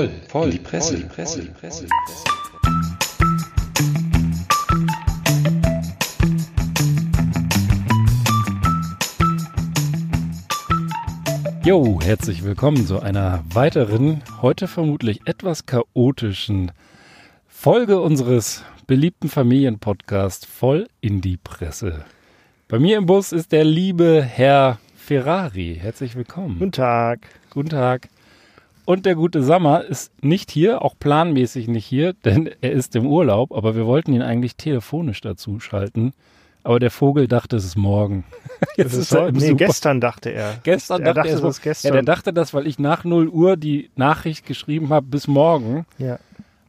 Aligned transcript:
voll, 0.00 0.10
voll, 0.28 0.44
in 0.46 0.50
die 0.52 0.58
Presse, 0.58 0.92
voll, 0.92 1.02
die 1.02 1.08
Presse, 1.08 1.42
die 1.42 1.48
Presse. 1.48 1.84
Die 1.84 1.90
Presse. 2.06 2.24
Jo, 11.62 12.00
herzlich 12.02 12.42
willkommen 12.42 12.86
zu 12.86 13.00
einer 13.00 13.44
weiteren, 13.52 14.22
heute 14.40 14.66
vermutlich 14.68 15.20
etwas 15.26 15.66
chaotischen 15.66 16.72
Folge 17.46 18.00
unseres 18.00 18.64
beliebten 18.86 19.28
Familienpodcasts 19.28 20.46
voll 20.46 20.88
in 21.02 21.20
die 21.20 21.36
Presse. 21.36 22.06
Bei 22.68 22.78
mir 22.78 22.96
im 22.96 23.04
Bus 23.04 23.32
ist 23.32 23.52
der 23.52 23.64
liebe 23.64 24.22
Herr 24.22 24.78
Ferrari. 24.96 25.78
Herzlich 25.78 26.16
willkommen. 26.16 26.58
Guten 26.58 26.72
Tag. 26.72 27.26
Guten 27.50 27.68
Tag. 27.68 28.08
Und 28.84 29.06
der 29.06 29.14
gute 29.14 29.42
Sammer 29.42 29.84
ist 29.84 30.12
nicht 30.22 30.50
hier, 30.50 30.82
auch 30.82 30.94
planmäßig 30.98 31.68
nicht 31.68 31.86
hier, 31.86 32.12
denn 32.24 32.50
er 32.60 32.72
ist 32.72 32.96
im 32.96 33.06
Urlaub, 33.06 33.52
aber 33.52 33.74
wir 33.74 33.86
wollten 33.86 34.12
ihn 34.12 34.22
eigentlich 34.22 34.56
telefonisch 34.56 35.20
dazu 35.20 35.60
schalten. 35.60 36.12
Aber 36.62 36.78
der 36.78 36.90
Vogel 36.90 37.26
dachte, 37.26 37.56
es 37.56 37.64
ist 37.64 37.76
morgen. 37.76 38.24
Jetzt 38.76 38.92
ist 38.92 39.12
er 39.12 39.28
im 39.28 39.36
nee, 39.36 39.54
gestern 39.54 40.00
dachte 40.00 40.30
er. 40.30 40.56
Gestern 40.62 41.00
er 41.00 41.14
dachte, 41.14 41.30
dachte 41.30 41.42
er, 41.42 41.48
es 41.48 41.62
gestern. 41.62 41.88
Ja, 41.88 41.92
der 41.94 42.02
dachte 42.02 42.32
das, 42.34 42.52
weil 42.52 42.66
ich 42.66 42.78
nach 42.78 43.04
0 43.04 43.28
Uhr 43.28 43.56
die 43.56 43.90
Nachricht 43.96 44.44
geschrieben 44.44 44.90
habe 44.90 45.06
bis 45.06 45.26
morgen. 45.26 45.86
Ja. 45.96 46.18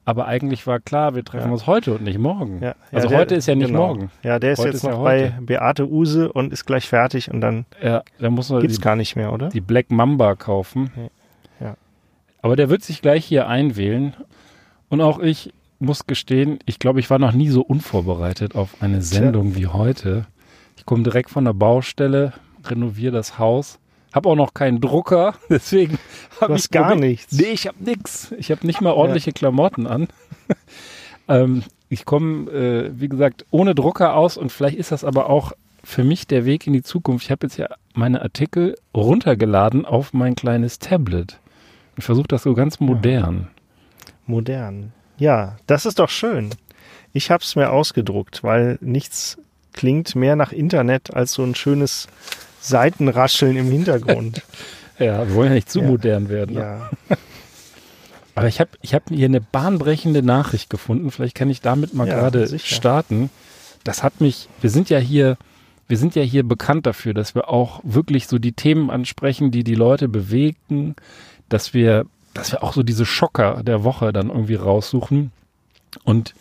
Aber 0.05 0.28
eigentlich 0.28 0.66
war 0.66 0.80
klar, 0.80 1.14
wir 1.14 1.24
treffen 1.24 1.48
ja. 1.48 1.54
uns 1.54 1.68
heute 1.68 1.94
und 1.94 2.04
nicht 2.04 2.18
morgen. 2.18 2.62
Ja. 2.62 2.76
Also 2.91 3.10
der, 3.10 3.18
heute 3.18 3.36
ist 3.36 3.48
ja 3.48 3.55
nicht 3.55 3.68
genau. 3.68 3.88
morgen. 3.88 4.12
Ja, 4.24 4.40
der 4.40 4.54
ist 4.54 4.60
heute 4.60 4.70
jetzt 4.70 4.78
ist 4.78 4.84
noch 4.84 4.98
ja 4.98 5.04
bei 5.04 5.34
Beate 5.41 5.88
Use 5.88 6.32
und 6.32 6.52
ist 6.52 6.66
gleich 6.66 6.88
fertig 6.88 7.30
und 7.30 7.41
dann 7.41 7.66
ja, 7.84 8.04
da 8.20 8.30
muss 8.30 8.50
man 8.50 8.62
gibt's 8.62 8.78
die, 8.78 8.82
gar 8.82 8.96
nicht 8.96 9.16
mehr, 9.16 9.32
oder? 9.32 9.50
Die 9.50 9.62
Black 9.62 9.91
Mamba 9.91 10.35
kaufen. 10.35 10.91
Aber 12.42 12.56
der 12.56 12.70
wird 12.70 12.84
sich 12.84 13.02
gleich 13.02 13.26
hier 13.26 13.48
einwählen. 13.48 14.16
Und 14.90 15.02
auch 15.02 15.20
ich 15.20 15.54
muss 15.80 16.06
gestehen, 16.06 16.60
ich 16.66 16.80
glaube, 16.80 17.00
ich 17.00 17.10
war 17.10 17.20
noch 17.20 17.34
nie 17.34 17.50
so 17.50 17.62
unvorbereitet 17.62 18.56
auf 18.56 18.82
eine 18.82 19.02
Sendung 19.02 19.56
wie 19.56 19.68
heute. 19.68 20.28
Ich 20.78 20.86
komme 20.86 21.04
direkt 21.04 21.30
von 21.30 21.46
der 21.46 21.54
Baustelle, 21.54 22.34
renoviere 22.64 23.12
das 23.12 23.40
Haus, 23.40 23.80
habe 24.14 24.30
auch 24.30 24.36
noch 24.36 24.54
keinen 24.54 24.80
Drucker, 24.80 25.36
deswegen 25.50 25.98
habe 26.40 26.56
ich 26.56 26.70
gar 26.70 26.96
nichts. 26.96 27.34
Nee, 27.34 27.52
ich 27.52 27.68
habe 27.68 27.84
nichts. 27.84 28.32
Ich 28.38 28.52
habe 28.52 28.66
nicht 28.66 28.82
mal 28.82 28.94
ordentliche 28.94 29.32
ja. 29.32 29.34
Klamotten 29.34 29.88
an. 29.88 30.08
ähm, 31.28 31.64
ich 31.90 32.06
komme, 32.06 32.50
äh, 32.52 32.92
wie 32.94 33.10
gesagt, 33.10 33.46
ohne 33.52 33.76
Drucker 33.76 34.16
aus 34.16 34.38
und 34.38 34.52
vielleicht 34.52 34.78
ist 34.78 34.92
das 34.92 35.04
aber 35.04 35.30
auch 35.30 35.52
für 35.84 36.04
mich 36.04 36.28
der 36.28 36.46
Weg 36.46 36.68
in 36.68 36.74
die 36.74 36.84
Zukunft. 36.84 37.26
Ich 37.26 37.32
habe 37.32 37.48
jetzt 37.48 37.58
ja 37.58 37.68
meine 37.94 38.22
Artikel 38.22 38.76
runtergeladen 38.96 39.86
auf 39.86 40.14
mein 40.14 40.36
kleines 40.36 40.80
Tablet. 40.80 41.41
Ich 42.02 42.05
versuche 42.05 42.30
das 42.30 42.41
so 42.41 42.55
ganz 42.55 42.80
modern. 42.80 43.49
Modern. 44.26 44.91
Ja, 45.20 45.57
das 45.68 45.85
ist 45.85 45.99
doch 45.99 46.10
schön. 46.10 46.49
Ich 47.13 47.30
habe 47.30 47.44
es 47.44 47.55
mir 47.55 47.70
ausgedruckt, 47.70 48.44
weil 48.44 48.80
nichts 48.82 49.38
klingt 49.71 50.16
mehr 50.16 50.35
nach 50.35 50.52
Internet 50.52 51.13
als 51.13 51.34
so 51.34 51.44
ein 51.44 51.54
schönes 51.54 52.07
Seitenrascheln 52.60 53.55
im 53.55 53.70
Hintergrund. 53.70 54.41
ja, 54.98 55.27
wir 55.27 55.35
wollen 55.35 55.49
ja 55.49 55.54
nicht 55.54 55.70
zu 55.70 55.82
ja. 55.82 55.88
modern 55.90 56.27
werden. 56.27 56.55
Ne? 56.55 56.62
Ja. 56.62 56.90
Aber 58.34 58.48
ich 58.48 58.60
habe 58.60 58.72
ich 58.82 58.96
hab 58.96 59.10
hier 59.10 59.27
eine 59.27 59.40
bahnbrechende 59.40 60.24
Nachricht 60.24 60.72
gefunden. 60.72 61.12
Vielleicht 61.12 61.35
kann 61.35 61.52
ich 61.52 61.62
damit 61.62 61.94
mal 61.94 62.07
ja, 62.07 62.16
gerade 62.16 62.57
starten. 62.57 63.29
Das 63.84 64.02
hat 64.02 64.22
mich, 64.22 64.50
wir 64.59 64.72
sind 64.72 64.90
ja 64.90 64.97
hier, 64.97 65.38
wir 65.88 65.97
sind 65.97 66.16
ja 66.16 66.24
hier 66.24 66.41
bekannt 66.41 66.88
dafür, 66.88 67.13
dass 67.13 67.35
wir 67.35 67.47
auch 67.47 67.79
wirklich 67.84 68.25
so 68.25 68.40
die 68.40 68.53
Themen 68.53 68.90
ansprechen, 68.90 69.51
die 69.51 69.63
die 69.63 69.75
Leute 69.75 70.07
bewegen, 70.07 70.95
dass 71.53 71.73
wir 71.73 72.06
dass 72.34 72.51
wir 72.51 72.63
auch 72.63 72.73
so 72.73 72.84
diese 72.84 73.06
Schocker 73.06 73.63
der 73.63 73.84
Woche 73.84 74.13
dann 74.13 74.29
irgendwie 74.29 74.56
raussuchen. 74.56 75.31
Und 76.03 76.34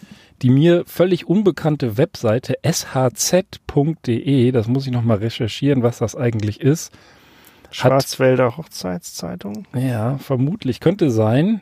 die 0.43 0.51
mir 0.51 0.85
völlig 0.87 1.27
unbekannte 1.27 1.99
Webseite 1.99 2.57
shz.de, 2.65 4.53
das 4.53 4.69
muss 4.69 4.87
ich 4.87 4.93
nochmal 4.93 5.19
recherchieren, 5.19 5.83
was 5.83 5.99
das 5.99 6.17
eigentlich 6.17 6.61
ist. 6.61 6.93
Schwarzwälder 7.71 8.57
Hochzeitszeitung? 8.57 9.67
Ja, 9.75 10.19
vermutlich. 10.19 10.81
Könnte 10.81 11.11
sein. 11.11 11.61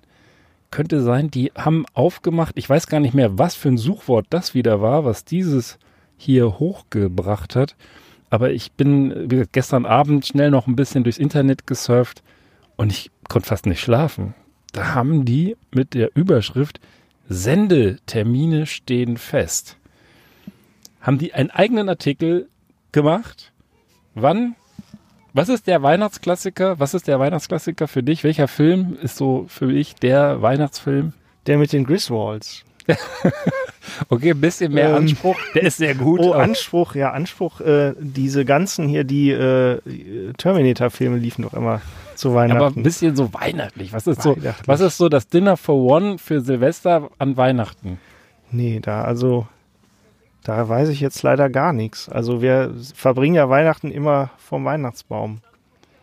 Könnte 0.70 1.00
sein, 1.00 1.30
die 1.30 1.50
haben 1.56 1.86
aufgemacht. 1.94 2.53
Ich 2.56 2.69
weiß 2.69 2.86
gar 2.86 3.00
nicht 3.00 3.15
mehr, 3.15 3.38
was 3.38 3.54
für 3.54 3.69
ein 3.69 3.78
Suchwort 3.78 4.26
das 4.30 4.54
wieder 4.54 4.80
war, 4.80 5.04
was 5.04 5.25
dieses 5.25 5.78
hier 6.16 6.59
hochgebracht 6.59 7.56
hat. 7.56 7.75
Aber 8.30 8.50
ich 8.50 8.72
bin 8.72 9.48
gestern 9.53 9.86
Abend 9.86 10.26
schnell 10.26 10.50
noch 10.50 10.66
ein 10.66 10.76
bisschen 10.76 11.04
durchs 11.04 11.19
Internet 11.19 11.66
gesurft 11.66 12.22
und 12.76 12.92
ich 12.92 13.10
konnte 13.28 13.49
fast 13.49 13.66
nicht 13.66 13.81
schlafen. 13.81 14.34
Da 14.72 14.94
haben 14.94 15.25
die 15.25 15.56
mit 15.72 15.94
der 15.94 16.11
Überschrift 16.15 16.81
Sendetermine 17.28 18.66
stehen 18.66 19.16
fest. 19.16 19.77
Haben 21.00 21.19
die 21.19 21.34
einen 21.34 21.50
eigenen 21.50 21.89
Artikel 21.89 22.49
gemacht? 22.93 23.53
Wann? 24.15 24.56
Was 25.33 25.49
ist 25.49 25.66
der 25.66 25.83
Weihnachtsklassiker? 25.83 26.81
Was 26.81 26.94
ist 26.94 27.06
der 27.06 27.21
Weihnachtsklassiker 27.21 27.87
für 27.87 28.03
dich? 28.03 28.25
Welcher 28.25 28.49
Film 28.49 28.97
ist 29.00 29.16
so 29.16 29.45
für 29.49 29.66
mich 29.66 29.95
der 29.95 30.43
Weihnachtsfilm? 30.43 31.12
Der 31.47 31.59
mit 31.59 31.72
den 31.72 31.84
Griswolds. 31.84 32.65
okay, 34.09 34.31
ein 34.31 34.41
bisschen 34.41 34.72
mehr 34.72 34.91
ähm, 34.91 34.97
Anspruch. 34.97 35.39
Der 35.55 35.62
ist 35.62 35.77
sehr 35.77 35.95
gut. 35.95 36.21
Oh, 36.21 36.33
Anspruch, 36.33 36.95
ja, 36.95 37.12
Anspruch. 37.12 37.60
Äh, 37.60 37.95
diese 37.99 38.45
ganzen 38.45 38.89
hier, 38.89 39.05
die 39.05 39.31
äh, 39.31 39.81
Terminator-Filme 40.37 41.19
liefen 41.19 41.43
doch 41.43 41.55
immer 41.55 41.83
zu 42.18 42.34
Weihnachten. 42.34 42.62
Aber 42.62 42.76
ein 42.76 42.82
bisschen 42.82 43.16
so 43.16 43.32
weihnachtlich. 43.32 43.92
Was 43.92 44.06
ist 44.06 44.22
so, 44.22 44.36
was 44.66 44.80
ist 44.80 44.98
so 44.98 45.08
das 45.08 45.28
Dinner 45.28 45.56
for 45.56 45.76
One 45.76 46.18
für 46.18 46.40
Silvester 46.40 47.10
an 47.18 47.36
Weihnachten? 47.36 47.98
Nee, 48.50 48.80
da, 48.80 49.02
also, 49.02 49.46
da 50.44 50.68
weiß 50.68 50.88
ich 50.88 51.00
jetzt 51.00 51.22
leider 51.22 51.48
gar 51.50 51.72
nichts. 51.72 52.08
Also 52.08 52.42
wir 52.42 52.74
verbringen 52.94 53.34
ja 53.34 53.48
Weihnachten 53.48 53.90
immer 53.90 54.30
vom 54.38 54.64
Weihnachtsbaum. 54.64 55.38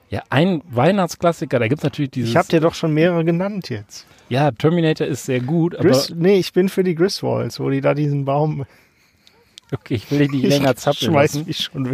Ja, 0.10 0.22
ein 0.30 0.62
Weihnachtsklassiker, 0.70 1.60
da 1.60 1.68
gibt 1.68 1.80
es 1.80 1.84
natürlich 1.84 2.12
dieses. 2.12 2.30
Ich 2.30 2.38
habe 2.38 2.48
dir 2.48 2.62
doch 2.62 2.76
schon 2.76 2.94
mehrere 2.94 3.26
genannt 3.26 3.70
jetzt. 3.70 4.06
Ja, 4.30 4.52
Terminator 4.52 5.08
ist 5.08 5.26
sehr 5.26 5.40
gut, 5.40 5.76
aber. 5.76 5.90
Gris, 5.90 6.14
nee, 6.16 6.38
ich 6.38 6.54
bin 6.54 6.70
für 6.70 6.84
die 6.84 6.96
Griswolds, 6.96 7.60
wo 7.60 7.70
die 7.70 7.82
da 7.82 7.94
diesen 7.94 8.26
Baum 8.26 8.66
Okay, 9.80 9.96
ich 9.96 10.12
will 10.12 10.20
dich 10.20 10.32
nicht 10.32 10.48
länger 10.48 10.76
zappeln 10.76 11.14
lassen. 11.14 11.46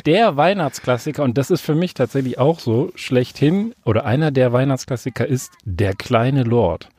Der 0.06 0.38
Weihnachtsklassiker, 0.38 1.24
und 1.24 1.38
das 1.38 1.52
ist 1.52 1.62
für 1.62 1.76
mich 1.76 1.94
tatsächlich 1.94 2.38
auch 2.40 2.60
so, 2.60 2.92
schlechthin, 2.96 3.74
oder 3.86 4.06
einer 4.06 4.32
der 4.32 4.54
Weihnachtsklassiker 4.54 5.26
ist 5.26 5.52
Der 5.66 5.94
kleine 5.94 6.44
Lord. 6.44 6.90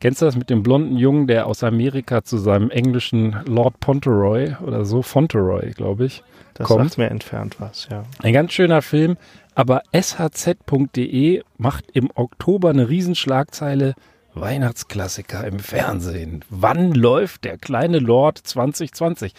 Kennst 0.00 0.20
du 0.20 0.26
das 0.26 0.34
mit 0.34 0.50
dem 0.50 0.64
blonden 0.64 0.96
Jungen, 0.96 1.28
der 1.28 1.46
aus 1.46 1.62
Amerika 1.62 2.24
zu 2.24 2.36
seinem 2.36 2.70
englischen 2.70 3.36
Lord 3.46 3.78
Ponteroy 3.78 4.56
oder 4.66 4.84
so, 4.84 5.00
Fauntleroy, 5.00 5.70
glaube 5.70 6.06
ich, 6.06 6.24
das 6.54 6.66
kommt? 6.66 6.86
sagt 6.86 6.98
mir 6.98 7.08
entfernt 7.08 7.56
was, 7.60 7.86
ja. 7.88 8.02
Ein 8.20 8.32
ganz 8.32 8.52
schöner 8.52 8.82
Film, 8.82 9.16
aber 9.54 9.82
shz.de 9.94 11.42
macht 11.56 11.84
im 11.92 12.10
Oktober 12.16 12.70
eine 12.70 12.88
Riesenschlagzeile 12.88 13.94
Weihnachtsklassiker 14.34 15.46
im 15.46 15.60
Fernsehen. 15.60 16.44
Wann 16.48 16.92
läuft 16.92 17.44
der 17.44 17.58
kleine 17.58 17.98
Lord 17.98 18.38
2020? 18.38 19.34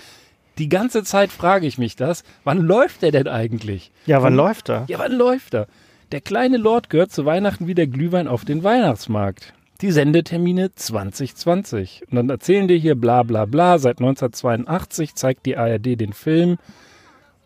Die 0.57 0.69
ganze 0.69 1.03
Zeit 1.03 1.31
frage 1.31 1.65
ich 1.65 1.77
mich 1.77 1.95
das. 1.95 2.23
Wann 2.43 2.59
läuft 2.59 3.01
der 3.01 3.11
denn 3.11 3.27
eigentlich? 3.27 3.91
Ja, 4.05 4.17
wann, 4.17 4.23
wann 4.23 4.35
läuft 4.35 4.69
er? 4.69 4.85
Ja, 4.87 4.99
wann 4.99 5.13
läuft 5.13 5.53
er? 5.53 5.67
Der 6.11 6.21
kleine 6.21 6.57
Lord 6.57 6.89
gehört 6.89 7.11
zu 7.11 7.25
Weihnachten 7.25 7.65
wie 7.65 7.73
der 7.73 7.87
Glühwein 7.87 8.27
auf 8.27 8.45
den 8.45 8.63
Weihnachtsmarkt. 8.63 9.53
Die 9.81 9.91
Sendetermine 9.91 10.75
2020. 10.75 12.03
Und 12.09 12.15
dann 12.15 12.29
erzählen 12.29 12.67
die 12.67 12.77
hier 12.77 12.95
bla 12.95 13.23
bla 13.23 13.45
bla. 13.45 13.79
Seit 13.79 13.97
1982 13.97 15.15
zeigt 15.15 15.45
die 15.45 15.57
ARD 15.57 15.99
den 15.99 16.13
Film. 16.13 16.57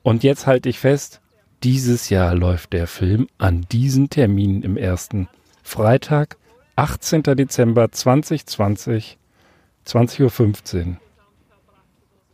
Und 0.03 0.23
jetzt 0.23 0.45
halte 0.45 0.67
ich 0.67 0.79
fest, 0.79 1.21
dieses 1.63 2.09
Jahr 2.09 2.35
läuft 2.35 2.73
der 2.73 2.87
Film 2.87 3.27
an 3.37 3.65
diesen 3.71 4.09
Terminen 4.09 4.61
im 4.63 4.77
ersten. 4.77 5.27
Freitag, 5.63 6.37
18. 6.75 7.23
Dezember 7.23 7.91
2020, 7.91 9.17
20.15 9.85 10.87
Uhr. 10.87 10.97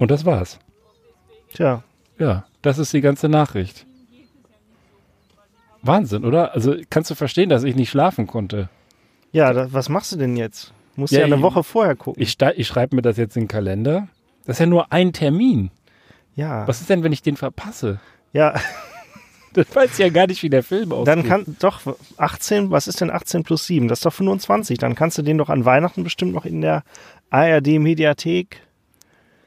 Und 0.04 0.12
das 0.12 0.26
war's. 0.26 0.60
Tja. 1.54 1.82
Ja, 2.20 2.44
das 2.62 2.78
ist 2.78 2.92
die 2.92 3.00
ganze 3.00 3.30
Nachricht. 3.30 3.86
Wahnsinn, 5.82 6.26
oder? 6.26 6.54
Also 6.54 6.76
kannst 6.90 7.10
du 7.10 7.16
verstehen, 7.16 7.48
dass 7.48 7.64
ich 7.64 7.78
nicht 7.78 7.90
schlafen 7.90 8.28
konnte? 8.28 8.68
Ja, 9.32 9.54
da, 9.54 9.72
was 9.72 9.88
machst 9.88 10.12
du 10.12 10.18
denn 10.18 10.36
jetzt? 10.36 10.74
Musst 10.98 11.14
ja, 11.14 11.20
ja 11.20 11.26
eine 11.28 11.38
ich, 11.38 11.42
Woche 11.42 11.64
vorher 11.64 11.96
gucken. 11.96 12.22
Ich, 12.22 12.36
ich 12.58 12.68
schreibe 12.68 12.98
mir 12.98 13.02
das 13.02 13.16
jetzt 13.16 13.38
in 13.38 13.44
den 13.44 13.48
Kalender. 13.48 14.10
Das 14.44 14.58
ist 14.58 14.60
ja 14.60 14.66
nur 14.66 14.92
ein 14.92 15.14
Termin. 15.14 15.72
Ja. 16.36 16.68
Was 16.68 16.82
ist 16.82 16.90
denn, 16.90 17.04
wenn 17.04 17.14
ich 17.14 17.22
den 17.22 17.38
verpasse? 17.38 18.02
Ja. 18.34 18.56
Das 19.54 19.68
weiß 19.76 20.00
ja 20.00 20.10
gar 20.10 20.26
nicht, 20.26 20.42
wie 20.42 20.50
der 20.50 20.64
Film 20.64 20.92
aussieht. 20.92 21.08
Dann 21.08 21.24
kann 21.28 21.56
doch 21.60 21.82
18, 22.18 22.72
was 22.72 22.88
ist 22.88 23.02
denn 23.02 23.12
18 23.12 23.44
plus 23.44 23.68
7? 23.68 23.88
Das 23.88 24.00
ist 24.00 24.06
doch 24.08 24.12
25. 24.12 24.80
Dann 24.80 24.96
kannst 24.96 25.20
du 25.20 25.22
den 25.22 25.38
doch 25.38 25.50
an 25.50 25.64
Weihnachten 25.64 26.04
bestimmt 26.04 26.34
noch 26.34 26.46
in 26.46 26.62
der 26.62 26.84
ARD 27.30 27.78
Mediathek 27.78 28.64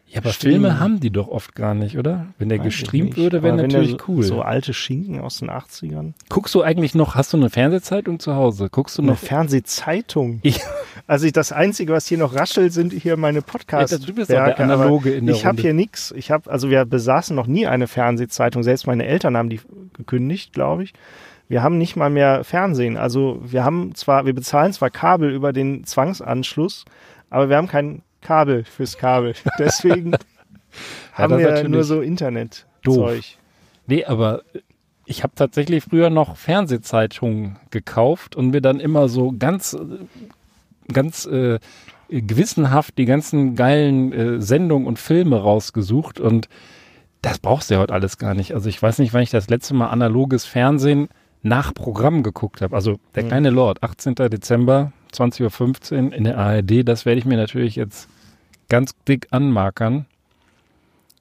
Ja, 0.08 0.20
aber 0.20 0.30
Streamen. 0.32 0.60
Filme 0.62 0.80
haben 0.80 1.00
die 1.00 1.10
doch 1.10 1.28
oft 1.28 1.54
gar 1.56 1.74
nicht, 1.74 1.98
oder? 1.98 2.26
Wenn 2.38 2.48
der 2.48 2.58
Weiß 2.60 2.66
gestreamt 2.66 3.16
würde, 3.16 3.42
wäre 3.42 3.56
natürlich 3.56 3.96
der 3.96 4.08
cool. 4.08 4.22
So 4.22 4.40
alte 4.40 4.72
Schinken 4.72 5.20
aus 5.20 5.38
den 5.38 5.50
80ern. 5.50 6.12
Guckst 6.28 6.54
du 6.54 6.62
eigentlich 6.62 6.94
noch, 6.94 7.16
hast 7.16 7.32
du 7.32 7.36
eine 7.36 7.50
Fernsehzeitung 7.50 8.20
zu 8.20 8.34
Hause? 8.36 8.68
Guckst 8.70 8.96
du 8.98 9.02
Eine 9.02 9.12
noch? 9.12 9.18
Fernsehzeitung. 9.18 10.38
Ich- 10.42 10.60
Also 11.08 11.26
ich, 11.26 11.32
das 11.32 11.52
Einzige, 11.52 11.92
was 11.92 12.06
hier 12.06 12.18
noch 12.18 12.34
raschelt, 12.34 12.72
sind 12.72 12.92
hier 12.92 13.16
meine 13.16 13.42
Podcasts. 13.42 13.92
Ja, 13.92 13.98
du 13.98 14.14
bist 14.14 14.30
der 14.30 14.58
Analoge 14.58 15.10
in 15.12 15.26
der 15.26 15.34
Ich 15.36 15.44
habe 15.44 15.60
hier 15.60 15.74
nichts. 15.74 16.12
Ich 16.16 16.30
habe, 16.30 16.50
also 16.50 16.70
wir 16.70 16.84
besaßen 16.84 17.36
noch 17.36 17.46
nie 17.46 17.66
eine 17.66 17.86
Fernsehzeitung. 17.86 18.62
Selbst 18.62 18.86
meine 18.86 19.04
Eltern 19.06 19.36
haben 19.36 19.50
die 19.50 19.60
gekündigt, 19.92 20.52
glaube 20.52 20.84
ich. 20.84 20.94
Wir 21.48 21.62
haben 21.62 21.78
nicht 21.78 21.94
mal 21.96 22.10
mehr 22.10 22.42
Fernsehen. 22.44 22.96
Also 22.96 23.40
wir 23.44 23.62
haben 23.62 23.94
zwar, 23.94 24.26
wir 24.26 24.34
bezahlen 24.34 24.72
zwar 24.72 24.90
Kabel 24.90 25.30
über 25.32 25.52
den 25.52 25.84
Zwangsanschluss, 25.84 26.84
aber 27.30 27.48
wir 27.50 27.56
haben 27.56 27.68
kein 27.68 28.02
Kabel 28.20 28.64
fürs 28.64 28.96
Kabel. 28.98 29.34
Deswegen 29.58 30.12
haben 31.12 31.34
ist 31.38 31.62
wir 31.62 31.68
nur 31.68 31.84
so 31.84 32.00
Internet. 32.00 32.66
doof. 32.82 33.12
Nee, 33.86 34.04
aber 34.04 34.42
ich 35.04 35.22
habe 35.22 35.34
tatsächlich 35.36 35.84
früher 35.84 36.10
noch 36.10 36.36
Fernsehzeitungen 36.36 37.58
gekauft 37.70 38.34
und 38.36 38.50
mir 38.50 38.60
dann 38.60 38.80
immer 38.80 39.08
so 39.08 39.32
ganz, 39.38 39.76
ganz 40.92 41.26
äh, 41.26 41.58
gewissenhaft 42.08 42.98
die 42.98 43.04
ganzen 43.04 43.54
geilen 43.54 44.12
äh, 44.12 44.40
Sendungen 44.40 44.86
und 44.88 44.98
Filme 44.98 45.40
rausgesucht 45.40 46.18
und 46.20 46.48
das 47.22 47.38
brauchst 47.38 47.70
du 47.70 47.74
ja 47.74 47.80
heute 47.80 47.94
alles 47.94 48.18
gar 48.18 48.34
nicht. 48.34 48.52
Also 48.54 48.68
ich 48.68 48.80
weiß 48.80 48.98
nicht, 48.98 49.12
wann 49.14 49.22
ich 49.22 49.30
das 49.30 49.48
letzte 49.48 49.74
Mal 49.74 49.88
analoges 49.88 50.44
Fernsehen 50.44 51.08
nach 51.42 51.72
Programm 51.74 52.22
geguckt 52.22 52.60
habe. 52.60 52.74
Also 52.74 52.98
der 53.14 53.24
Mhm. 53.24 53.28
kleine 53.28 53.50
Lord, 53.50 53.82
18. 53.82 54.14
Dezember, 54.16 54.92
20.15 55.20 56.06
Uhr 56.08 56.12
in 56.12 56.24
der 56.24 56.38
ARD, 56.38 56.86
das 56.86 57.06
werde 57.06 57.18
ich 57.18 57.24
mir 57.24 57.36
natürlich 57.36 57.76
jetzt 57.76 58.08
ganz 58.68 58.94
dick 59.06 59.28
anmarkern. 59.30 60.06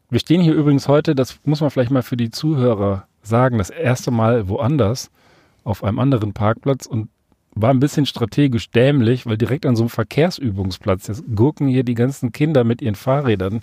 Wir 0.10 0.20
stehen 0.20 0.42
hier 0.42 0.54
übrigens 0.54 0.88
heute, 0.88 1.16
das 1.16 1.40
muss 1.46 1.62
man 1.62 1.70
vielleicht 1.70 1.92
mal 1.92 2.04
für 2.04 2.18
die 2.18 2.30
Zuhörer 2.30 3.08
sagen, 3.22 3.58
das 3.58 3.70
erste 3.70 4.12
Mal 4.12 4.48
woanders 4.48 5.10
auf 5.64 5.84
einem 5.84 6.00
anderen 6.00 6.34
Parkplatz 6.34 6.86
und 6.86 7.10
war 7.56 7.72
ein 7.72 7.80
bisschen 7.80 8.06
strategisch 8.06 8.70
dämlich, 8.70 9.26
weil 9.26 9.38
direkt 9.38 9.66
an 9.66 9.76
so 9.76 9.84
einem 9.84 9.90
Verkehrsübungsplatz, 9.90 11.08
jetzt 11.08 11.24
gurken 11.36 11.68
hier 11.68 11.84
die 11.84 11.96
ganzen 11.96 12.32
Kinder 12.32 12.64
mit 12.64 12.82
ihren 12.82 12.96
Fahrrädern 12.96 13.62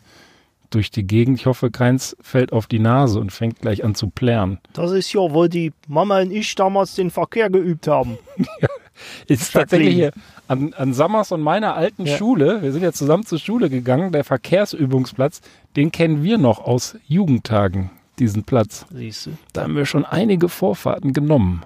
durch 0.70 0.90
die 0.90 1.06
Gegend. 1.06 1.38
Ich 1.38 1.46
hoffe, 1.46 1.70
keins 1.70 2.16
fällt 2.20 2.52
auf 2.52 2.66
die 2.66 2.78
Nase 2.78 3.20
und 3.20 3.30
fängt 3.30 3.60
gleich 3.60 3.84
an 3.84 3.94
zu 3.94 4.08
plärren. 4.08 4.58
Das 4.72 4.90
ist 4.92 5.12
ja, 5.12 5.20
wo 5.20 5.46
die 5.46 5.72
Mama 5.86 6.20
und 6.20 6.32
ich 6.32 6.54
damals 6.54 6.94
den 6.94 7.10
Verkehr 7.10 7.50
geübt 7.50 7.86
haben. 7.86 8.18
Es 8.38 8.68
ist 9.26 9.52
tatsächlich 9.52 9.94
hier 9.94 10.12
an, 10.48 10.74
an 10.74 10.92
Sammers 10.92 11.32
und 11.32 11.40
meiner 11.40 11.74
alten 11.74 12.06
Ja. 12.06 12.16
Schule, 12.16 12.62
wir 12.62 12.72
sind 12.72 12.82
ja 12.82 12.92
zusammen 12.92 13.24
zur 13.24 13.38
Schule 13.38 13.70
gegangen, 13.70 14.12
der 14.12 14.24
Verkehrsübungsplatz, 14.24 15.40
den 15.76 15.92
kennen 15.92 16.22
wir 16.22 16.38
noch 16.38 16.60
aus 16.60 16.96
Jugendtagen, 17.06 17.90
diesen 18.18 18.44
Platz. 18.44 18.86
Siehst 18.90 19.26
du? 19.26 19.30
Da 19.52 19.62
haben 19.62 19.76
wir 19.76 19.86
schon 19.86 20.04
einige 20.04 20.48
Vorfahrten 20.48 21.12
genommen. 21.12 21.62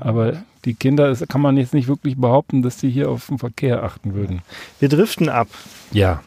Aber 0.00 0.42
die 0.64 0.74
Kinder, 0.74 1.08
das 1.08 1.26
kann 1.28 1.40
man 1.40 1.56
jetzt 1.56 1.72
nicht 1.72 1.88
wirklich 1.88 2.16
behaupten, 2.16 2.62
dass 2.62 2.76
die 2.76 2.90
hier 2.90 3.08
auf 3.08 3.28
den 3.28 3.38
Verkehr 3.38 3.84
achten 3.84 4.14
würden. 4.14 4.42
Wir 4.80 4.88
driften 4.88 5.28
ab. 5.28 5.48
Ja. 5.92 6.22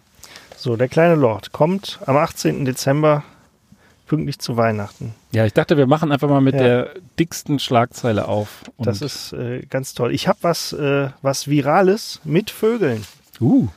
So, 0.56 0.76
der 0.76 0.88
kleine 0.88 1.16
Lord 1.16 1.52
kommt 1.52 2.00
am 2.06 2.18
18. 2.18 2.66
Dezember 2.66 3.24
pünktlich 4.10 4.40
zu 4.40 4.58
Weihnachten. 4.58 5.14
Ja, 5.32 5.46
ich 5.46 5.54
dachte, 5.54 5.78
wir 5.78 5.88
machen 5.88 6.12
einfach 6.12 6.28
mal 6.28 6.42
mit 6.42 6.56
Ja. 6.56 6.62
der 6.64 6.90
dicksten 7.18 7.60
Schlagzeile 7.60 8.28
auf. 8.28 8.64
Das 8.78 9.02
ist 9.02 9.32
äh, 9.32 9.62
ganz 9.70 9.94
toll. 9.94 10.14
Ich 10.14 10.28
habe 10.28 10.40
was, 10.42 10.74
äh, 10.74 11.10
was 11.22 11.48
Virales 11.48 12.20
mit 12.26 12.50
Vögeln. 12.50 13.06
uh, 13.40 13.68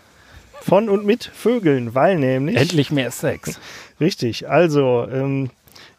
Von 0.60 0.88
und 0.88 1.04
mit 1.06 1.24
Vögeln, 1.24 1.94
weil 1.94 2.18
nämlich. 2.18 2.56
endlich 2.56 2.90
mehr 2.90 3.10
Sex. 3.12 3.60
Richtig. 4.00 4.48
Also, 4.48 5.06
ähm, 5.12 5.50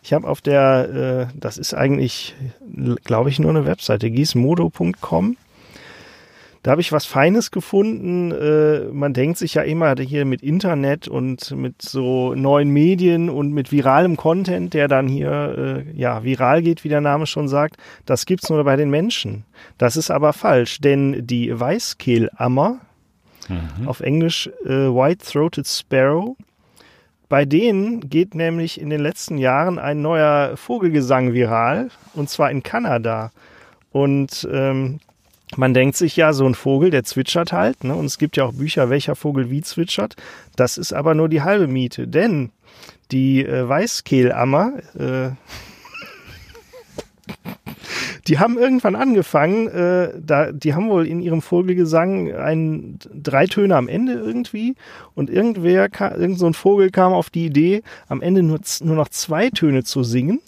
ich 0.01 0.11
habe 0.13 0.27
auf 0.27 0.41
der, 0.41 1.29
äh, 1.29 1.37
das 1.39 1.57
ist 1.57 1.73
eigentlich, 1.73 2.35
glaube 3.05 3.29
ich, 3.29 3.39
nur 3.39 3.51
eine 3.51 3.65
Webseite, 3.65 4.09
gizmodo.com. 4.11 5.37
Da 6.63 6.71
habe 6.71 6.81
ich 6.81 6.93
was 6.93 7.05
Feines 7.05 7.51
gefunden. 7.51 8.31
Äh, 8.31 8.85
man 8.93 9.13
denkt 9.13 9.37
sich 9.37 9.53
ja 9.53 9.63
immer 9.63 9.95
hier 9.99 10.23
mit 10.23 10.41
Internet 10.41 11.09
und 11.09 11.51
mit 11.51 11.81
so 11.81 12.33
neuen 12.35 12.69
Medien 12.69 13.29
und 13.29 13.51
mit 13.51 13.73
viralem 13.73 14.15
Content, 14.15 14.73
der 14.73 14.87
dann 14.87 15.09
hier 15.09 15.85
äh, 15.85 15.91
ja 15.91 16.23
viral 16.23 16.61
geht, 16.61 16.85
wie 16.85 16.89
der 16.89 17.01
Name 17.01 17.27
schon 17.27 17.49
sagt. 17.49 17.75
Das 18.05 18.25
gibt's 18.25 18.49
nur 18.49 18.63
bei 18.63 18.77
den 18.77 18.89
Menschen. 18.89 19.43
Das 19.77 19.97
ist 19.97 20.09
aber 20.09 20.31
falsch, 20.31 20.79
denn 20.79 21.27
die 21.27 21.57
Weißkehlammer, 21.59 22.79
auf 23.85 23.99
Englisch 23.99 24.49
äh, 24.63 24.69
White-Throated 24.69 25.67
Sparrow, 25.67 26.37
bei 27.27 27.43
denen 27.43 28.09
geht 28.09 28.35
nämlich 28.35 28.79
in 28.79 28.89
den 28.89 29.01
letzten 29.01 29.37
Jahren 29.37 29.79
ein 29.79 30.01
neuer 30.01 30.55
Vogelgesang 30.55 31.33
viral, 31.33 31.89
und 32.13 32.29
zwar 32.29 32.51
in 32.51 32.63
Kanada. 32.63 33.31
Und 33.91 34.47
ähm, 34.49 34.99
man 35.57 35.73
denkt 35.73 35.95
sich 35.95 36.15
ja, 36.15 36.33
so 36.33 36.45
ein 36.45 36.55
Vogel, 36.55 36.89
der 36.89 37.03
zwitschert 37.03 37.53
halt, 37.53 37.83
ne? 37.83 37.95
und 37.95 38.05
es 38.05 38.17
gibt 38.17 38.37
ja 38.37 38.45
auch 38.45 38.53
Bücher, 38.53 38.89
welcher 38.89 39.15
Vogel 39.15 39.49
wie 39.49 39.61
zwitschert. 39.61 40.15
Das 40.55 40.77
ist 40.77 40.93
aber 40.93 41.15
nur 41.15 41.29
die 41.29 41.41
halbe 41.41 41.67
Miete, 41.67 42.07
denn 42.07 42.51
die 43.11 43.45
äh, 43.45 43.67
Weißkehlammer, 43.67 44.73
äh, 44.97 45.29
die 48.27 48.39
haben 48.39 48.57
irgendwann 48.57 48.95
angefangen, 48.95 49.67
äh, 49.67 50.13
da, 50.19 50.51
die 50.51 50.73
haben 50.73 50.89
wohl 50.89 51.07
in 51.07 51.21
ihrem 51.21 51.41
Vogelgesang 51.41 52.33
ein, 52.33 52.99
drei 53.13 53.45
Töne 53.45 53.75
am 53.75 53.87
Ende 53.87 54.13
irgendwie 54.13 54.75
und 55.13 55.29
irgendwer, 55.29 55.89
irgend 56.17 56.39
so 56.39 56.47
ein 56.47 56.53
Vogel 56.53 56.89
kam 56.89 57.13
auf 57.13 57.29
die 57.29 57.45
Idee, 57.45 57.83
am 58.07 58.21
Ende 58.21 58.43
nur, 58.43 58.59
nur 58.81 58.95
noch 58.95 59.09
zwei 59.09 59.49
Töne 59.49 59.83
zu 59.83 60.03
singen. 60.03 60.39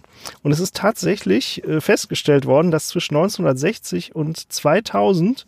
Und 0.44 0.52
es 0.52 0.60
ist 0.60 0.76
tatsächlich 0.76 1.64
äh, 1.64 1.82
festgestellt 1.82 2.46
worden, 2.46 2.72
dass 2.72 2.88
zwischen 2.88 3.16
1960 3.16 4.16
und 4.16 4.52
2000 4.52 5.46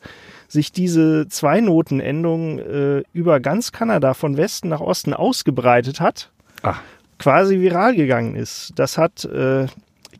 sich 0.47 0.71
diese 0.71 1.27
Zweinotenendung 1.27 2.59
äh, 2.59 3.03
über 3.13 3.39
ganz 3.39 3.71
Kanada 3.71 4.13
von 4.13 4.37
Westen 4.37 4.69
nach 4.69 4.79
Osten 4.81 5.13
ausgebreitet 5.13 5.99
hat, 5.99 6.31
Ach, 6.61 6.79
quasi 7.19 7.59
viral 7.59 7.95
gegangen 7.95 8.35
ist. 8.35 8.73
Das 8.75 8.97
hat 8.97 9.25
äh, 9.25 9.67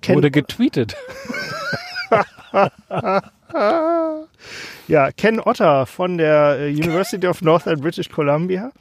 Ken, 0.01 0.15
wurde 0.15 0.31
getweetet. 0.31 0.95
ja, 4.87 5.11
Ken 5.11 5.39
Otter 5.39 5.85
von 5.85 6.17
der 6.17 6.57
äh, 6.59 6.69
University 6.69 7.27
of 7.27 7.41
Northern 7.41 7.79
British 7.79 8.09
Columbia. 8.09 8.71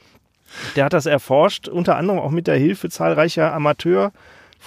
Der 0.75 0.85
hat 0.85 0.93
das 0.93 1.05
erforscht, 1.05 1.67
unter 1.67 1.97
anderem 1.97 2.19
auch 2.19 2.31
mit 2.31 2.47
der 2.47 2.55
Hilfe 2.55 2.89
zahlreicher 2.89 3.53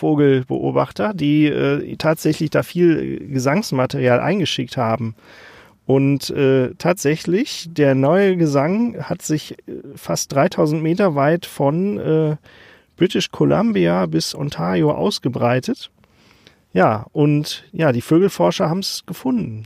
Amateurvogelbeobachter, 0.00 1.14
die 1.14 1.47
äh, 1.47 1.97
tatsächlich 1.97 2.50
da 2.50 2.62
viel 2.62 3.26
Gesangsmaterial 3.28 4.20
eingeschickt 4.20 4.76
haben. 4.76 5.14
Und 5.87 6.30
äh, 6.30 6.70
tatsächlich, 6.78 7.68
der 7.70 7.94
neue 7.94 8.37
Gesang 8.37 9.02
hat 9.02 9.23
sich 9.23 9.52
äh, 9.52 9.73
fast 9.97 10.32
3000 10.32 10.82
Meter 10.82 11.14
weit 11.14 11.47
von 11.47 11.99
äh, 11.99 12.37
British 12.97 13.30
Columbia 13.30 14.06
bis 14.06 14.35
Ontario 14.35 14.92
ausgebreitet. 14.92 15.90
Ja, 16.73 17.06
und 17.12 17.64
ja, 17.73 17.90
die 17.90 18.02
Vögelforscher 18.02 18.70
haben 18.70 18.80
es 18.80 19.04
gefunden. 19.04 19.64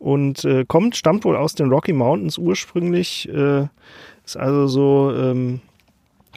Und 0.00 0.44
äh, 0.44 0.64
kommt, 0.66 0.96
stammt 0.96 1.24
wohl 1.24 1.36
aus 1.36 1.54
den 1.54 1.70
Rocky 1.70 1.92
Mountains 1.92 2.38
ursprünglich, 2.38 3.28
äh, 3.28 3.68
ist 4.24 4.36
also 4.36 4.66
so 4.66 5.14
ähm, 5.14 5.60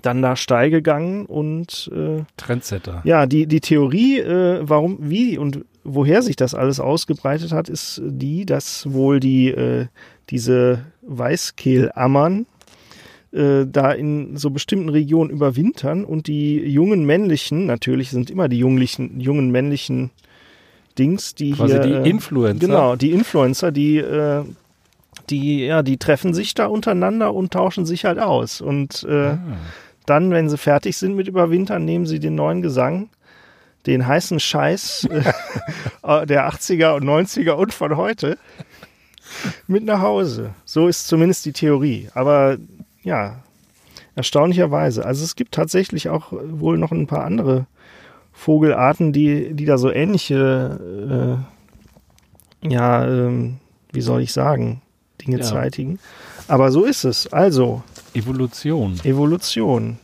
dann 0.06 0.22
da 0.22 0.36
steil 0.36 0.70
gegangen 0.70 1.26
und 1.26 1.90
äh, 1.94 2.24
Trendsetter. 2.38 3.02
ja, 3.04 3.26
die, 3.26 3.48
die 3.48 3.62
Theorie, 3.62 4.20
äh, 4.20 4.60
warum, 4.62 4.98
wie 5.02 5.38
und 5.38 5.66
woher 5.84 6.22
sich 6.22 6.36
das 6.36 6.54
alles 6.54 6.80
ausgebreitet 6.80 7.52
hat, 7.52 7.70
ist 7.70 8.02
die, 8.04 8.46
dass 8.46 8.92
wohl 8.92 9.20
die, 9.20 9.50
äh, 9.50 9.88
diese 10.30 10.86
Weißkehlammern 11.04 12.46
äh, 13.32 13.66
da 13.68 13.92
in 13.92 14.38
so 14.38 14.50
bestimmten 14.50 14.90
Regionen 14.90 15.30
überwintern 15.30 16.06
und 16.06 16.28
die 16.28 16.58
jungen 16.60 17.06
männlichen, 17.06 17.66
natürlich 17.66 18.10
sind 18.10 18.30
immer 18.30 18.48
die 18.48 18.60
junglichen, 18.60 19.20
jungen 19.20 19.52
männlichen 19.52 20.12
Dings, 20.98 21.36
die 21.36 21.52
Quasi 21.52 21.74
hier, 21.74 21.82
die 21.82 21.92
äh, 21.92 22.10
Influencer. 22.10 22.66
Genau, 22.66 22.96
die 22.96 23.12
Influencer, 23.12 23.72
die, 23.72 23.98
äh, 23.98 24.44
die, 25.30 25.66
ja, 25.66 25.84
die 25.84 25.98
treffen 25.98 26.34
sich 26.34 26.54
da 26.54 26.68
untereinander 26.68 27.34
und 27.34 27.52
tauschen 27.52 27.86
sich 27.86 28.06
halt 28.06 28.20
aus. 28.20 28.62
Und 28.62 29.04
äh, 29.10 29.32
Ah. 29.32 29.38
Dann, 30.06 30.32
wenn 30.32 30.50
sie 30.50 30.58
fertig 30.58 30.98
sind 30.98 31.16
mit 31.16 31.28
Überwintern, 31.28 31.86
nehmen 31.86 32.06
sie 32.06 32.20
den 32.20 32.36
neuen 32.36 32.62
Gesang, 32.62 33.10
den 33.86 34.08
heißen 34.08 34.40
Scheiß 34.40 35.08
äh, 36.04 36.26
der 36.26 36.50
80er 36.50 36.96
und 36.96 37.04
90er 37.04 37.52
und 37.52 37.74
von 37.74 37.98
heute 37.98 38.38
mit 39.68 39.84
nach 39.84 40.02
Hause. 40.02 40.54
So 40.66 40.88
ist 40.88 41.08
zumindest 41.08 41.46
die 41.46 41.54
Theorie. 41.54 42.10
Aber 42.14 42.58
ja, 43.04 43.44
erstaunlicherweise. 44.16 45.06
Also 45.06 45.24
es 45.24 45.36
gibt 45.36 45.54
tatsächlich 45.54 46.10
auch 46.10 46.32
wohl 46.32 46.78
noch 46.78 46.92
ein 46.92 47.08
paar 47.08 47.26
andere 47.26 47.66
Vogelarten, 48.32 49.14
die, 49.14 49.54
die 49.54 49.66
da 49.66 49.78
so 49.78 49.92
ähnliche, 49.92 51.44
äh, 52.64 52.68
ja, 52.68 53.06
ähm, 53.08 53.58
wie 53.92 54.02
soll 54.02 54.22
ich 54.22 54.34
sagen, 54.34 54.82
Dinge 55.22 55.38
Ja. 55.38 55.44
zeitigen. 55.44 56.00
Aber 56.48 56.72
so 56.72 56.86
ist 56.86 57.04
es. 57.04 57.32
Also, 57.34 57.84
Evolution. 58.14 59.00
Evolution. 59.04 59.98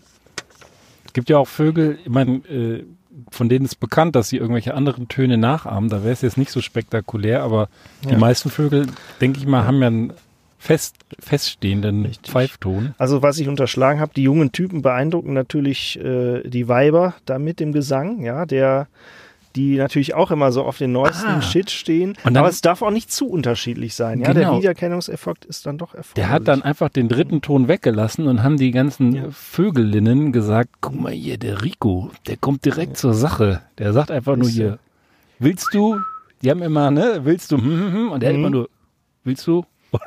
gibt 1.13 1.29
ja 1.29 1.37
auch 1.37 1.47
Vögel, 1.47 1.99
ich 2.03 2.09
meine, 2.09 2.37
äh, 2.47 2.83
von 3.29 3.49
denen 3.49 3.65
ist 3.65 3.75
bekannt, 3.79 4.15
dass 4.15 4.29
sie 4.29 4.37
irgendwelche 4.37 4.73
anderen 4.73 5.07
Töne 5.07 5.37
nachahmen. 5.37 5.89
Da 5.89 6.03
wäre 6.03 6.13
es 6.13 6.21
jetzt 6.21 6.37
nicht 6.37 6.51
so 6.51 6.61
spektakulär, 6.61 7.43
aber 7.43 7.69
die 8.05 8.11
Ja. 8.13 8.17
meisten 8.17 8.49
Vögel, 8.49 8.87
denke 9.19 9.39
ich 9.39 9.45
mal, 9.45 9.65
haben 9.65 9.81
ja 9.81 9.87
einen 9.87 10.13
fest, 10.57 10.95
feststehenden 11.19 12.05
Richtig. 12.05 12.31
Pfeifton. 12.31 12.93
Also 12.97 13.21
was 13.21 13.37
ich 13.39 13.47
unterschlagen 13.47 13.99
habe, 13.99 14.13
die 14.15 14.23
jungen 14.23 14.51
Typen 14.51 14.81
beeindrucken 14.81 15.33
natürlich 15.33 15.99
äh, 15.99 16.41
die 16.47 16.67
Weiber 16.67 17.15
da 17.25 17.39
mit 17.39 17.59
dem 17.59 17.73
Gesang, 17.73 18.21
ja, 18.23 18.45
der 18.45 18.87
die 19.55 19.77
natürlich 19.77 20.13
auch 20.13 20.31
immer 20.31 20.51
so 20.51 20.63
auf 20.63 20.77
den 20.77 20.91
neuesten 20.91 21.27
Ah. 21.27 21.41
Shit 21.41 21.69
stehen. 21.71 22.11
Und 22.23 22.33
dann- 22.33 22.37
Aber 22.37 22.49
es 22.49 22.61
darf 22.61 22.81
auch 22.81 22.91
nicht 22.91 23.11
zu 23.11 23.27
unterschiedlich 23.29 23.95
sein. 23.95 24.19
Ja, 24.21 24.33
der 24.33 24.45
Genau. 24.45 24.57
Wiedererkennungseffekt 24.57 25.45
ist 25.45 25.65
dann 25.65 25.77
doch 25.77 25.93
erforderlich. 25.93 26.13
Der 26.15 26.29
hat 26.29 26.47
dann 26.47 26.61
einfach 26.61 26.89
den 26.89 27.09
dritten 27.09 27.41
Ton 27.41 27.67
weggelassen 27.67 28.27
und 28.27 28.43
haben 28.43 28.57
die 28.57 28.71
ganzen 28.71 29.13
Ja. 29.13 29.23
Vögelinnen 29.31 30.31
gesagt, 30.31 30.69
guck 30.81 30.99
mal 30.99 31.11
hier, 31.11 31.37
der 31.37 31.61
Rico, 31.63 32.11
der 32.27 32.37
kommt 32.37 32.65
direkt 32.65 32.97
zur 32.97 33.13
Sache. 33.13 33.61
Der 33.77 33.93
sagt 33.93 34.11
einfach 34.11 34.35
nur 34.35 34.49
hier, 34.49 34.79
willst 35.39 35.73
du? 35.73 35.99
Die 36.41 36.49
haben 36.49 36.61
immer, 36.61 36.89
ne, 36.91 37.19
willst 37.23 37.51
du? 37.51 37.57
Hm, 37.57 37.63
hm, 37.63 37.93
hm, 37.93 38.11
und 38.11 38.19
der 38.21 38.29
hat 38.29 38.35
Mhm. 38.37 38.41
immer 38.43 38.49
nur, 38.49 38.69
willst 39.23 39.45
du? 39.47 39.65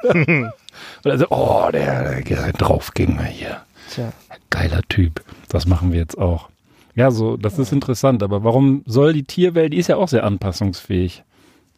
Oder 1.05 1.19
so, 1.19 1.27
oh, 1.31 1.69
der, 1.73 2.23
der 2.23 2.53
Draufgänger 2.53 3.23
hier. 3.25 3.61
Tja. 3.91 4.13
Geiler 4.51 4.81
Typ. 4.89 5.23
Das 5.49 5.67
machen 5.67 5.93
wir 5.93 6.01
jetzt 6.01 6.19
auch. 6.19 6.49
Ja, 6.95 7.11
so, 7.11 7.37
das 7.37 7.59
ist 7.59 7.73
interessant. 7.73 8.23
Aber 8.23 8.45
warum 8.45 8.83
soll 8.87 9.13
die 9.13 9.25
Tierwelt, 9.25 9.73
die 9.73 9.79
ist 9.79 9.89
ja 9.89 9.97
auch 9.97 10.09
sehr 10.09 10.25
anpassungsfähig. 10.25 11.25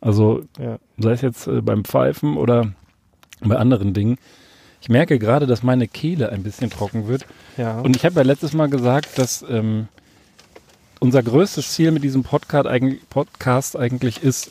Also, 0.01 0.43
Ja. 0.59 0.79
sei 0.99 1.13
es 1.13 1.23
jetzt 1.23 1.47
äh, 1.47 1.61
beim 1.63 1.85
Pfeifen 1.85 2.37
oder 2.37 2.73
bei 3.41 3.57
anderen 3.57 3.95
Dingen. 3.95 4.19
Ich 4.81 4.89
merke 4.89 5.19
gerade, 5.19 5.47
dass 5.47 5.63
meine 5.63 5.89
Kehle 5.89 6.31
ein 6.31 6.43
bisschen 6.43 6.71
trocken 6.71 7.09
wird. 7.09 7.27
Ja. 7.57 7.81
Und 7.81 7.97
ich 7.97 8.05
habe 8.05 8.17
ja 8.17 8.23
letztes 8.23 8.53
Mal 8.53 8.69
gesagt, 8.69 9.19
dass 9.19 9.45
ähm, 9.49 9.89
unser 11.01 11.23
größtes 11.23 11.73
Ziel 11.73 11.91
mit 11.93 12.05
diesem 12.05 12.23
Podcast 12.23 12.67
eigentlich, 12.67 13.09
Podcast 13.09 13.77
eigentlich 13.77 14.23
ist, 14.23 14.51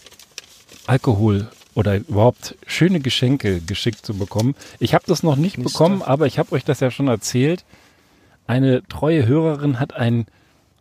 Alkohol 0.87 1.47
oder 1.73 1.97
überhaupt 1.97 2.55
schöne 2.67 2.99
Geschenke 2.99 3.59
geschickt 3.61 4.05
zu 4.05 4.13
bekommen. 4.15 4.55
Ich 4.79 4.93
habe 4.93 5.03
das 5.07 5.23
noch 5.23 5.35
nicht 5.35 5.55
Knister. 5.55 5.71
bekommen, 5.71 6.01
aber 6.01 6.25
ich 6.27 6.37
habe 6.39 6.51
euch 6.53 6.63
das 6.63 6.79
ja 6.79 6.91
schon 6.91 7.07
erzählt. 7.07 7.63
Eine 8.47 8.83
treue 8.87 9.25
Hörerin 9.25 9.79
hat 9.79 9.93
ein, 9.95 10.25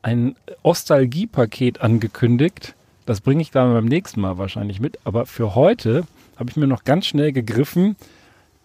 ein 0.04 0.36
Ostalgie-Paket 0.62 1.80
angekündigt. 1.80 2.74
Das 3.06 3.20
bringe 3.20 3.40
ich 3.42 3.50
dann 3.50 3.72
beim 3.72 3.86
nächsten 3.86 4.20
Mal 4.20 4.38
wahrscheinlich 4.38 4.78
mit. 4.80 4.98
Aber 5.04 5.24
für 5.26 5.54
heute 5.54 6.04
habe 6.36 6.50
ich 6.50 6.56
mir 6.56 6.66
noch 6.66 6.84
ganz 6.84 7.06
schnell 7.06 7.32
gegriffen. 7.32 7.96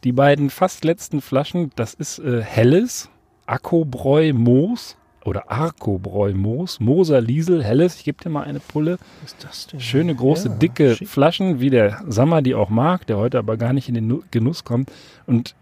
Die 0.04 0.12
beiden 0.12 0.50
fast 0.50 0.84
letzten 0.84 1.22
Flaschen, 1.22 1.72
das 1.76 1.94
ist 1.94 2.20
äh, 2.20 2.42
Helles, 2.42 3.10
Akkobräu 3.46 4.34
Moos 4.34 4.98
oder 5.26 5.50
Arkobräu 5.52 6.34
Moos, 6.34 6.80
Moser 6.80 7.22
Liesel 7.22 7.64
Helles. 7.64 7.96
Ich 7.96 8.04
gebe 8.04 8.22
dir 8.24 8.30
mal 8.30 8.44
eine 8.44 8.60
Pulle. 8.60 8.98
Was 9.22 9.34
ist 9.34 9.44
das 9.44 9.68
denn? 9.68 9.80
Schöne, 9.80 10.16
große, 10.16 10.50
Ja, 10.50 10.56
dicke 10.56 10.96
schick. 10.96 11.08
Flaschen, 11.08 11.60
wie 11.62 11.70
der 11.70 12.02
Sammer 12.08 12.42
die 12.42 12.54
auch 12.56 12.70
mag, 12.70 13.08
der 13.08 13.18
heute 13.18 13.38
aber 13.40 13.56
gar 13.58 13.72
nicht 13.74 13.88
in 13.88 13.96
den 13.96 14.08
Nu- 14.08 14.24
Genuss 14.32 14.64
kommt. 14.66 14.92
Und 15.26 15.56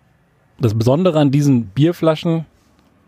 das 0.60 0.74
Besondere 0.74 1.20
an 1.20 1.30
diesen 1.32 1.66
Bierflaschen, 1.68 2.46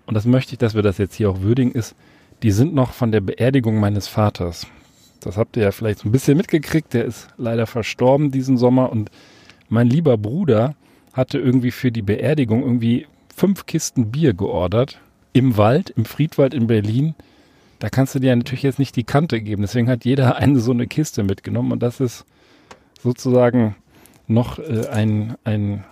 und 0.06 0.14
das 0.14 0.26
möchte 0.26 0.54
ich, 0.54 0.60
dass 0.60 0.76
wir 0.76 0.82
das 0.84 0.98
jetzt 1.00 1.16
hier 1.16 1.30
auch 1.32 1.42
würdigen, 1.42 1.72
ist, 1.72 1.96
die 2.44 2.52
sind 2.52 2.74
noch 2.74 2.94
von 2.94 3.12
der 3.12 3.22
Beerdigung 3.22 3.80
meines 3.80 4.08
Vaters. 4.08 4.68
Das 5.20 5.38
habt 5.38 5.58
ihr 5.58 5.64
ja 5.64 5.72
vielleicht 5.72 6.00
so 6.00 6.10
ein 6.10 6.12
bisschen 6.12 6.38
mitgekriegt. 6.38 6.94
Der 6.94 7.06
ist 7.06 7.28
leider 7.38 7.68
verstorben 7.68 8.32
diesen 8.32 8.58
Sommer 8.58 8.92
und 8.92 9.12
mein 9.68 9.88
lieber 9.88 10.18
Bruder 10.18 10.76
hatte 11.14 11.38
irgendwie 11.38 11.72
für 11.72 11.92
die 11.92 12.02
Beerdigung 12.02 12.64
irgendwie 12.64 13.08
fünf 13.36 13.66
Kisten 13.66 14.12
Bier 14.12 14.34
geordert. 14.34 15.00
Im 15.34 15.58
Wald, 15.58 15.92
im 15.92 16.06
Friedwald 16.06 16.54
in 16.54 16.68
Berlin. 16.68 17.16
Da 17.80 17.90
kannst 17.90 18.16
du 18.16 18.20
dir 18.20 18.36
natürlich 18.36 18.64
jetzt 18.64 18.80
nicht 18.80 18.96
die 18.96 19.04
Kante 19.04 19.42
geben. 19.42 19.62
Deswegen 19.62 19.90
hat 19.90 20.06
jeder 20.06 20.36
eine 20.38 20.60
so 20.60 20.72
eine 20.72 20.88
Kiste 20.88 21.24
mitgenommen 21.24 21.72
und 21.72 21.84
das 21.84 22.00
ist 22.00 22.26
sozusagen 23.02 23.76
noch 24.28 24.60
äh, 24.60 24.88
ein, 24.88 25.36
ein 25.44 25.84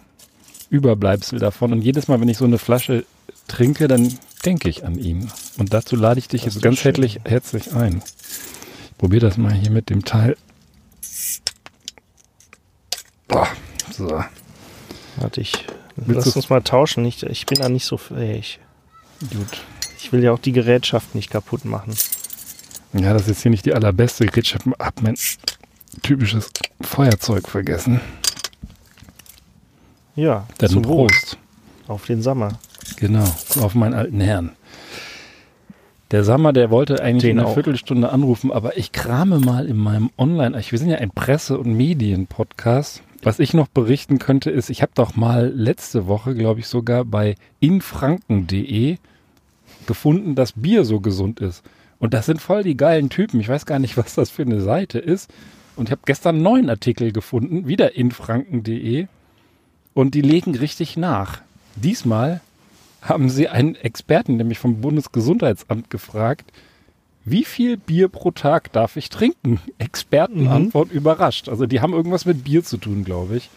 Überbleibsel 0.69 1.39
davon. 1.39 1.71
Und 1.71 1.81
jedes 1.81 2.07
Mal, 2.07 2.19
wenn 2.21 2.29
ich 2.29 2.37
so 2.37 2.45
eine 2.45 2.57
Flasche 2.57 3.05
trinke, 3.47 3.87
dann 3.87 4.13
denke 4.45 4.69
ich 4.69 4.85
an 4.85 4.97
ihn. 4.97 5.31
Und 5.57 5.73
dazu 5.73 5.95
lade 5.95 6.19
ich 6.19 6.27
dich 6.27 6.43
Das 6.43 6.55
jetzt 6.55 6.63
ganz 6.63 6.83
herzlich, 6.83 7.19
herzlich 7.25 7.73
ein. 7.73 8.01
Ich 8.91 8.97
probiere 8.97 9.27
das 9.27 9.37
mal 9.37 9.53
hier 9.53 9.71
mit 9.71 9.89
dem 9.89 10.05
Teil. 10.05 10.37
Boah, 13.27 13.47
so. 13.91 14.23
Warte, 15.17 15.41
ich. 15.41 15.65
Willst 15.95 16.27
Lass 16.27 16.35
uns 16.35 16.49
mal 16.49 16.61
tauschen. 16.61 17.03
Nicht, 17.03 17.23
ich 17.23 17.45
bin 17.45 17.59
da 17.59 17.69
nicht 17.69 17.85
so 17.85 17.97
fähig. 17.97 18.59
Gut. 19.19 19.61
Ich 19.99 20.11
will 20.11 20.23
ja 20.23 20.31
auch 20.31 20.39
die 20.39 20.51
Gerätschaft 20.51 21.15
nicht 21.15 21.31
kaputt 21.31 21.65
machen. 21.65 21.95
Ja, 22.93 23.13
das 23.13 23.23
ist 23.23 23.29
jetzt 23.29 23.41
hier 23.41 23.51
nicht 23.51 23.65
die 23.65 23.73
allerbeste 23.73 24.25
Gerätschaft. 24.25 24.65
Ich 24.67 24.73
hab 24.79 25.01
mein 25.01 25.17
typisches 26.03 26.51
Feuerzeug 26.81 27.47
vergessen. 27.47 27.99
Ja, 30.15 30.47
Dann 30.59 30.69
zum 30.69 30.85
Wohl. 30.85 31.07
Prost. 31.07 31.37
Auf 31.87 32.05
den 32.05 32.21
Sommer. 32.21 32.59
Genau, 32.95 33.25
auf 33.61 33.75
meinen 33.75 33.93
alten 33.93 34.19
Herrn. 34.21 34.51
Der 36.11 36.23
Sammer, 36.23 36.53
der 36.53 36.71
wollte 36.71 37.03
eigentlich 37.03 37.23
Den 37.23 37.31
in 37.31 37.39
einer 37.39 37.49
auch. 37.49 37.53
Viertelstunde 37.53 38.09
anrufen, 38.09 38.51
aber 38.51 38.77
ich 38.77 38.93
krame 38.93 39.39
mal 39.39 39.65
in 39.65 39.75
meinem 39.75 40.09
Online. 40.17 40.57
Wir 40.69 40.79
sind 40.79 40.89
ja 40.89 40.99
ein 40.99 41.11
Presse- 41.11 41.57
und 41.59 41.73
Medien-Podcast. 41.73 43.03
Was 43.23 43.39
ich 43.39 43.53
noch 43.53 43.67
berichten 43.67 44.19
könnte, 44.19 44.49
ist, 44.49 44.69
ich 44.69 44.81
habe 44.81 44.93
doch 44.95 45.15
mal 45.17 45.51
letzte 45.53 46.07
Woche, 46.07 46.33
glaube 46.33 46.61
ich, 46.61 46.67
sogar 46.67 47.03
bei 47.03 47.35
infranken.de 47.59 48.97
gefunden, 49.85 50.35
dass 50.35 50.53
Bier 50.53 50.85
so 50.85 51.01
gesund 51.01 51.41
ist. 51.41 51.63
Und 51.99 52.13
das 52.13 52.25
sind 52.25 52.41
voll 52.41 52.63
die 52.63 52.77
geilen 52.77 53.09
Typen. 53.09 53.39
Ich 53.41 53.49
weiß 53.49 53.65
gar 53.65 53.79
nicht, 53.79 53.97
was 53.97 54.15
das 54.15 54.29
für 54.29 54.43
eine 54.43 54.61
Seite 54.61 54.99
ist. 54.99 55.29
Und 55.75 55.89
ich 55.89 55.91
habe 55.91 56.01
gestern 56.05 56.35
einen 56.35 56.43
neuen 56.43 56.69
Artikel 56.69 57.11
gefunden, 57.11 57.67
wieder 57.67 57.95
infranken.de. 57.95 59.07
Und 59.93 60.15
die 60.15 60.21
legen 60.21 60.55
richtig 60.55 60.95
nach. 60.95 61.41
Diesmal 61.75 62.41
haben 63.01 63.29
sie 63.29 63.47
einen 63.47 63.75
Experten, 63.75 64.37
nämlich 64.37 64.59
vom 64.59 64.81
Bundesgesundheitsamt, 64.81 65.89
gefragt, 65.89 66.51
wie 67.25 67.43
viel 67.43 67.77
Bier 67.77 68.07
pro 68.07 68.31
Tag 68.31 68.71
darf 68.71 68.95
ich 68.95 69.09
trinken? 69.09 69.59
Expertenantwort 69.77 70.91
überrascht. 70.91 71.49
Also 71.49 71.65
die 71.65 71.81
haben 71.81 71.93
irgendwas 71.93 72.25
mit 72.25 72.43
Bier 72.43 72.63
zu 72.63 72.77
tun, 72.77 73.03
glaube 73.03 73.37
ich. 73.37 73.49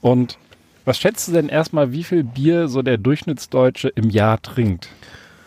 Und 0.00 0.38
was 0.84 0.98
schätzt 0.98 1.28
du 1.28 1.32
denn 1.32 1.48
erstmal, 1.48 1.92
wie 1.92 2.04
viel 2.04 2.24
Bier 2.24 2.68
so 2.68 2.82
der 2.82 2.98
Durchschnittsdeutsche 2.98 3.88
im 3.88 4.10
Jahr 4.10 4.40
trinkt? 4.40 4.88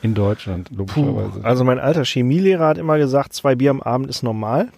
In 0.02 0.14
Deutschland, 0.14 0.70
logischerweise. 0.76 1.44
Also 1.46 1.64
mein 1.64 1.80
alter 1.80 2.04
Chemielehrer 2.04 2.68
hat 2.68 2.78
immer 2.78 2.98
gesagt, 2.98 3.32
zwei 3.34 3.56
Bier 3.56 3.72
am 3.72 3.82
Abend 3.82 4.10
ist 4.10 4.22
normal. 4.22 4.70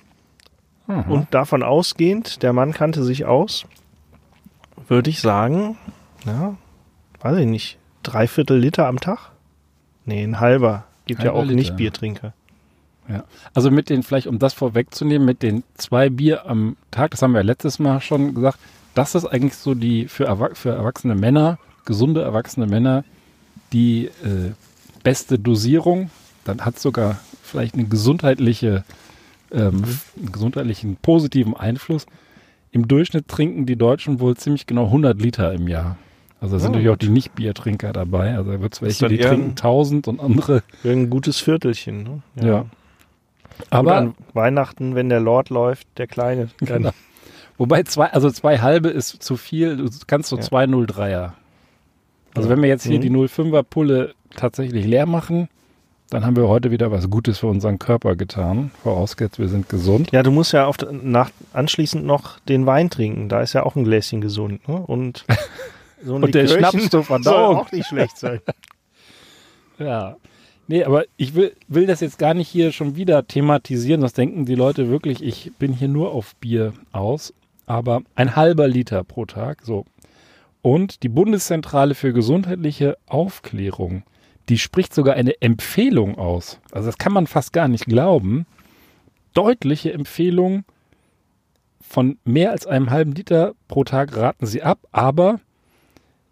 Aha. 0.87 1.09
Und 1.09 1.33
davon 1.33 1.63
ausgehend, 1.63 2.43
der 2.43 2.53
Mann 2.53 2.71
kannte 2.71 3.03
sich 3.03 3.25
aus, 3.25 3.65
würde 4.87 5.09
ich 5.09 5.19
sagen, 5.19 5.77
ja, 6.25 6.55
weiß 7.21 7.39
ich 7.39 7.47
nicht, 7.47 7.79
dreiviertel 8.07 8.57
Liter 8.57 8.87
am 8.87 8.99
Tag? 8.99 9.31
Nee, 10.05 10.23
ein 10.23 10.39
halber. 10.39 10.85
Gibt 11.05 11.21
ja 11.21 11.27
Halber 11.27 11.39
auch 11.39 11.43
Liter. 11.43 11.55
nicht 11.55 11.75
Biertrinker. 11.75 12.33
Ja. 13.07 13.23
Also 13.53 13.69
mit 13.69 13.89
den, 13.89 14.03
vielleicht 14.03 14.27
um 14.27 14.39
das 14.39 14.53
vorwegzunehmen, 14.53 15.25
mit 15.25 15.43
den 15.43 15.63
zwei 15.75 16.09
Bier 16.09 16.47
am 16.47 16.75
Tag, 16.91 17.11
das 17.11 17.21
haben 17.21 17.33
wir 17.33 17.39
ja 17.39 17.45
letztes 17.45 17.77
Mal 17.79 18.01
schon 18.01 18.33
gesagt, 18.33 18.57
das 18.95 19.13
ist 19.13 19.25
eigentlich 19.25 19.55
so 19.55 19.75
die 19.75 20.07
für, 20.07 20.25
Erwa 20.25 20.49
für 20.53 20.71
erwachsene 20.71 21.15
Männer, 21.15 21.59
gesunde 21.85 22.21
erwachsene 22.21 22.65
Männer, 22.65 23.03
die 23.73 24.05
äh, 24.05 24.51
beste 25.03 25.37
Dosierung. 25.37 26.09
Dann 26.45 26.61
hat 26.61 26.79
sogar 26.79 27.19
vielleicht 27.43 27.75
eine 27.75 27.85
gesundheitliche, 27.85 28.83
ähm, 29.51 29.83
einen 30.17 30.31
gesundheitlichen 30.31 30.95
positiven 30.95 31.55
Einfluss. 31.55 32.05
Im 32.71 32.87
Durchschnitt 32.87 33.27
trinken 33.27 33.65
die 33.65 33.75
Deutschen 33.75 34.19
wohl 34.19 34.35
ziemlich 34.35 34.65
genau 34.65 34.85
100 34.85 35.21
Liter 35.21 35.53
im 35.53 35.67
Jahr. 35.67 35.97
Also 36.41 36.55
da 36.55 36.59
sind 36.59 36.69
Oh, 36.69 36.73
natürlich 36.73 36.89
auch 36.89 36.97
die 36.97 37.09
Nicht-Biertrinker 37.09 37.93
dabei. 37.93 38.35
Also 38.35 38.51
da 38.51 38.61
wird 38.61 38.73
es 38.73 38.81
welche, 38.81 39.07
die 39.07 39.17
trinken 39.17 39.51
ein- 39.51 39.55
1000 39.55 40.07
und 40.07 40.19
andere. 40.19 40.63
Irgendein 40.83 41.09
gutes 41.09 41.39
Viertelchen. 41.39 42.03
Ne? 42.35 42.47
Ja. 42.47 42.65
Aber 43.69 43.91
Aber 43.91 43.95
an 43.97 44.15
Weihnachten, 44.33 44.95
wenn 44.95 45.09
der 45.09 45.21
Lord 45.21 45.49
läuft, 45.49 45.87
der 45.97 46.07
Kleine. 46.07 46.49
Genau. 46.59 46.91
Wobei 47.57 47.83
zwei, 47.83 48.07
also 48.11 48.29
zwei 48.31 48.59
halbe 48.59 48.89
ist 48.89 49.23
zu 49.23 49.37
viel, 49.37 49.77
du 49.77 49.89
kannst 50.07 50.27
so 50.29 50.35
Ja. 50.35 50.41
zwei 50.41 50.65
0,3er. 50.65 51.31
Also 52.35 52.49
Ja. 52.49 52.55
wenn 52.55 52.61
wir 52.61 52.67
jetzt 52.67 52.83
hier 52.85 52.97
Mhm. 52.97 53.01
die 53.01 53.09
0,5er 53.11 53.63
Pulle 53.63 54.13
tatsächlich 54.35 54.85
leer 54.85 55.05
machen, 55.05 55.47
dann 56.09 56.25
haben 56.25 56.35
wir 56.35 56.49
heute 56.49 56.69
wieder 56.69 56.91
was 56.91 57.09
Gutes 57.09 57.39
für 57.39 57.47
unseren 57.47 57.79
Körper 57.79 58.17
getan. 58.17 58.71
Vorausgesetzt, 58.83 59.39
wir 59.39 59.47
sind 59.47 59.69
gesund. 59.69 60.09
Ja, 60.11 60.21
du 60.21 60.31
musst 60.31 60.51
ja 60.51 60.65
auf, 60.65 60.75
nach, 60.91 61.31
anschließend 61.53 62.05
noch 62.05 62.39
den 62.41 62.65
Wein 62.65 62.89
trinken. 62.89 63.29
Da 63.29 63.39
ist 63.41 63.53
ja 63.53 63.63
auch 63.63 63.75
ein 63.77 63.85
Gläschen 63.85 64.19
gesund. 64.19 64.67
Ne? 64.67 64.75
Und 64.75 65.25
so 66.05 66.15
ein 66.15 66.23
Und 66.23 66.35
der 66.35 66.47
Schnaps 66.47 66.89
zur 66.89 67.03
soll 67.03 67.03
Verdauung. 67.03 67.57
auch 67.57 67.71
nicht 67.71 67.87
schlecht 67.87 68.17
sein. 68.17 68.39
Ja. 69.77 70.15
Nee, 70.67 70.85
aber 70.85 71.03
ich 71.17 71.35
will, 71.35 71.53
will 71.67 71.85
das 71.85 71.99
jetzt 71.99 72.17
gar 72.17 72.33
nicht 72.33 72.47
hier 72.47 72.71
schon 72.71 72.95
wieder 72.95 73.27
thematisieren. 73.27 73.99
Das 73.99 74.13
denken 74.13 74.45
die 74.45 74.55
Leute 74.55 74.89
wirklich, 74.89 75.21
ich 75.21 75.51
bin 75.59 75.73
hier 75.73 75.89
nur 75.89 76.11
auf 76.13 76.33
Bier 76.37 76.71
aus. 76.93 77.33
Aber 77.65 78.03
ein 78.15 78.35
halber 78.37 78.67
Liter 78.69 79.03
pro 79.03 79.25
Tag, 79.25 79.63
so. 79.63 79.85
Und 80.61 81.03
die 81.03 81.09
Bundeszentrale 81.09 81.93
für 81.93 82.13
gesundheitliche 82.13 82.97
Aufklärung, 83.05 84.03
die 84.49 84.57
spricht 84.57 84.95
sogar 84.95 85.15
eine 85.15 85.41
Empfehlung 85.41 86.17
aus. 86.17 86.59
Also 86.71 86.87
das 86.87 86.97
kann 86.97 87.11
man 87.13 87.27
fast 87.27 87.51
gar 87.53 87.67
nicht 87.67 87.85
glauben. 87.85 88.45
Deutliche 89.33 89.91
Empfehlung 89.91 90.63
von 91.81 92.17
mehr 92.23 92.51
als 92.51 92.65
einem 92.65 92.89
halben 92.89 93.11
Liter 93.11 93.53
pro 93.67 93.83
Tag 93.83 94.15
raten 94.15 94.45
sie 94.45 94.63
ab, 94.63 94.79
aber 94.91 95.39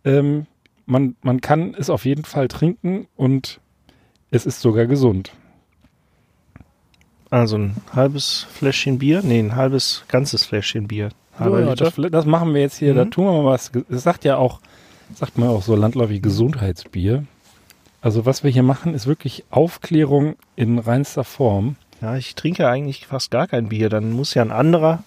ähm, 0.05 0.45
man, 0.85 1.15
man 1.21 1.41
kann 1.41 1.75
es 1.77 1.89
auf 1.89 2.05
jeden 2.05 2.25
Fall 2.25 2.47
trinken 2.47 3.07
und 3.15 3.59
es 4.31 4.45
ist 4.45 4.61
sogar 4.61 4.85
gesund. 4.85 5.31
Also 7.29 7.57
ein 7.57 7.75
halbes 7.93 8.45
Fläschchen 8.51 8.99
Bier? 8.99 9.21
Nee, 9.23 9.39
ein 9.39 9.55
halbes, 9.55 10.03
ganzes 10.07 10.45
Fläschchen 10.45 10.87
Bier. 10.87 11.09
Halber 11.39 11.61
Ja, 11.61 11.69
Liter. 11.71 11.85
das, 11.91 12.11
das 12.11 12.25
machen 12.25 12.53
wir 12.53 12.61
jetzt 12.61 12.77
hier, 12.77 12.93
da 12.93 13.05
Mhm. 13.05 13.11
tun 13.11 13.25
wir 13.25 13.31
mal 13.41 13.45
was. 13.51 13.71
Das 13.89 14.03
sagt 14.03 14.23
ja 14.23 14.37
auch, 14.37 14.59
sagt 15.15 15.37
man 15.37 15.49
auch 15.49 15.63
so 15.63 15.75
landläufig 15.75 16.21
Gesundheitsbier. 16.21 17.25
Also 18.01 18.25
was 18.25 18.43
wir 18.43 18.51
hier 18.51 18.63
machen, 18.63 18.93
ist 18.93 19.07
wirklich 19.07 19.45
Aufklärung 19.49 20.35
in 20.55 20.77
reinster 20.77 21.23
Form. 21.23 21.75
Ja, 22.01 22.17
ich 22.17 22.35
trinke 22.35 22.67
eigentlich 22.67 23.07
fast 23.07 23.31
gar 23.31 23.47
kein 23.47 23.69
Bier. 23.69 23.89
Dann 23.89 24.11
muss 24.11 24.33
ja 24.35 24.41
ein 24.43 24.51
anderer, 24.51 25.03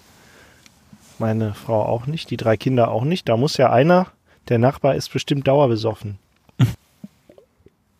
meine 1.19 1.53
Frau 1.53 1.83
auch 1.85 2.07
nicht, 2.07 2.29
die 2.31 2.37
drei 2.37 2.57
Kinder 2.57 2.89
auch 2.91 3.03
nicht. 3.05 3.29
Da 3.29 3.37
muss 3.37 3.55
ja 3.57 3.71
einer, 3.71 4.07
der 4.49 4.59
Nachbar 4.59 4.95
ist 4.95 5.11
bestimmt 5.11 5.47
dauerbesoffen. 5.47 6.19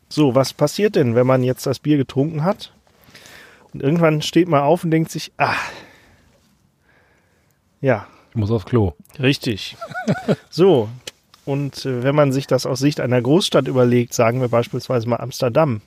so, 0.10 0.36
was 0.36 0.54
passiert 0.54 0.96
denn, 0.96 1.16
wenn 1.16 1.28
man 1.28 1.44
jetzt 1.44 1.66
das 1.66 1.80
Bier 1.80 1.98
getrunken 1.98 2.44
hat? 2.44 2.74
Und 3.74 3.84
irgendwann 3.84 4.22
steht 4.22 4.48
man 4.48 4.62
auf 4.62 4.84
und 4.84 4.92
denkt 4.92 5.12
sich, 5.12 5.32
ah, 5.38 5.56
ja, 7.82 8.08
Ich 8.32 8.36
muss 8.36 8.52
aufs 8.52 8.66
Klo. 8.66 8.94
Richtig. 9.20 9.78
so, 10.50 10.90
und 11.46 11.86
äh, 11.86 12.04
wenn 12.04 12.16
man 12.16 12.32
sich 12.32 12.46
das 12.46 12.66
aus 12.66 12.80
Sicht 12.80 13.00
einer 13.00 13.22
Großstadt 13.22 13.68
überlegt, 13.68 14.14
sagen 14.14 14.42
wir 14.42 14.50
beispielsweise 14.50 15.08
mal 15.08 15.18
Amsterdam, 15.18 15.82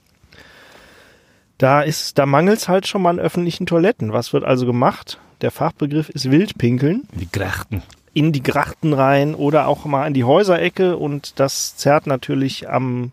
da 1.58 1.82
ist, 1.82 2.16
da 2.16 2.24
mangelt 2.24 2.58
es 2.58 2.68
halt 2.68 2.86
schon 2.86 3.02
mal 3.02 3.10
an 3.10 3.20
öffentlichen 3.20 3.66
Toiletten. 3.66 4.14
Was 4.14 4.32
wird 4.32 4.44
also 4.44 4.64
gemacht? 4.64 5.18
Der 5.42 5.50
Fachbegriff 5.50 6.08
ist 6.08 6.30
Wildpinkeln 6.30 7.06
Die 7.12 7.30
Grachten. 7.30 7.82
In 8.12 8.32
die 8.32 8.42
Grachten 8.42 8.92
rein 8.92 9.34
oder 9.34 9.68
auch 9.68 9.84
mal 9.84 10.06
in 10.06 10.14
die 10.14 10.24
Häuserecke 10.24 10.96
und 10.96 11.38
das 11.38 11.76
zerrt 11.76 12.06
natürlich 12.06 12.68
am 12.68 13.12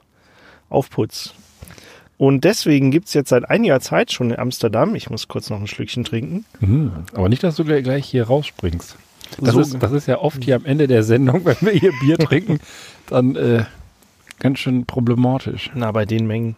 Aufputz. 0.70 1.34
Und 2.18 2.44
deswegen 2.46 2.90
gibt 2.90 3.08
es 3.08 3.14
jetzt 3.14 3.30
seit 3.30 3.48
einiger 3.48 3.80
Zeit 3.80 4.12
schon 4.12 4.32
in 4.32 4.40
Amsterdam, 4.40 4.96
ich 4.96 5.10
muss 5.12 5.28
kurz 5.28 5.50
noch 5.52 5.60
ein 5.60 5.68
Schlückchen 5.68 6.04
trinken, 6.04 6.46
Mhm. 6.60 6.92
Aber 7.14 7.30
nicht, 7.30 7.44
dass 7.44 7.56
du 7.58 7.64
gleich, 7.64 7.84
gleich 7.84 8.06
hier 8.08 8.26
rausspringst. 8.26 8.96
Das, 9.40 9.54
So- 9.54 9.60
ist, 9.60 9.78
das 9.84 9.92
ist 9.92 10.08
ja 10.08 10.18
oft 10.20 10.44
hier 10.44 10.56
am 10.56 10.66
Ende 10.66 10.88
der 10.88 11.04
Sendung, 11.04 11.42
wenn 11.46 11.58
wir 11.62 11.74
hier 11.74 11.92
Bier 12.02 12.18
trinken, 12.18 12.60
dann 13.08 13.36
äh, 13.36 13.66
ganz 14.40 14.58
schön 14.60 14.86
problematisch. 14.86 15.70
Na, 15.76 15.92
bei 15.92 16.06
den 16.06 16.26
Mengen. 16.26 16.56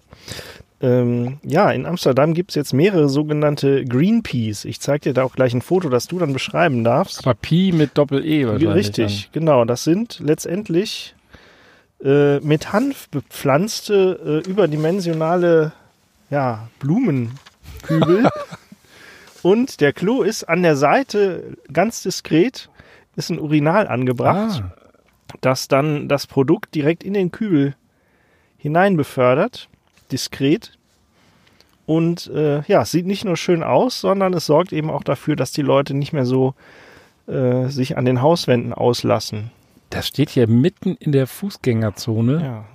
Ähm, 0.81 1.39
ja, 1.43 1.71
in 1.71 1.85
Amsterdam 1.85 2.33
gibt 2.33 2.51
es 2.51 2.55
jetzt 2.55 2.73
mehrere 2.73 3.09
sogenannte 3.09 3.83
Greenpeas. 3.83 4.65
Ich 4.65 4.79
zeige 4.79 5.09
dir 5.09 5.13
da 5.13 5.23
auch 5.23 5.35
gleich 5.35 5.53
ein 5.53 5.61
Foto, 5.61 5.89
das 5.89 6.07
du 6.07 6.19
dann 6.19 6.31
beschreiben 6.31 6.83
darfst. 6.83 7.19
Aber 7.19 7.33
Pi 7.33 7.71
mit 7.73 7.97
Doppel-E 7.97 8.47
wahrscheinlich. 8.47 8.75
Richtig, 8.75 9.29
genau. 9.33 9.65
Das 9.65 9.83
sind 9.83 10.19
letztendlich 10.19 11.15
äh, 12.03 12.39
mit 12.39 12.71
Hanf 12.71 13.09
bepflanzte, 13.09 14.41
äh, 14.45 14.49
überdimensionale 14.49 15.73
ja, 16.29 16.69
Blumenkübel. 16.79 18.29
Und 19.41 19.81
der 19.81 19.93
Klo 19.93 20.21
ist 20.21 20.43
an 20.45 20.63
der 20.63 20.75
Seite 20.75 21.57
ganz 21.71 22.03
diskret, 22.03 22.69
ist 23.15 23.29
ein 23.29 23.39
Urinal 23.39 23.85
Dann. 23.85 23.93
angebracht 23.93 24.63
Ah, 24.63 24.73
das 25.41 25.67
dann 25.67 26.07
das 26.07 26.27
Produkt 26.27 26.75
direkt 26.75 27.03
in 27.03 27.13
den 27.13 27.31
Kübel 27.31 27.75
hinein 28.57 28.97
befördert, 28.97 29.69
diskret. 30.11 30.77
Und 31.85 32.27
äh, 32.27 32.61
ja, 32.67 32.83
es 32.83 32.91
sieht 32.91 33.07
nicht 33.07 33.25
nur 33.25 33.35
schön 33.35 33.63
aus, 33.63 33.99
sondern 33.99 34.33
es 34.33 34.45
sorgt 34.45 34.73
eben 34.73 34.89
auch 34.91 35.03
dafür, 35.03 35.35
dass 35.35 35.51
die 35.51 35.63
Leute 35.63 35.95
nicht 35.95 36.13
mehr 36.13 36.25
so 36.25 36.53
äh, 37.27 37.67
sich 37.67 37.97
an 37.97 38.05
den 38.05 38.21
Hauswänden 38.21 38.73
auslassen. 38.73 39.51
das 39.89 40.07
steht 40.07 40.29
hier 40.29 40.47
mitten 40.47 40.95
in 40.95 41.11
der 41.11 41.25
Fußgängerzone. 41.25 42.41
Ja. 42.43 42.65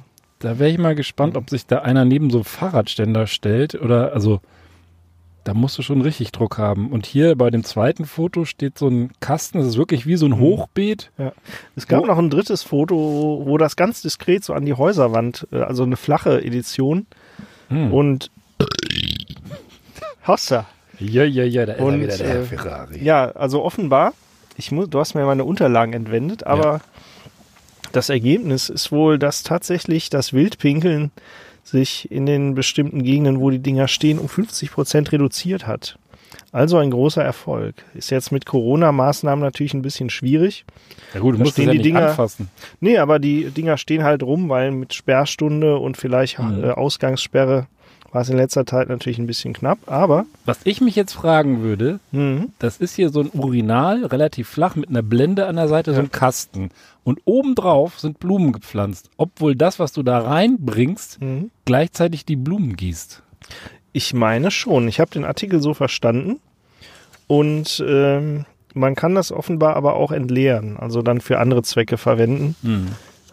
Da 0.40 0.59
wäre 0.59 0.70
ich 0.70 0.79
mal 0.79 0.94
gespannt, 0.94 1.37
ob 1.37 1.49
sich 1.49 1.66
da 1.66 1.79
einer 1.79 2.05
neben 2.05 2.31
so 2.31 2.42
Fahrradständer 2.42 3.27
stellt 3.27 3.75
oder 3.77 4.12
also 4.12 4.40
da 5.44 5.54
musst 5.54 5.76
du 5.78 5.83
schon 5.83 6.00
richtig 6.00 6.33
Druck 6.33 6.59
haben. 6.59 6.90
Und 6.90 7.07
hier 7.07 7.37
bei 7.37 7.50
dem 7.50 7.64
zweiten 7.64 8.07
Foto 8.07 8.44
steht 8.44 8.78
so 8.78 8.88
ein 8.88 9.11
Kasten, 9.20 9.59
das 9.59 9.66
ist 9.68 9.76
wirklich 9.76 10.07
wie 10.07 10.16
so 10.16 10.26
ein 10.26 10.38
Hochbeet. 10.38 11.11
Es 11.76 11.87
gab 11.87 12.02
Wo- 12.02 12.07
noch 12.07 12.18
ein 12.18 12.30
drittes 12.30 12.62
Foto, 12.62 13.42
wo 13.44 13.59
das 13.59 13.76
ganz 13.76 14.02
diskret 14.02 14.42
so 14.42 14.54
an 14.54 14.64
die 14.64 14.74
Häuserwand, 14.74 15.46
äh, 15.52 15.59
also 15.61 15.83
eine 15.83 15.96
flache 15.96 16.42
Edition. 16.42 17.07
Hm. 17.68 17.92
Und 17.92 18.30
Hossa. 20.26 20.66
ja, 20.98 21.24
ja, 21.24 21.44
ja, 21.44 21.66
da 21.66 21.74
ist 21.74 21.80
Und, 21.80 21.94
er 21.94 22.00
wieder, 22.00 22.16
der 22.16 22.40
äh, 22.40 22.44
Ferrari. 22.44 23.04
Ja, 23.04 23.30
also 23.33 23.62
offenbar, 23.62 24.14
ich 24.57 24.72
muss, 24.72 24.88
du 24.88 24.98
hast 24.98 25.14
mir 25.14 25.24
meine 25.26 25.44
Unterlagen 25.44 25.92
entwendet, 25.92 26.46
aber 26.46 26.80
das 27.92 28.09
Ergebnis 28.09 28.70
ist 28.70 28.90
wohl, 28.90 29.18
dass 29.18 29.42
tatsächlich 29.42 30.09
das 30.11 30.33
Wildpinkeln 30.33 31.11
sich 31.64 32.11
in 32.11 32.27
den 32.27 32.55
bestimmten 32.55 33.03
Gegenden, 33.03 33.40
wo 33.40 33.50
die 33.50 33.59
Dinger 33.59 33.88
stehen, 33.88 34.18
um 34.18 34.29
50 34.29 34.70
Prozent 34.70 35.11
reduziert 35.12 35.66
hat. 35.66 35.98
Also 36.53 36.79
ein 36.79 36.90
großer 36.90 37.22
Erfolg. 37.24 37.74
Ist 37.94 38.11
jetzt 38.11 38.31
mit 38.33 38.44
Corona-Maßnahmen 38.46 39.42
natürlich 39.42 39.74
ein 39.74 39.83
bisschen 39.83 40.11
schwierig. 40.11 40.64
Ja 41.14 41.20
gut, 41.20 41.35
du 41.35 41.38
da 41.38 41.44
musst 41.44 41.55
stehen 41.55 41.66
ja 41.66 41.72
die 41.72 41.79
nicht 41.79 41.87
Dinger- 41.87 42.09
anfassen. 42.11 42.48
Nee, 42.81 42.98
aber 42.98 43.18
die 43.18 43.50
Dinger 43.50 43.77
stehen 43.79 44.05
halt 44.05 44.22
rum, 44.22 44.48
weil 44.48 44.70
mit 44.70 44.94
Sperrstunde 44.94 45.79
und 45.79 45.96
vielleicht 45.96 46.38
Mhm. 46.38 46.64
äh, 46.64 46.70
Ausgangssperre 46.70 47.66
war 48.14 48.22
es 48.22 48.29
in 48.31 48.37
letzter 48.37 48.64
Zeit 48.64 48.88
natürlich 48.88 49.18
ein 49.18 49.27
bisschen 49.27 49.53
knapp. 49.53 49.79
Aber 49.87 50.24
Was 50.44 50.61
ich 50.64 50.81
mich 50.81 50.94
jetzt 50.96 51.12
fragen 51.12 51.62
würde, 51.62 51.98
mh, 52.12 52.46
das 52.61 52.77
ist 52.79 52.94
hier 52.94 53.11
so 53.11 53.20
ein 53.20 53.31
Urinal, 53.33 54.07
relativ 54.07 54.48
flach, 54.48 54.77
mit 54.77 54.88
einer 54.88 55.03
Blende 55.03 55.46
an 55.46 55.57
der 55.57 55.68
Seite, 55.68 55.90
so 55.92 55.96
Ja. 55.98 56.05
ein 56.05 56.12
Kasten. 56.12 56.70
Und 57.03 57.20
obendrauf 57.24 57.98
sind 57.98 58.20
Blumen 58.20 58.53
gepflanzt. 58.53 59.11
Obwohl 59.16 59.57
das, 59.57 59.79
was 59.79 59.92
du 59.92 60.03
da 60.03 60.20
reinbringst, 60.20 61.20
mh. 61.20 61.44
gleichzeitig 61.64 62.24
die 62.24 62.37
Blumen 62.37 62.77
gießt. 62.77 63.20
Ich 63.92 64.14
meine 64.14 64.50
schon. 64.50 64.88
Ich 64.88 65.00
habe 65.00 65.11
den 65.11 65.24
Artikel 65.24 65.61
so 65.61 65.74
verstanden. 65.74 66.40
Und 67.27 67.83
ähm, 67.87 68.44
man 68.74 68.94
kann 68.94 69.14
das 69.14 69.33
offenbar 69.33 69.77
aber 69.77 69.94
auch 69.94 70.12
entleeren, 70.12 70.77
also 70.77 71.03
dann 71.03 71.20
für 71.20 71.38
andere 71.38 71.62
Zwecke 71.62 71.96
verwenden. 71.96 72.55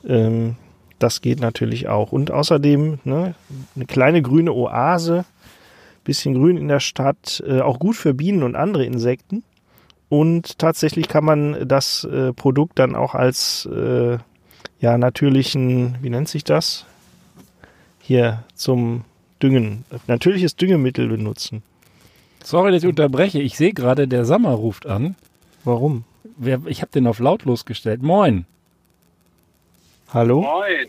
Ähm, 0.07 0.55
das 1.03 1.21
geht 1.21 1.39
natürlich 1.39 1.87
auch. 1.87 2.11
Und 2.11 2.31
außerdem 2.31 2.99
ne, 3.03 3.35
eine 3.75 3.85
kleine 3.85 4.21
grüne 4.21 4.53
Oase, 4.53 5.25
bisschen 6.03 6.33
grün 6.33 6.57
in 6.57 6.67
der 6.67 6.79
Stadt, 6.79 7.43
äh, 7.45 7.61
auch 7.61 7.79
gut 7.79 7.95
für 7.95 8.13
Bienen 8.13 8.43
und 8.43 8.55
andere 8.55 8.85
Insekten. 8.85 9.43
Und 10.09 10.57
tatsächlich 10.59 11.07
kann 11.07 11.23
man 11.23 11.67
das 11.67 12.03
äh, 12.03 12.33
Produkt 12.33 12.79
dann 12.79 12.95
auch 12.95 13.15
als 13.15 13.65
äh, 13.67 14.17
ja 14.79 14.97
natürlichen, 14.97 15.97
wie 16.01 16.09
nennt 16.09 16.27
sich 16.27 16.43
das? 16.43 16.85
Hier 17.99 18.43
zum 18.55 19.03
Düngen, 19.41 19.85
natürliches 20.07 20.55
Düngemittel 20.55 21.07
benutzen. 21.07 21.63
Sorry, 22.43 22.71
dass 22.71 22.83
ich 22.83 22.89
unterbreche. 22.89 23.39
Ich 23.39 23.55
sehe 23.55 23.73
gerade, 23.73 24.07
der 24.07 24.25
Sammer 24.25 24.51
ruft 24.51 24.85
an. 24.85 25.15
Warum? 25.63 26.03
Ich 26.65 26.81
habe 26.81 26.91
den 26.91 27.07
auf 27.07 27.19
lautlos 27.19 27.65
gestellt. 27.65 28.01
Moin. 28.01 28.45
Hallo? 30.13 30.41
Moin. 30.41 30.87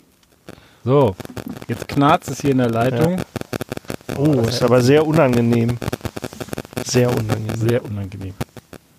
So, 0.84 1.14
jetzt 1.68 1.86
knarzt 1.88 2.28
es 2.30 2.40
hier 2.40 2.50
in 2.50 2.58
der 2.58 2.70
Leitung. 2.70 3.20
Oh, 4.16 4.40
ist 4.40 4.62
aber 4.62 4.80
sehr 4.80 5.06
unangenehm. 5.06 5.78
Sehr 6.84 7.08
unangenehm. 7.08 7.56
Sehr 7.56 7.84
unangenehm. 7.84 8.34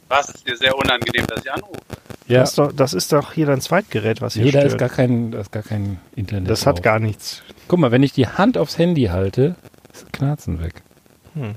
Was 0.08 0.30
ist 0.30 0.48
dir 0.48 0.56
sehr 0.56 0.76
unangenehm, 0.78 1.28
dass 1.28 1.44
ich 1.44 1.52
anrufe? 1.52 1.80
Ja, 2.28 2.40
Das, 2.42 2.50
ist 2.52 2.58
doch, 2.58 2.72
das 2.72 2.94
ist 2.94 3.12
doch 3.12 3.34
hier 3.34 3.48
dein 3.48 3.60
Zweitgerät, 3.60 4.22
was 4.22 4.36
hier 4.36 4.46
nee, 4.46 4.52
da 4.52 4.60
stört. 4.62 4.72
ist 4.74 4.78
gar 4.80 4.90
kein, 4.90 5.32
da 5.32 5.42
ist 5.42 5.52
gar 5.52 5.64
kein 5.64 6.00
Internet. 6.16 6.50
das 6.50 6.66
hat 6.66 6.78
drauf. 6.78 6.84
gar 6.84 7.00
nichts. 7.00 7.44
Guck 7.68 7.80
mal, 7.80 7.92
wenn 7.92 8.04
ich 8.04 8.14
die 8.14 8.28
Hand 8.28 8.58
aufs 8.58 8.78
Handy 8.78 9.06
halte, 9.06 9.56
ist 9.92 10.04
das 10.04 10.12
Knarzen 10.14 10.64
weg. 10.64 10.76
Hm. 11.34 11.56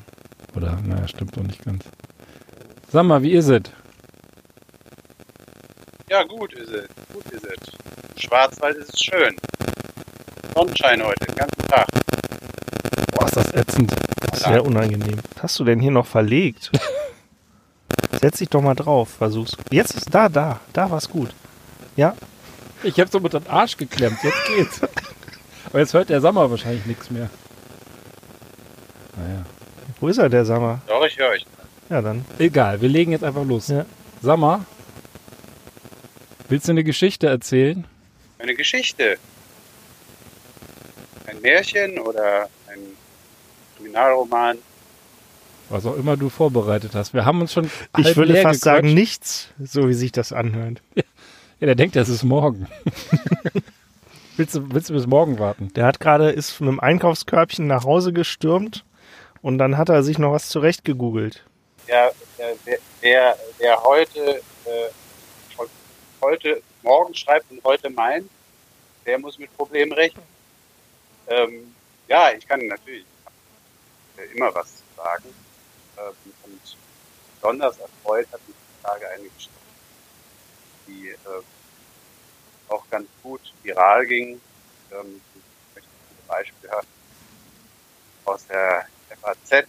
Oder, 0.57 0.77
naja, 0.85 1.07
stimmt 1.07 1.37
doch 1.37 1.43
nicht 1.45 1.65
ganz. 1.65 1.85
Sag 2.91 3.05
mal, 3.05 3.23
wie 3.23 3.31
ist 3.33 3.49
es? 3.49 3.63
Ja, 6.11 6.25
gut 6.25 6.53
ist 6.55 6.71
es. 6.71 6.89
Gut 7.13 7.25
ist 7.31 7.45
es. 7.45 7.86
Im 8.17 8.23
Schwarzwald 8.23 8.77
ist 8.79 8.95
es 8.95 9.01
schön. 9.03 9.37
Sonnenschein 10.55 11.03
heute, 11.05 11.27
den 11.27 11.35
ganzen 11.35 11.63
Tag. 11.69 11.87
Boah, 13.13 13.27
ist 13.27 13.37
das 13.37 13.53
ätzend. 13.53 13.95
Sehr 14.33 14.65
unangenehm. 14.65 15.19
Was 15.35 15.43
hast 15.43 15.59
du 15.59 15.65
denn 15.65 15.81
hier 15.81 15.91
noch 15.91 16.07
verlegt? 16.07 16.71
Setz 18.23 18.39
dich 18.39 18.49
doch 18.49 18.63
mal 18.63 18.75
drauf, 18.75 19.11
versuch's. 19.11 19.55
Jetzt 19.71 19.97
ist 19.97 20.15
da, 20.15 20.31
da, 20.31 20.61
da 20.73 20.91
war's 20.91 21.11
gut. 21.11 21.29
Ja, 21.97 22.15
Ich 22.83 22.99
habe 22.99 23.11
so 23.11 23.21
mit 23.21 23.35
den 23.35 23.47
Arsch 23.49 23.77
geklemmt, 23.77 24.19
jetzt 24.23 24.47
geht's. 24.47 24.81
Aber 25.67 25.81
jetzt 25.81 25.93
hört 25.93 26.09
der 26.09 26.23
Sommer 26.23 26.51
wahrscheinlich 26.51 26.87
nichts 26.87 27.11
mehr. 27.11 27.29
Naja. 29.17 29.45
wo 30.01 30.09
ist 30.09 30.17
er, 30.19 30.31
der 30.31 30.47
Sammer? 30.47 30.81
Doch, 30.87 31.05
ich 31.05 31.19
höre 31.19 31.31
euch. 31.31 31.45
Ja, 31.91 32.01
dann. 32.01 32.25
Egal, 32.39 32.81
wir 32.81 32.89
legen 32.89 33.13
jetzt 33.13 33.25
einfach 33.25 33.45
los. 33.45 33.69
Ja. 33.69 33.85
Sammer, 34.23 34.65
willst 36.49 36.67
du 36.67 36.73
eine 36.73 36.85
Geschichte 36.85 37.27
erzählen? 37.27 37.87
Eine 38.47 38.55
Geschichte. 38.55 39.19
Ein 41.27 41.41
Märchen 41.41 41.99
oder 41.99 42.49
ein 42.69 42.79
Kriminalroman. 43.75 44.59
Was 45.69 45.85
auch 45.85 45.97
immer 45.97 46.17
du 46.17 46.29
vorbereitet 46.29 46.95
hast. 46.95 47.13
Wir 47.13 47.25
haben 47.25 47.41
uns 47.41 47.53
schon. 47.53 47.69
Ich 47.99 48.17
würde 48.17 48.35
leer 48.35 48.43
fast 48.43 48.61
sagen, 48.61 48.83
gequatscht. 48.83 48.95
nichts, 48.95 49.49
so 49.59 49.89
wie 49.89 49.95
sich 49.95 50.13
das 50.13 50.33
anhört. 50.33 50.81
Ja, 50.95 51.03
der 51.67 51.75
denkt, 51.75 51.97
das 51.97 52.09
ist 52.09 52.23
morgen. 52.23 52.69
willst, 54.37 54.55
du, 54.55 54.73
willst 54.73 54.91
du 54.91 54.95
bis 54.95 55.09
morgen 55.09 55.41
warten? 55.41 55.73
Der 55.75 55.85
hat 55.85 55.99
gerade, 55.99 56.31
ist 56.31 56.61
mit 56.61 56.69
dem 56.69 56.79
Einkaufskörbchen 56.79 57.67
nach 57.67 57.83
Hause 57.83 58.13
gestürmt 58.13 58.85
und 59.43 59.59
dann 59.59 59.77
hat 59.77 59.89
er 59.89 60.05
sich 60.05 60.19
noch 60.19 60.31
was 60.31 60.51
zurecht 60.51 60.85
gegoogelt. 60.85 61.45
Der, 61.89 62.13
der, 62.39 62.55
der, 62.65 62.79
der, 63.03 63.37
der 63.59 63.83
heute, 63.83 64.41
äh, 64.67 65.65
heute 66.23 66.63
morgen 66.87 67.15
schreibt 67.17 67.51
und 67.51 67.63
heute 67.65 67.91
meint, 67.91 68.31
der 69.05 69.19
muss 69.19 69.39
mit 69.39 69.55
Problemen 69.57 69.93
rechnen. 69.93 70.25
Ähm, 71.27 71.75
ja, 72.07 72.31
ich 72.31 72.47
kann 72.47 72.65
natürlich 72.65 73.05
äh, 74.17 74.37
immer 74.37 74.55
was 74.55 74.83
sagen. 74.97 75.35
Ähm, 75.99 76.33
und 76.45 76.77
besonders 77.35 77.77
erfreut 77.79 78.29
hat 78.33 78.41
mich 78.47 78.57
die 78.57 78.83
Tage 78.85 79.09
eine 79.09 79.25
Geschichte, 79.25 79.51
die 80.87 81.09
äh, 81.09 81.43
auch 82.69 82.89
ganz 82.89 83.09
gut 83.21 83.41
viral 83.65 84.07
ging. 84.07 84.41
Ähm, 84.93 85.21
ich 85.35 85.75
möchte 85.75 85.91
ein 85.91 86.27
Beispiel 86.29 86.71
haben 86.71 86.87
aus 88.25 88.47
der 88.47 88.87
FAZ 89.21 89.67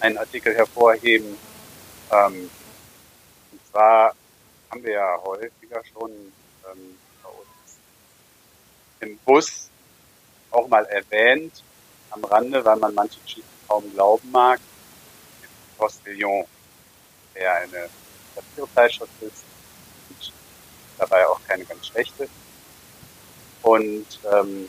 einen 0.00 0.16
Artikel 0.16 0.54
hervorheben. 0.54 1.36
Ähm, 2.10 2.50
und 3.52 3.66
zwar 3.70 4.14
haben 4.70 4.84
wir 4.84 4.92
ja 4.92 5.18
häufiger 5.24 5.82
schon 5.92 6.10
ähm, 6.10 6.98
bei 7.22 7.28
uns 7.28 7.78
im 9.00 9.18
Bus 9.24 9.68
auch 10.50 10.68
mal 10.68 10.84
erwähnt, 10.86 11.62
am 12.10 12.24
Rande, 12.24 12.64
weil 12.64 12.76
man 12.76 12.94
manche 12.94 13.20
Geschichten 13.20 13.48
kaum 13.66 13.90
glauben 13.92 14.30
mag, 14.30 14.60
den 15.42 15.48
Postillon, 15.78 16.44
der 17.34 17.54
eine 17.54 17.88
Satirezeitschrift 18.34 19.22
ist 19.22 19.44
und 20.08 20.32
dabei 20.98 21.26
auch 21.26 21.40
keine 21.46 21.64
ganz 21.64 21.86
schlechte. 21.86 22.28
Und 23.62 24.06
ähm, 24.32 24.68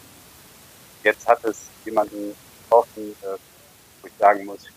jetzt 1.03 1.27
hat 1.27 1.43
es 1.45 1.65
jemanden 1.85 2.35
getroffen, 2.63 3.15
äh, 3.21 3.37
wo 4.01 4.07
ich 4.07 4.13
sagen 4.19 4.45
muss, 4.45 4.67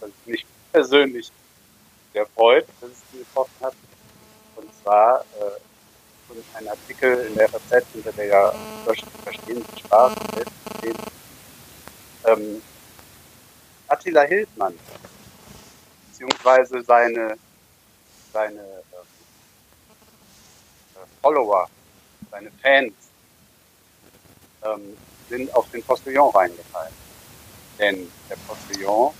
dass 0.00 0.10
es 0.10 0.26
mich 0.26 0.46
persönlich 0.72 1.30
sehr 2.12 2.26
freut, 2.26 2.66
dass 2.80 2.90
es 2.90 2.98
ihn 3.12 3.20
getroffen 3.20 3.54
hat. 3.60 3.74
Zwar 4.84 5.24
äh, 5.40 6.58
ein 6.58 6.68
Artikel 6.68 7.26
in 7.26 7.34
der 7.36 7.48
FAZ, 7.48 7.86
hinter 7.94 8.12
der 8.12 8.26
ja 8.26 8.54
verstehen 9.22 9.64
Sie 9.72 9.80
Spaß 9.80 10.12
Selbstverstehen. 10.34 10.96
Ähm, 12.26 12.62
Attila 13.88 14.22
Hildmann, 14.22 14.78
beziehungsweise 16.10 16.82
seine, 16.82 17.38
seine 18.30 18.60
ähm, 18.60 19.06
äh, 20.96 21.06
Follower, 21.22 21.66
seine 22.30 22.50
Fans, 22.60 22.92
ähm, 24.64 24.96
sind 25.30 25.54
auf 25.54 25.70
den 25.70 25.82
Postillon 25.82 26.30
reingefallen. 26.30 26.92
Denn 27.78 28.10
der 28.28 28.36
Postillon 28.46 29.14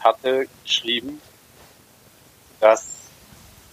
hatte 0.00 0.48
geschrieben, 0.64 1.20
dass 2.58 2.99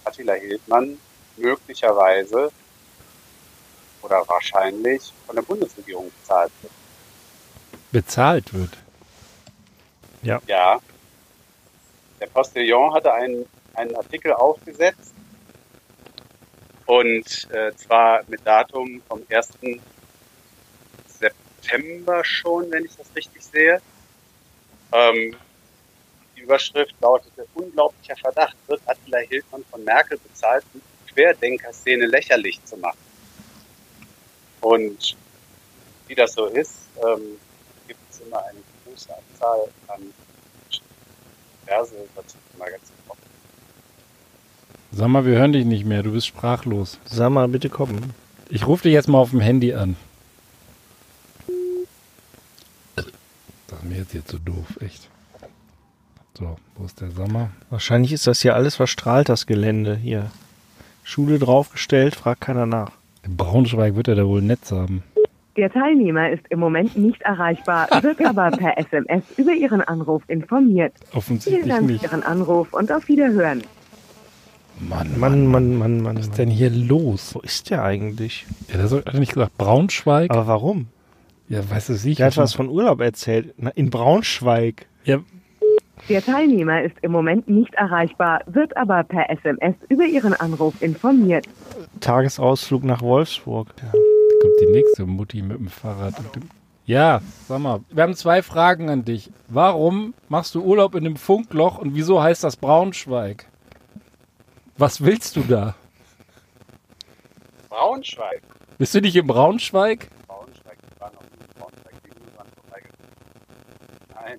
Attila 0.08 0.34
Hildmann 0.34 0.98
möglicherweise 1.36 2.50
oder 4.02 4.26
wahrscheinlich 4.26 5.12
von 5.26 5.36
der 5.36 5.42
Bundesregierung 5.42 6.10
bezahlt 6.10 6.52
wird. 6.62 6.72
Bezahlt 7.92 8.54
wird. 8.54 8.70
Ja. 10.46 10.80
Der 12.20 12.26
Postillon 12.26 12.92
hatte 12.94 13.12
einen, 13.12 13.46
einen 13.74 13.94
Artikel 13.96 14.32
aufgesetzt 14.32 15.14
und 16.86 17.48
äh, 17.52 17.72
zwar 17.76 18.22
mit 18.28 18.44
Datum 18.46 19.02
vom 19.08 19.22
1. 19.30 19.50
September 21.06 22.24
schon, 22.24 22.70
wenn 22.70 22.84
ich 22.84 22.96
das 22.96 23.06
richtig 23.14 23.44
sehe. 23.44 23.80
Ähm, 24.92 25.36
die 26.38 26.44
Überschrift 26.44 26.94
lautete 27.00 27.46
Unglaublicher 27.54 28.16
Verdacht, 28.16 28.56
wird 28.66 28.80
Attila 28.86 29.18
Hildmann 29.18 29.64
von 29.70 29.84
Merkel 29.84 30.18
bezahlt, 30.18 30.64
um 30.72 30.80
die 30.80 31.12
Querdenker-Szene 31.12 32.06
lächerlich 32.06 32.62
zu 32.64 32.76
machen. 32.76 32.98
Und 34.60 35.16
wie 36.06 36.14
das 36.14 36.32
so 36.32 36.46
ist, 36.46 36.74
ähm, 36.96 37.38
gibt 37.86 38.00
es 38.10 38.20
immer 38.20 38.44
eine 38.44 38.60
große 38.84 39.08
Anzahl 39.14 39.68
an 39.88 40.12
diverse 41.62 41.94
Magazine. 42.58 42.98
Sag 44.90 45.08
mal, 45.08 45.26
wir 45.26 45.38
hören 45.38 45.52
dich 45.52 45.66
nicht 45.66 45.84
mehr. 45.84 46.02
Du 46.02 46.12
bist 46.12 46.26
sprachlos. 46.26 46.98
Sag 47.04 47.30
mal, 47.30 47.46
bitte 47.46 47.68
komm. 47.68 48.14
Ich 48.48 48.66
rufe 48.66 48.84
dich 48.84 48.92
jetzt 48.94 49.06
mal 49.06 49.18
auf 49.18 49.30
dem 49.30 49.40
Handy 49.40 49.74
an. 49.74 49.96
Das 52.96 53.06
ist 53.78 53.84
mir 53.84 53.98
jetzt, 53.98 54.14
jetzt 54.14 54.30
so 54.30 54.38
doof, 54.38 54.66
echt. 54.80 55.08
So, 56.38 56.56
wo 56.76 56.84
ist 56.84 57.00
der 57.00 57.10
Sommer? 57.10 57.50
Wahrscheinlich 57.68 58.12
ist 58.12 58.28
das 58.28 58.40
hier 58.42 58.54
alles 58.54 58.76
verstrahlt, 58.76 59.28
das 59.28 59.46
Gelände 59.46 59.96
hier. 59.96 60.30
Schule 61.02 61.40
draufgestellt, 61.40 62.14
fragt 62.14 62.42
keiner 62.42 62.64
nach. 62.64 62.92
In 63.24 63.36
Braunschweig 63.36 63.96
wird 63.96 64.06
er 64.06 64.14
da 64.14 64.24
wohl 64.24 64.40
Netz 64.40 64.70
haben. 64.70 65.02
Der 65.56 65.72
Teilnehmer 65.72 66.30
ist 66.30 66.44
im 66.50 66.60
Moment 66.60 66.96
nicht 66.96 67.20
erreichbar, 67.22 67.88
wird 68.02 68.24
aber 68.24 68.52
per 68.52 68.78
SMS 68.78 69.24
über 69.36 69.52
Ihren 69.52 69.80
Anruf 69.80 70.22
informiert. 70.28 70.92
Vielen 71.06 71.18
Offensichtlich 71.18 71.66
Dank 71.66 71.86
für 71.86 71.92
nicht. 71.92 72.04
Ihren 72.04 72.22
Anruf 72.22 72.72
und 72.72 72.92
auf 72.92 73.08
Wiederhören. 73.08 73.64
Mann, 74.78 75.18
Mann, 75.18 75.44
Mann, 75.48 75.74
Mann, 75.76 76.00
Mann. 76.00 76.14
was 76.18 76.26
ist 76.26 76.28
Mann. 76.28 76.36
denn 76.36 76.50
hier 76.50 76.70
los? 76.70 77.34
Wo 77.34 77.40
ist 77.40 77.68
der 77.70 77.82
eigentlich? 77.82 78.46
Ja, 78.68 78.76
der 78.76 78.86
soll, 78.86 79.00
hat 79.00 79.14
er 79.14 79.18
nicht 79.18 79.34
gesagt 79.34 79.58
Braunschweig? 79.58 80.30
Aber 80.30 80.46
warum? 80.46 80.86
ja, 81.48 81.68
weiß 81.68 81.88
es 81.88 82.04
nicht. 82.04 82.20
Der 82.20 82.26
hat 82.26 82.36
was 82.36 82.54
von 82.54 82.68
Urlaub 82.68 83.00
erzählt. 83.00 83.54
Na, 83.56 83.70
in 83.70 83.90
Braunschweig. 83.90 84.86
Ja, 85.02 85.18
Der 86.08 86.24
Teilnehmer 86.24 86.82
ist 86.82 86.96
im 87.02 87.12
Moment 87.12 87.48
nicht 87.48 87.74
erreichbar, 87.74 88.40
wird 88.46 88.76
aber 88.76 89.04
per 89.04 89.28
SMS 89.30 89.74
über 89.88 90.04
Ihren 90.04 90.32
Anruf 90.32 90.80
informiert. 90.80 91.46
Tagesausflug 92.00 92.84
nach 92.84 93.02
Wolfsburg. 93.02 93.74
kommt 93.76 94.60
die 94.60 94.72
nächste 94.72 95.04
Mutti 95.04 95.42
mit 95.42 95.58
dem 95.58 95.68
Fahrrad. 95.68 96.18
Und 96.18 96.34
dem 96.34 96.50
ja, 96.88 97.20
sag 97.46 97.58
mal, 97.58 97.80
wir 97.90 98.02
haben 98.02 98.14
zwei 98.14 98.40
Fragen 98.40 98.88
an 98.88 99.04
dich. 99.04 99.30
Warum 99.48 100.14
machst 100.30 100.54
du 100.54 100.62
Urlaub 100.62 100.94
in 100.94 101.04
einem 101.04 101.16
Funkloch 101.16 101.76
und 101.76 101.94
wieso 101.94 102.22
heißt 102.22 102.42
das 102.42 102.56
Braunschweig? 102.56 103.44
Was 104.78 105.04
willst 105.04 105.36
du 105.36 105.42
da? 105.42 105.74
Braunschweig. 107.68 108.40
Bist 108.78 108.94
du 108.94 109.02
nicht 109.02 109.16
in? 109.16 109.26
Braunschweig, 109.26 110.08
ich 110.08 110.98
war 110.98 111.12
noch 111.12 111.20
nie 111.20 111.44
in 111.46 111.60
Braunschweig, 111.60 112.02
bin 112.02 112.12
nur 112.24 112.32
dran 112.34 112.46
vorbeigekommen. 112.56 113.10
Nein, 114.14 114.38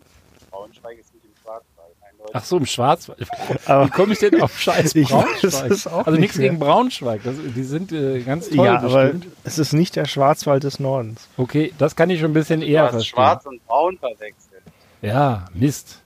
Braunschweig 0.49 0.97
ist 0.97 1.13
nicht 1.13 1.25
im 1.25 1.35
Schwarzwald. 1.43 1.95
Eindeutig. 2.01 2.18
Ach 2.33 2.43
so, 2.43 2.57
im 2.57 2.65
Schwarzwald. 2.65 3.27
Aber 3.65 3.85
Wie 3.85 3.89
komme 3.89 4.13
ich 4.13 4.19
denn 4.19 4.41
auf 4.41 4.57
scheiß 4.59 4.95
Ich 4.95 5.11
weiß 5.11 5.23
Braunschweig? 5.41 5.93
auch 5.93 5.97
also 5.99 6.11
nicht 6.11 6.19
nichts 6.21 6.37
mehr. 6.37 6.47
gegen 6.49 6.59
Braunschweig. 6.59 7.21
Das, 7.23 7.35
die 7.55 7.63
sind 7.63 7.91
äh, 7.91 8.21
ganz 8.21 8.49
toll 8.49 8.65
ja, 8.65 8.79
aber 8.79 9.03
bestimmt. 9.05 9.27
es 9.43 9.57
ist 9.59 9.73
nicht 9.73 9.95
der 9.95 10.05
Schwarzwald 10.05 10.63
des 10.63 10.79
Nordens. 10.79 11.27
Okay, 11.37 11.73
das 11.77 11.95
kann 11.95 12.09
ich 12.09 12.19
schon 12.19 12.31
ein 12.31 12.33
bisschen 12.33 12.61
Du 12.61 12.67
eher 12.67 12.83
hast 12.83 12.91
verstehen. 12.91 13.15
Schwarz 13.15 13.45
und 13.45 13.65
Braun 13.67 13.97
verwechselt. 13.97 14.63
Ja, 15.01 15.45
Mist. 15.53 16.01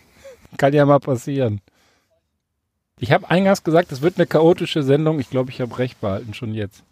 Kann 0.56 0.72
ja 0.72 0.84
mal 0.86 1.00
passieren. 1.00 1.60
Ich 3.00 3.10
habe 3.10 3.28
eingangs 3.28 3.64
gesagt, 3.64 3.90
es 3.90 4.02
wird 4.02 4.18
eine 4.18 4.26
chaotische 4.26 4.82
Sendung. 4.82 5.18
Ich 5.18 5.28
glaube, 5.30 5.50
ich 5.50 5.60
habe 5.60 5.76
recht 5.78 6.00
behalten 6.00 6.32
schon 6.34 6.54
jetzt. 6.54 6.82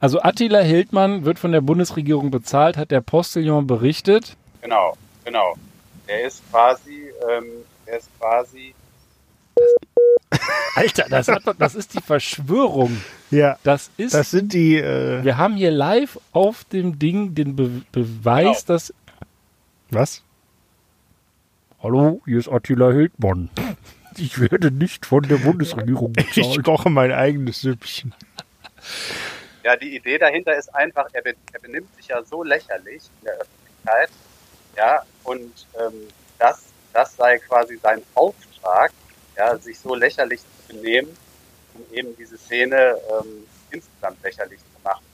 Also 0.00 0.20
Attila 0.22 0.60
Hildmann 0.60 1.24
wird 1.24 1.38
von 1.40 1.50
der 1.50 1.60
Bundesregierung 1.60 2.30
bezahlt, 2.30 2.76
hat 2.76 2.92
der 2.92 3.00
Postillon 3.00 3.66
berichtet. 3.66 4.36
Genau, 4.62 4.96
genau. 5.24 5.54
Der 6.08 6.26
ist 6.26 6.42
quasi, 6.50 7.12
ähm, 7.30 7.44
der 7.86 7.98
ist 7.98 8.08
quasi, 8.18 8.74
Alter, 10.74 11.06
das, 11.10 11.28
hat, 11.28 11.42
das 11.58 11.74
ist 11.74 11.94
die 11.94 12.00
Verschwörung. 12.00 13.02
Ja, 13.30 13.58
Das 13.64 13.90
ist. 13.96 14.14
das 14.14 14.30
sind 14.30 14.52
die. 14.52 14.76
Äh, 14.76 15.22
wir 15.24 15.36
haben 15.36 15.56
hier 15.56 15.70
live 15.70 16.18
auf 16.32 16.64
dem 16.64 16.98
Ding 16.98 17.34
den 17.34 17.56
Be 17.56 17.82
Beweis, 17.92 18.64
Genau. 18.64 18.74
dass. 18.76 18.94
was? 19.90 20.22
Hallo, 21.82 22.22
hier 22.24 22.38
ist 22.38 22.48
Attila 22.48 22.90
Hildmann. 22.90 23.50
Ich 24.16 24.40
werde 24.40 24.70
nicht 24.70 25.06
von 25.06 25.22
der 25.22 25.36
Bundesregierung 25.36 26.12
Ich 26.16 26.34
bezahlt. 26.34 26.64
koche 26.64 26.90
mein 26.90 27.12
eigenes 27.12 27.60
Süppchen. 27.60 28.14
ja, 29.64 29.76
die 29.76 29.94
Idee 29.96 30.18
dahinter 30.18 30.56
ist 30.56 30.74
einfach, 30.74 31.06
er, 31.12 31.22
be 31.22 31.34
er 31.52 31.60
benimmt 31.60 31.94
sich 31.96 32.08
ja 32.08 32.22
so 32.24 32.42
lächerlich 32.42 33.02
in 33.20 33.24
der 33.24 33.34
Öffentlichkeit, 33.34 34.10
ja, 34.78 35.02
und 35.24 35.66
ähm, 35.78 36.08
das, 36.38 36.62
das 36.92 37.16
sei 37.16 37.38
quasi 37.38 37.78
sein 37.82 38.02
Auftrag, 38.14 38.92
ja, 39.36 39.58
sich 39.58 39.78
so 39.78 39.94
lächerlich 39.94 40.40
zu 40.40 40.74
benehmen, 40.74 41.14
um 41.74 41.84
eben 41.92 42.16
diese 42.16 42.38
Szene 42.38 42.98
ähm, 43.10 43.46
insgesamt 43.70 44.22
lächerlich 44.22 44.60
zu 44.60 44.80
machen. 44.84 45.04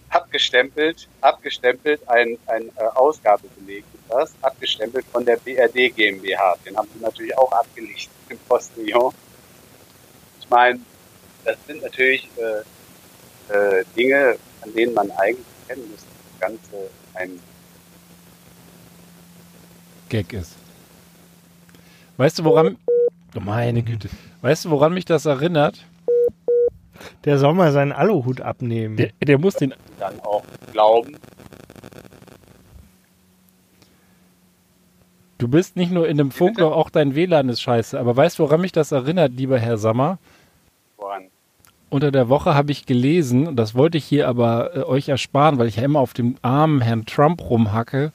Abgestempelt, 0.09 1.07
abgestempelt 1.21 2.07
ein, 2.07 2.37
ein 2.47 2.69
äh, 2.75 2.83
Ausgabebeleg 2.95 3.83
ist 3.93 4.03
das, 4.09 4.33
abgestempelt 4.41 5.05
von 5.11 5.25
der 5.25 5.37
BRD 5.37 5.95
GmbH. 5.95 6.55
Den 6.65 6.75
haben 6.77 6.87
sie 6.93 7.01
natürlich 7.01 7.37
auch 7.37 7.51
abgelichtet 7.51 8.13
im 8.29 8.37
Postillon. 8.39 9.13
Ich 10.39 10.49
meine, 10.49 10.79
das 11.43 11.57
sind 11.67 11.81
natürlich 11.81 12.27
äh, 12.37 12.61
äh, 13.53 13.85
Dinge, 13.95 14.37
an 14.61 14.73
denen 14.73 14.93
man 14.93 15.11
eigentlich 15.11 15.45
kennen 15.67 15.89
müsste, 15.89 16.07
das 16.31 16.49
Ganze 16.49 16.89
ein 17.13 17.39
Gag 20.09 20.33
ist. 20.33 20.57
Weißt 22.17 22.39
du, 22.39 22.43
woran. 22.43 22.77
Oh, 23.33 23.39
meine 23.39 23.81
Güte. 23.81 24.09
Weißt 24.41 24.65
du, 24.65 24.69
woran 24.71 24.93
mich 24.93 25.05
das 25.05 25.25
erinnert? 25.25 25.85
Der 27.25 27.37
soll 27.37 27.53
mal 27.53 27.71
seinen 27.71 27.91
Aluhut 27.91 28.41
abnehmen. 28.41 28.97
Der, 28.97 29.11
der 29.21 29.37
muss 29.37 29.55
den. 29.55 29.73
dann 29.99 30.19
auch 30.21 30.43
glauben. 30.71 31.17
Du 35.37 35.47
bist 35.47 35.75
nicht 35.75 35.91
nur 35.91 36.07
in 36.07 36.19
einem 36.19 36.29
Funkloch, 36.29 36.71
auch 36.71 36.91
dein 36.91 37.15
WLAN 37.15 37.49
ist 37.49 37.61
scheiße. 37.61 37.99
Aber 37.99 38.15
weißt 38.15 38.37
du, 38.37 38.43
woran 38.43 38.61
mich 38.61 38.73
das 38.73 38.91
erinnert, 38.91 39.31
lieber 39.33 39.57
Herr 39.57 39.79
Sammer? 39.79 40.19
Woran? 40.97 41.23
Unter 41.89 42.11
der 42.11 42.29
Woche 42.29 42.53
habe 42.53 42.71
ich 42.71 42.85
gelesen, 42.85 43.47
und 43.47 43.55
das 43.55 43.73
wollte 43.73 43.97
ich 43.97 44.05
hier 44.05 44.27
aber 44.27 44.75
äh, 44.75 44.83
euch 44.83 45.09
ersparen, 45.09 45.57
weil 45.57 45.67
ich 45.67 45.77
ja 45.77 45.83
immer 45.83 45.99
auf 45.99 46.13
dem 46.13 46.35
armen 46.43 46.79
Herrn 46.81 47.07
Trump 47.07 47.41
rumhacke, 47.49 48.11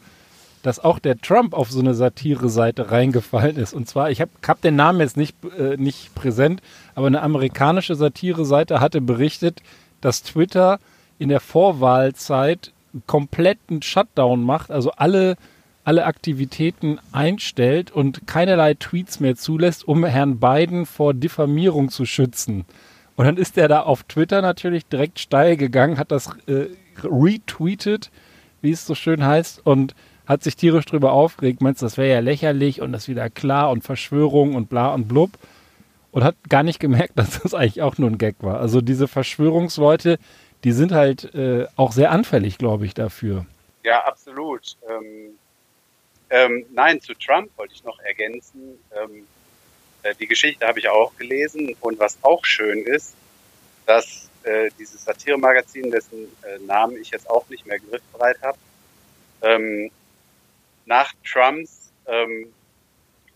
dass 0.66 0.80
auch 0.80 0.98
der 0.98 1.20
Trump 1.20 1.54
auf 1.54 1.70
so 1.70 1.78
eine 1.78 1.94
Satire-Seite 1.94 2.90
reingefallen 2.90 3.56
ist. 3.56 3.72
Und 3.72 3.88
zwar, 3.88 4.10
ich 4.10 4.20
habe 4.20 4.32
hab 4.44 4.60
den 4.60 4.74
Namen 4.74 4.98
jetzt 4.98 5.16
nicht, 5.16 5.36
äh, 5.56 5.76
nicht 5.76 6.12
präsent, 6.16 6.60
aber 6.96 7.06
eine 7.06 7.22
amerikanische 7.22 7.94
Satire-Seite 7.94 8.80
hatte 8.80 9.00
berichtet, 9.00 9.62
dass 10.00 10.24
Twitter 10.24 10.80
in 11.20 11.28
der 11.28 11.38
Vorwahlzeit 11.38 12.72
kompletten 13.06 13.80
Shutdown 13.80 14.42
macht, 14.42 14.72
also 14.72 14.90
alle, 14.90 15.36
alle 15.84 16.04
Aktivitäten 16.04 16.98
einstellt 17.12 17.92
und 17.92 18.26
keinerlei 18.26 18.74
Tweets 18.74 19.20
mehr 19.20 19.36
zulässt, 19.36 19.86
um 19.86 20.04
Herrn 20.04 20.40
Biden 20.40 20.84
vor 20.84 21.14
Diffamierung 21.14 21.90
zu 21.90 22.06
schützen. 22.06 22.64
Und 23.14 23.24
dann 23.24 23.36
ist 23.36 23.56
er 23.56 23.68
da 23.68 23.82
auf 23.82 24.02
Twitter 24.02 24.42
natürlich 24.42 24.84
direkt 24.86 25.20
steil 25.20 25.56
gegangen, 25.56 25.98
hat 25.98 26.10
das 26.10 26.30
äh, 26.48 26.66
retweetet, 27.04 28.10
wie 28.62 28.72
es 28.72 28.84
so 28.84 28.96
schön 28.96 29.24
heißt, 29.24 29.64
und 29.64 29.94
hat 30.26 30.42
sich 30.42 30.56
tierisch 30.56 30.84
drüber 30.84 31.12
aufgeregt, 31.12 31.60
meinst 31.60 31.82
das 31.82 31.96
wäre 31.96 32.10
ja 32.10 32.20
lächerlich 32.20 32.80
und 32.80 32.92
das 32.92 33.08
wieder 33.08 33.30
klar 33.30 33.70
und 33.70 33.82
Verschwörung 33.82 34.54
und 34.54 34.68
bla 34.68 34.92
und 34.92 35.08
blub. 35.08 35.30
Und 36.10 36.24
hat 36.24 36.36
gar 36.48 36.62
nicht 36.62 36.80
gemerkt, 36.80 37.12
dass 37.16 37.42
das 37.42 37.54
eigentlich 37.54 37.82
auch 37.82 37.98
nur 37.98 38.10
ein 38.10 38.18
Gag 38.18 38.36
war. 38.40 38.60
Also 38.60 38.80
diese 38.80 39.08
Verschwörungsleute, 39.08 40.18
die 40.64 40.72
sind 40.72 40.92
halt 40.92 41.34
äh, 41.34 41.66
auch 41.76 41.92
sehr 41.92 42.10
anfällig, 42.10 42.58
glaube 42.58 42.86
ich, 42.86 42.94
dafür. 42.94 43.46
Ja, 43.84 44.04
absolut. 44.04 44.76
Ähm, 44.88 45.36
ähm, 46.30 46.66
nein, 46.72 47.00
zu 47.00 47.14
Trump 47.14 47.50
wollte 47.56 47.74
ich 47.74 47.84
noch 47.84 47.98
ergänzen. 48.00 48.78
Ähm, 48.92 49.26
äh, 50.02 50.14
die 50.18 50.26
Geschichte 50.26 50.66
habe 50.66 50.78
ich 50.78 50.88
auch 50.88 51.14
gelesen 51.16 51.76
und 51.80 51.98
was 51.98 52.18
auch 52.22 52.44
schön 52.44 52.82
ist, 52.82 53.14
dass 53.86 54.28
äh, 54.42 54.70
dieses 54.78 55.04
Satire-Magazin, 55.04 55.90
dessen 55.90 56.24
äh, 56.42 56.58
Namen 56.66 56.96
ich 56.96 57.10
jetzt 57.10 57.28
auch 57.30 57.48
nicht 57.48 57.66
mehr 57.66 57.78
griffbereit 57.78 58.40
habe, 58.42 58.58
ähm, 59.42 59.90
nach 60.86 61.12
Trumps 61.24 61.92
ähm, 62.06 62.52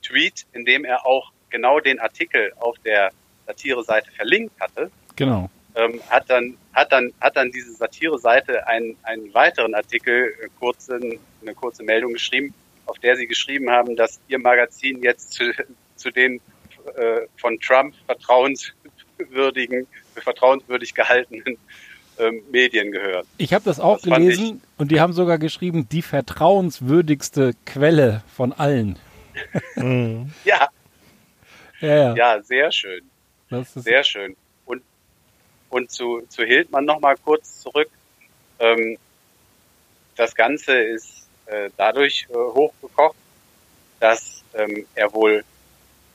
Tweet, 0.02 0.46
in 0.52 0.64
dem 0.64 0.84
er 0.84 1.04
auch 1.06 1.30
genau 1.50 1.80
den 1.80 2.00
Artikel 2.00 2.52
auf 2.58 2.78
der 2.84 3.10
Satire-Seite 3.46 4.10
verlinkt 4.12 4.58
hatte, 4.60 4.90
Genau. 5.16 5.50
ähm, 5.74 6.00
hat 6.08 6.30
dann 6.30 6.56
hat 6.72 6.90
dann 6.92 7.12
hat 7.20 7.36
dann 7.36 7.50
diese 7.50 7.72
Satire-Seite 7.72 8.66
einen 8.66 8.96
einen 9.02 9.34
weiteren 9.34 9.74
Artikel 9.74 10.32
äh, 10.40 10.48
kurzen 10.58 11.18
eine 11.42 11.54
kurze 11.54 11.82
Meldung 11.82 12.12
geschrieben, 12.12 12.54
auf 12.86 12.98
der 13.00 13.16
sie 13.16 13.26
geschrieben 13.26 13.68
haben, 13.70 13.96
dass 13.96 14.20
ihr 14.28 14.38
Magazin 14.38 15.02
jetzt 15.02 15.32
zu, 15.32 15.52
zu 15.96 16.10
den 16.10 16.40
äh, 16.96 17.26
von 17.36 17.58
Trump 17.60 17.94
vertrauenswürdigen 18.06 19.86
vertrauenswürdig 20.14 20.94
gehaltenen 20.94 21.58
ähm, 22.20 22.42
Medien 22.50 22.92
gehört. 22.92 23.26
Ich 23.38 23.52
habe 23.54 23.64
das 23.64 23.80
auch 23.80 23.98
Das 24.00 24.04
gelesen 24.04 24.62
und 24.78 24.90
die 24.90 25.00
haben 25.00 25.12
sogar 25.12 25.38
geschrieben, 25.38 25.88
die 25.88 26.02
vertrauenswürdigste 26.02 27.52
Quelle 27.66 28.22
von 28.34 28.52
allen. 28.52 28.98
Mhm. 29.76 30.32
Ja, 30.44 30.68
Ja, 31.80 31.96
ja. 31.96 32.14
ja, 32.14 32.42
sehr 32.42 32.70
schön. 32.70 33.08
Das 33.48 33.74
ist, 33.74 33.84
Sehr 33.84 34.04
schön. 34.04 34.36
Und, 34.66 34.82
und 35.70 35.90
zu, 35.90 36.22
zu 36.28 36.44
Hildmann 36.44 36.84
nochmal 36.84 37.16
kurz 37.24 37.60
zurück. 37.60 37.88
Ähm, 38.58 38.98
das 40.16 40.34
Ganze 40.34 40.74
ist 40.78 41.26
äh, 41.46 41.70
dadurch 41.76 42.26
äh, 42.28 42.34
hochgekocht, 42.34 43.16
dass 43.98 44.42
ähm, 44.54 44.86
er 44.94 45.12
wohl 45.14 45.42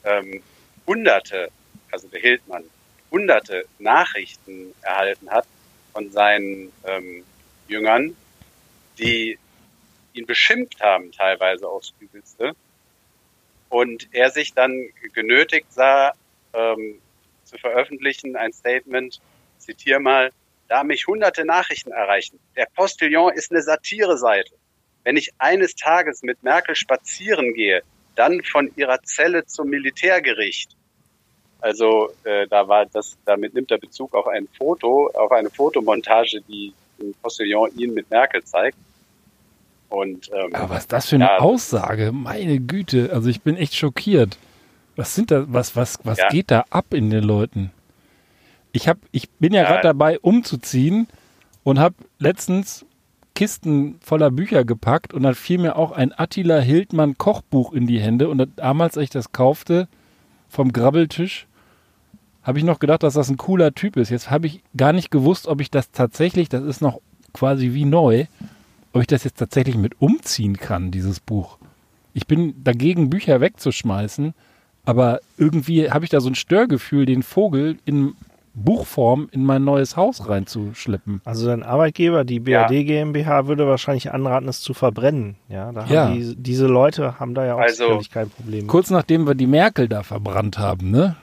ähm, 0.03 0.43
hunderte, 0.85 1.49
also 1.91 2.07
der 2.09 2.19
Hildmann, 2.21 2.63
hunderte 3.09 3.65
Nachrichten 3.79 4.73
erhalten 4.81 5.31
hat 5.31 5.47
von 5.95 6.11
seinen 6.11 6.73
ähm, 6.83 7.23
Jüngern, 7.69 8.17
die 8.99 9.39
ihn 10.11 10.25
beschimpft 10.25 10.81
haben, 10.81 11.13
teilweise 11.13 11.69
aufs 11.69 11.93
Übelste. 11.99 12.51
Und 13.69 14.09
er 14.11 14.29
sich 14.29 14.53
dann 14.53 14.89
genötigt 15.13 15.71
sah, 15.71 16.11
ähm, 16.53 16.99
zu 17.45 17.57
veröffentlichen, 17.57 18.35
ein 18.35 18.51
Statement, 18.51 19.21
zitiere 19.57 20.01
mal, 20.01 20.31
da 20.67 20.83
mich 20.83 21.07
hunderte 21.07 21.45
Nachrichten 21.45 21.93
erreichen. 21.93 22.39
Der 22.57 22.67
Postillon 22.75 23.31
ist 23.33 23.51
eine 23.51 23.61
Satire-Seite. 23.61 24.53
Wenn 25.05 25.15
ich 25.15 25.31
eines 25.37 25.75
Tages 25.75 26.23
mit 26.23 26.43
Merkel 26.43 26.75
spazieren 26.75 27.53
gehe, 27.53 27.83
dann 28.15 28.43
von 28.43 28.69
ihrer 28.75 29.01
Zelle 29.03 29.45
zum 29.45 29.69
Militärgericht. 29.69 30.75
Also 31.61 32.09
äh, 32.23 32.47
da 32.47 32.67
war 32.67 32.85
das, 32.85 33.17
damit 33.25 33.53
nimmt 33.53 33.71
er 33.71 33.77
Bezug 33.79 34.13
auf 34.13 34.27
ein 34.27 34.47
Foto, 34.57 35.09
auf 35.13 35.31
eine 35.31 35.49
Fotomontage, 35.49 36.41
die 36.47 36.73
im 36.99 37.13
Postillon 37.21 37.69
ihn 37.77 37.93
mit 37.93 38.09
Merkel 38.09 38.43
zeigt. 38.43 38.77
Und 39.89 40.29
ähm, 40.33 40.53
aber 40.53 40.69
was 40.71 40.79
ist 40.83 40.93
das 40.93 41.09
für 41.09 41.15
eine 41.15 41.25
Ja. 41.25 41.37
Aussage? 41.39 42.11
Meine 42.11 42.59
Güte, 42.59 43.09
also 43.13 43.29
ich 43.29 43.41
bin 43.41 43.55
echt 43.55 43.75
schockiert. 43.75 44.37
Was 44.95 45.15
sind 45.15 45.31
da, 45.31 45.45
was, 45.47 45.75
was, 45.75 45.99
was 46.03 46.17
Ja. 46.19 46.27
geht 46.29 46.51
da 46.51 46.65
ab 46.69 46.93
in 46.93 47.09
den 47.09 47.23
Leuten? 47.23 47.71
Ich 48.71 48.87
hab, 48.87 48.97
ich 49.11 49.29
bin 49.31 49.53
ja, 49.53 49.63
Ja. 49.63 49.67
gerade 49.69 49.83
dabei, 49.83 50.19
umzuziehen 50.19 51.07
und 51.63 51.79
habe 51.79 51.95
letztens 52.19 52.85
Kisten 53.35 53.99
voller 54.01 54.31
Bücher 54.31 54.63
gepackt 54.63 55.13
und 55.13 55.23
dann 55.23 55.35
fiel 55.35 55.57
mir 55.59 55.75
auch 55.75 55.91
ein 55.91 56.17
Attila 56.17 56.59
Hildmann 56.59 57.17
Kochbuch 57.17 57.73
in 57.73 57.85
die 57.87 57.99
Hände 57.99 58.29
und 58.29 58.47
damals, 58.55 58.97
als 58.97 59.03
ich 59.05 59.09
das 59.09 59.31
kaufte 59.33 59.87
vom 60.55 60.73
Grabbeltisch, 60.73 61.47
habe 62.41 62.59
ich 62.59 62.63
noch 62.63 62.79
gedacht, 62.79 63.03
dass 63.03 63.15
das 63.15 63.29
ein 63.29 63.37
cooler 63.37 63.73
Typ 63.73 63.97
ist. 63.97 64.09
Jetzt 64.09 64.31
habe 64.31 64.47
ich 64.47 64.61
gar 64.75 64.93
nicht 64.93 65.11
gewusst, 65.11 65.47
ob 65.47 65.61
ich 65.61 65.69
das 65.69 65.91
tatsächlich, 65.91 66.49
das 66.49 66.63
ist 66.63 66.81
noch 66.81 67.01
quasi 67.33 67.73
wie 67.73 67.85
neu, 67.85 68.25
ob 68.93 69.01
ich 69.01 69.07
das 69.07 69.23
jetzt 69.23 69.37
tatsächlich 69.37 69.75
mit 69.75 70.01
umziehen 70.01 70.57
kann, 70.57 70.91
dieses 70.91 71.19
Buch. 71.19 71.57
Ich 72.13 72.27
bin 72.27 72.63
dagegen, 72.63 73.09
Bücher 73.09 73.41
wegzuschmeißen, 73.41 74.33
aber 74.85 75.19
irgendwie 75.37 75.91
habe 75.91 76.05
ich 76.05 76.11
da 76.11 76.21
so 76.21 76.29
ein 76.29 76.35
Störgefühl, 76.35 77.05
den 77.05 77.23
Vogel 77.23 77.77
in 77.83 78.13
Buchform 78.55 79.27
in 79.31 79.43
mein 79.43 79.63
neues 79.65 79.97
Haus 79.97 80.27
reinzuschleppen. 80.29 81.21
Also 81.25 81.47
dein 81.47 81.61
Arbeitgeber, 81.63 82.23
die 82.23 82.39
BRD 82.39 82.85
GmbH, 82.85 83.47
würde 83.47 83.67
wahrscheinlich 83.67 84.11
anraten, 84.13 84.47
es 84.47 84.61
zu 84.61 84.73
verbrennen. 84.73 85.35
Ja, 85.49 85.71
da 85.73 85.81
haben 85.83 85.93
Ja. 85.93 86.09
Die, 86.11 86.35
diese 86.37 86.65
Leute 86.67 87.19
haben 87.19 87.35
da 87.35 87.45
ja 87.45 87.55
auch 87.55 87.59
Also- 87.59 87.83
sicherlich 87.85 88.11
kein 88.11 88.29
Problem. 88.29 88.67
Kurz 88.67 88.89
nachdem 88.89 89.27
wir 89.27 89.35
die 89.35 89.47
Merkel 89.47 89.87
da 89.89 90.03
verbrannt 90.03 90.57
haben, 90.57 90.89
ne? 90.89 91.15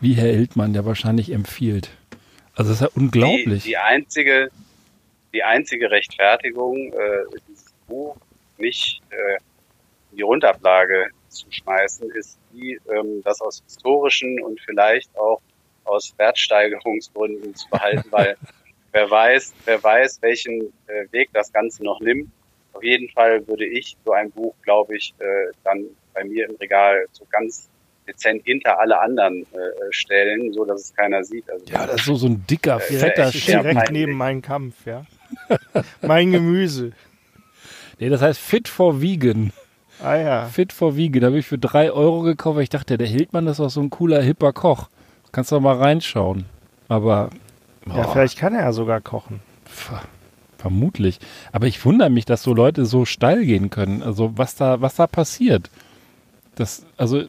Wie 0.00 0.12
Herr 0.14 0.30
Hildmann 0.32 0.74
ja 0.74 0.84
wahrscheinlich 0.84 1.32
empfiehlt. 1.32 1.90
Also 2.54 2.70
das 2.70 2.80
ist 2.80 2.86
ja 2.86 2.90
unglaublich. 2.94 3.64
Die, 3.64 3.70
die 3.70 3.76
einzige, 3.76 4.48
die 5.34 5.42
einzige 5.42 5.90
Rechtfertigung, 5.90 6.76
äh, 6.92 7.38
dieses 7.48 7.72
Buch 7.88 8.16
nicht 8.58 9.00
äh, 9.10 9.36
in 10.12 10.18
die 10.18 10.22
Rundablage 10.22 11.08
zu 11.28 11.46
schmeißen, 11.50 12.08
ist 12.12 12.38
die, 12.52 12.78
ähm, 12.94 13.20
das 13.24 13.40
aus 13.40 13.62
historischen 13.66 14.40
und 14.42 14.60
vielleicht 14.60 15.10
auch 15.18 15.40
aus 15.86 16.14
Wertsteigerungsgründen 16.18 17.54
zu 17.54 17.68
behalten, 17.70 18.04
weil 18.10 18.36
wer 18.92 19.10
weiß, 19.10 19.54
wer 19.64 19.82
weiß, 19.82 20.18
welchen 20.22 20.72
äh, 20.86 21.10
Weg 21.12 21.30
das 21.32 21.52
Ganze 21.52 21.84
noch 21.84 22.00
nimmt. 22.00 22.30
Auf 22.72 22.84
jeden 22.84 23.08
Fall 23.10 23.46
würde 23.48 23.64
ich 23.64 23.96
so 24.04 24.12
ein 24.12 24.30
Buch, 24.30 24.54
glaube 24.62 24.96
ich, 24.96 25.14
äh, 25.18 25.52
dann 25.64 25.86
bei 26.12 26.24
mir 26.24 26.48
im 26.48 26.56
Regal 26.56 27.06
so 27.12 27.26
ganz 27.30 27.68
dezent 28.06 28.42
hinter 28.44 28.78
alle 28.78 29.00
anderen 29.00 29.42
äh, 29.42 29.56
stellen, 29.90 30.52
so 30.52 30.64
dass 30.64 30.82
es 30.82 30.94
keiner 30.94 31.24
sieht. 31.24 31.48
Also 31.50 31.64
ja, 31.66 31.86
das 31.86 31.96
ist 31.96 32.04
so, 32.06 32.14
so 32.14 32.28
ein 32.28 32.44
dicker, 32.46 32.76
Äh, 32.76 32.80
fetter 32.80 33.30
sehr 33.32 33.62
Direkt 33.62 33.90
neben 33.90 34.12
meinem 34.12 34.42
Kampf, 34.42 34.86
ja. 34.86 35.04
mein 36.02 36.32
Gemüse. 36.32 36.92
Nee, 37.98 38.08
das 38.10 38.22
heißt 38.22 38.38
Fit 38.38 38.68
for 38.68 39.00
Vegan. 39.00 39.52
Ah 40.02 40.16
ja. 40.16 40.44
Fit 40.46 40.72
for 40.72 40.96
Vegan. 40.96 41.22
Da 41.22 41.26
habe 41.28 41.38
ich 41.38 41.46
für 41.46 41.58
drei 41.58 41.90
Euro 41.90 42.20
gekauft, 42.20 42.56
weil 42.56 42.62
ich 42.62 42.68
dachte, 42.68 42.98
der 42.98 43.06
Hildmann 43.06 43.46
ist 43.46 43.60
auch 43.60 43.70
so 43.70 43.80
ein 43.80 43.90
cooler, 43.90 44.22
hipper 44.22 44.52
Koch. 44.52 44.88
Kannst 45.36 45.52
doch 45.52 45.60
mal 45.60 45.76
reinschauen. 45.76 46.46
Aber. 46.88 47.28
Ja, 47.86 47.92
boah, 47.92 48.08
vielleicht 48.10 48.38
kann 48.38 48.54
er 48.54 48.62
ja 48.62 48.72
sogar 48.72 49.02
kochen. 49.02 49.40
ver- 49.66 50.00
vermutlich. 50.56 51.18
Aber 51.52 51.66
ich 51.66 51.84
wundere 51.84 52.08
mich, 52.08 52.24
dass 52.24 52.42
so 52.42 52.54
Leute 52.54 52.86
so 52.86 53.04
steil 53.04 53.44
gehen 53.44 53.68
können. 53.68 54.02
Also 54.02 54.32
was 54.38 54.54
da, 54.54 54.80
was 54.80 54.94
da 54.96 55.06
passiert. 55.06 55.68
Das, 56.54 56.86
also, 56.96 57.24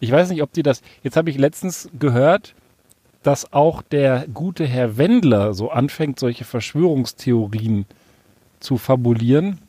ich 0.00 0.12
weiß 0.12 0.28
nicht, 0.28 0.42
ob 0.42 0.52
die 0.52 0.62
das. 0.62 0.82
Jetzt 1.02 1.16
habe 1.16 1.30
ich 1.30 1.38
letztens 1.38 1.88
gehört, 1.98 2.54
dass 3.22 3.54
auch 3.54 3.80
der 3.80 4.26
gute 4.34 4.66
Herr 4.66 4.98
Wendler 4.98 5.54
so 5.54 5.70
anfängt, 5.70 6.20
solche 6.20 6.44
Verschwörungstheorien 6.44 7.86
zu 8.60 8.76
fabulieren. 8.76 9.60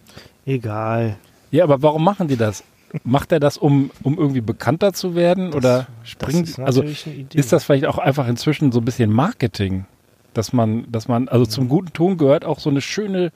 Egal. 0.45 1.15
Ja, 1.51 1.63
aber 1.63 1.81
warum 1.81 2.03
machen 2.03 2.27
die 2.27 2.35
das? 2.35 2.65
Macht 3.03 3.31
er 3.31 3.39
das, 3.39 3.57
um, 3.57 3.91
um 4.03 4.17
irgendwie 4.17 4.41
bekannter 4.41 4.93
zu 4.93 5.13
werden? 5.15 5.53
oder 5.53 5.87
springt, 6.03 6.47
ist 6.49 6.59
also 6.59 6.83
ist 6.83 7.51
das 7.53 7.63
vielleicht 7.65 7.85
auch 7.85 7.97
einfach 7.97 8.27
inzwischen 8.27 8.71
so 8.71 8.79
ein 8.79 8.85
bisschen 8.85 9.11
Marketing? 9.11 9.85
Dass 10.33 10.53
man, 10.53 10.85
dass 10.91 11.07
man, 11.07 11.27
also 11.27 11.45
zum 11.45 11.67
guten 11.67 11.93
Ton 11.93 12.17
gehört 12.17 12.45
auch 12.45 12.59
so 12.59 12.69
eine 12.69 12.81
schöne, 12.81 13.31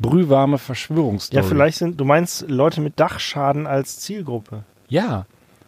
brühwarme 0.00 0.58
Verschwörungsstory. 0.58 1.42
Ja, 1.42 1.48
vielleicht 1.48 1.78
sind, 1.78 2.00
du 2.00 2.04
meinst 2.04 2.48
Leute 2.50 2.80
mit 2.80 2.98
Dachschaden 2.98 3.66
als 3.66 4.00
Zielgruppe. 4.00 4.64
Ja. 4.88 5.26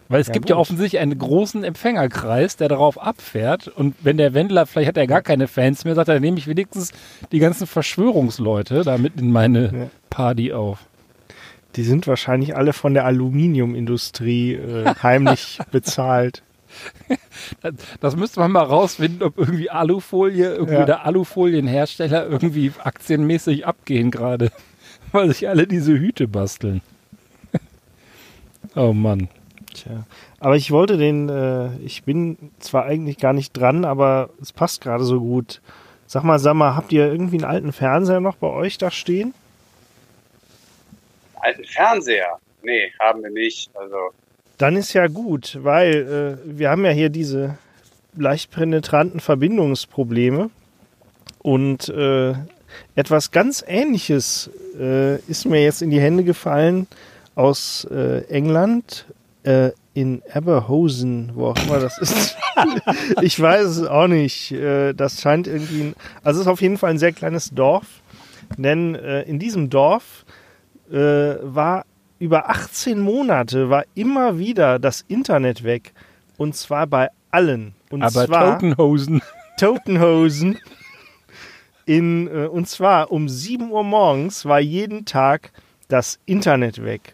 Weil 0.09 0.21
es 0.21 0.27
Ja, 0.27 0.33
gibt 0.33 0.49
ja 0.49 0.55
gut. 0.55 0.61
offensichtlich 0.61 1.01
einen 1.01 1.17
großen 1.17 1.63
Empfängerkreis, 1.63 2.57
der 2.57 2.67
darauf 2.67 3.01
abfährt. 3.01 3.69
Und 3.69 3.95
wenn 4.03 4.17
der 4.17 4.33
Wendler, 4.35 4.65
vielleicht 4.67 4.89
hat 4.89 4.97
er 4.97 5.07
gar 5.07 5.21
keine 5.21 5.47
Fans 5.47 5.83
mehr, 5.85 5.95
sagt 5.95 6.09
er, 6.09 6.15
dann 6.15 6.21
nehme 6.21 6.37
ich 6.37 6.45
wenigstens 6.47 6.91
die 7.31 7.39
ganzen 7.39 7.65
Verschwörungsleute 7.65 8.83
da 8.83 8.97
mit 8.97 9.19
in 9.19 9.31
meine 9.31 9.63
Ja. 9.73 9.87
Party 10.09 10.53
auf. 10.53 10.79
Die 11.75 11.83
sind 11.83 12.07
wahrscheinlich 12.07 12.55
alle 12.55 12.73
von 12.73 12.93
der 12.93 13.05
Aluminiumindustrie 13.05 14.53
äh, 14.53 14.93
heimlich 15.03 15.59
bezahlt. 15.71 16.43
Das, 18.01 18.15
müsste 18.15 18.39
man 18.41 18.51
mal 18.51 18.63
rausfinden, 18.63 19.23
ob 19.23 19.37
irgendwie 19.37 19.69
Alufolie, 19.69 20.55
irgendwie 20.55 20.73
Ja. 20.73 20.85
der 20.85 21.05
Alufolienhersteller 21.05 22.27
irgendwie 22.27 22.71
aktienmäßig 22.83 23.65
abgehen 23.65 24.11
gerade, 24.11 24.51
weil 25.11 25.29
sich 25.29 25.47
alle 25.47 25.67
diese 25.67 25.93
Hüte 25.93 26.27
basteln. 26.27 26.81
oh 28.75 28.93
Mann. 28.93 29.29
Tja. 29.73 30.05
Aber 30.39 30.55
ich 30.55 30.71
wollte 30.71 30.97
den, 30.97 31.29
äh, 31.29 31.75
ich 31.77 32.03
bin 32.03 32.37
zwar 32.59 32.85
eigentlich 32.85 33.17
gar 33.17 33.33
nicht 33.33 33.53
dran, 33.53 33.85
aber 33.85 34.29
es 34.41 34.53
passt 34.53 34.81
gerade 34.81 35.03
so 35.03 35.19
gut. 35.19 35.61
Sag 36.07 36.23
mal, 36.23 36.39
sag 36.39 36.53
mal, 36.53 36.75
habt 36.75 36.91
ihr 36.93 37.11
irgendwie 37.11 37.37
einen 37.37 37.45
alten 37.45 37.71
Fernseher 37.73 38.19
noch 38.19 38.35
bei 38.35 38.47
euch 38.47 38.77
da 38.77 38.91
stehen? 38.91 39.33
Alten 41.45 41.63
Fernseher? 41.63 42.39
Nee, 42.63 42.91
haben 42.99 43.21
wir 43.21 43.29
nicht. 43.29 43.69
Also, 43.75 44.09
Dann 44.57 44.75
ist 44.75 44.93
ja 44.93 45.07
gut, 45.07 45.59
weil 45.61 46.39
äh, 46.43 46.57
wir 46.57 46.69
haben 46.71 46.83
ja 46.85 46.91
hier 46.91 47.09
diese 47.09 47.57
leicht 48.17 48.51
penetranten 48.51 49.19
Verbindungsprobleme 49.19 50.49
und 51.39 51.89
äh, 51.89 52.33
etwas 52.95 53.31
ganz 53.31 53.63
Ähnliches 53.67 54.49
äh, 54.79 55.17
ist 55.29 55.45
mir 55.45 55.61
jetzt 55.61 55.81
in 55.81 55.91
die 55.91 55.99
Hände 55.99 56.23
gefallen 56.23 56.87
aus 57.35 57.85
äh, 57.91 58.23
England 58.29 59.05
äh, 59.43 59.71
in 59.93 60.23
Aberhosen, 60.33 61.31
wo 61.35 61.47
auch 61.47 61.57
immer 61.67 61.79
das 61.79 61.97
ist. 61.99 62.37
ich 63.21 63.39
weiß 63.39 63.65
es 63.65 63.83
auch 63.83 64.07
nicht. 64.07 64.51
Äh, 64.51 64.93
das 64.93 65.21
scheint 65.21 65.47
irgendwie, 65.47 65.81
ein, 65.81 65.95
also 66.23 66.39
es 66.39 66.47
ist 66.47 66.51
auf 66.51 66.61
jeden 66.61 66.77
Fall 66.77 66.89
ein 66.89 66.97
sehr 66.97 67.13
kleines 67.13 67.51
Dorf, 67.51 67.85
denn 68.57 68.93
in 68.93 69.39
diesem 69.39 69.71
Dorf 69.71 70.23
äh, 70.91 71.35
war 71.41 71.85
über 72.19 72.49
18 72.49 72.99
Monate 72.99 73.69
war 73.69 73.83
immer 73.93 74.37
wieder 74.37 74.79
das 74.79 75.03
Internet 75.07 75.63
weg. 75.63 75.93
Und 76.37 76.55
zwar 76.55 76.87
bei 76.87 77.09
allen. 77.31 77.73
Und 77.89 78.03
Aber 78.03 78.25
zwar 78.25 78.59
Totenhosen. 78.59 79.21
Totenhosen. 79.59 80.57
In, 81.85 82.27
äh, 82.27 82.47
und 82.47 82.67
zwar 82.67 83.11
um 83.11 83.29
7 83.29 83.69
Uhr 83.69 83.83
morgens 83.83 84.45
war 84.45 84.59
jeden 84.59 85.05
Tag 85.05 85.51
das 85.87 86.19
Internet 86.25 86.83
weg. 86.83 87.13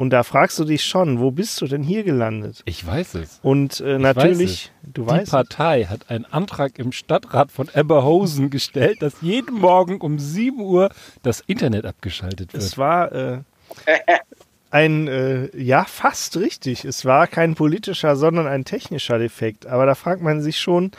Und 0.00 0.08
da 0.08 0.22
fragst 0.22 0.58
du 0.58 0.64
dich 0.64 0.82
schon, 0.82 1.20
wo 1.20 1.30
bist 1.30 1.60
du 1.60 1.66
denn 1.66 1.82
hier 1.82 2.04
gelandet? 2.04 2.62
Ich 2.64 2.86
weiß 2.86 3.16
es. 3.16 3.38
Und 3.42 3.80
äh, 3.80 3.96
Ich 3.96 4.00
natürlich, 4.00 4.72
weiß 4.82 4.92
du 4.94 5.02
Die 5.02 5.08
weißt, 5.10 5.22
es. 5.24 5.30
Partei 5.30 5.84
hat 5.84 6.08
einen 6.08 6.24
Antrag 6.24 6.78
im 6.78 6.90
Stadtrat 6.90 7.52
von 7.52 7.68
Eberhausen 7.74 8.48
gestellt, 8.48 9.02
dass 9.02 9.20
jeden 9.20 9.56
Morgen 9.56 10.00
um 10.00 10.18
7 10.18 10.58
Uhr 10.58 10.88
das 11.22 11.40
Internet 11.40 11.84
abgeschaltet 11.84 12.54
wird. 12.54 12.62
es 12.62 12.78
war 12.78 13.12
äh, 13.12 13.38
ein, 14.70 15.06
äh, 15.06 15.54
ja, 15.54 15.84
fast 15.84 16.38
richtig. 16.38 16.86
Es 16.86 17.04
war 17.04 17.26
kein 17.26 17.54
politischer, 17.54 18.16
sondern 18.16 18.46
ein 18.46 18.64
technischer 18.64 19.18
Defekt. 19.18 19.66
Aber 19.66 19.84
da 19.84 19.94
fragt 19.94 20.22
man 20.22 20.40
sich 20.40 20.58
schon, 20.58 20.92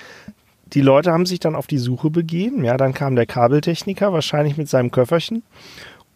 die 0.74 0.82
Leute 0.82 1.12
haben 1.12 1.26
sich 1.26 1.40
dann 1.40 1.56
auf 1.56 1.66
die 1.66 1.80
Suche 1.80 2.12
begeben. 2.12 2.64
Ja, 2.64 2.78
dann 2.78 2.94
kam 2.94 3.16
der 3.16 3.26
Kabeltechniker, 3.26 4.14
wahrscheinlich 4.14 4.58
mit 4.58 4.70
seinem 4.70 4.92
Köfferchen. 4.92 5.42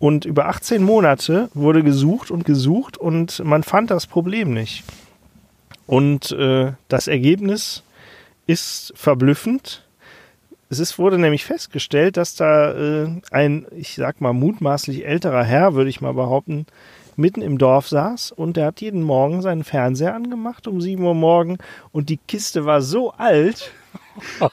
Und 0.05 0.23
über 0.23 0.45
18 0.45 0.83
Monate 0.83 1.49
wurde 1.55 1.81
gesucht 1.81 2.29
und 2.29 2.45
gesucht 2.45 2.95
und 2.95 3.43
man 3.43 3.63
fand 3.63 3.89
das 3.89 4.05
Problem 4.05 4.53
nicht. 4.53 4.83
Und 5.87 6.31
äh, 6.31 6.73
das 6.89 7.07
Ergebnis 7.07 7.81
ist 8.45 8.93
verblüffend. 8.95 9.83
Es 10.69 10.77
ist, 10.77 10.99
wurde 10.99 11.17
nämlich 11.17 11.43
festgestellt, 11.43 12.17
dass 12.17 12.35
da 12.35 12.73
äh, 12.73 13.07
ein, 13.31 13.65
ich 13.75 13.95
sag 13.95 14.21
mal, 14.21 14.31
mutmaßlich 14.31 15.07
älterer 15.07 15.43
Herr, 15.43 15.73
würde 15.73 15.89
ich 15.89 16.01
mal 16.01 16.13
behaupten, 16.13 16.67
mitten 17.15 17.41
im 17.41 17.57
Dorf 17.57 17.87
saß 17.87 18.31
und 18.31 18.57
der 18.57 18.67
hat 18.67 18.81
jeden 18.81 19.01
Morgen 19.01 19.41
seinen 19.41 19.63
Fernseher 19.63 20.13
angemacht 20.13 20.67
um 20.67 20.81
7 20.81 21.03
Uhr 21.03 21.15
morgen 21.15 21.57
und 21.91 22.09
die 22.09 22.17
Kiste 22.17 22.65
war 22.65 22.83
so 22.83 23.09
alt, 23.13 23.71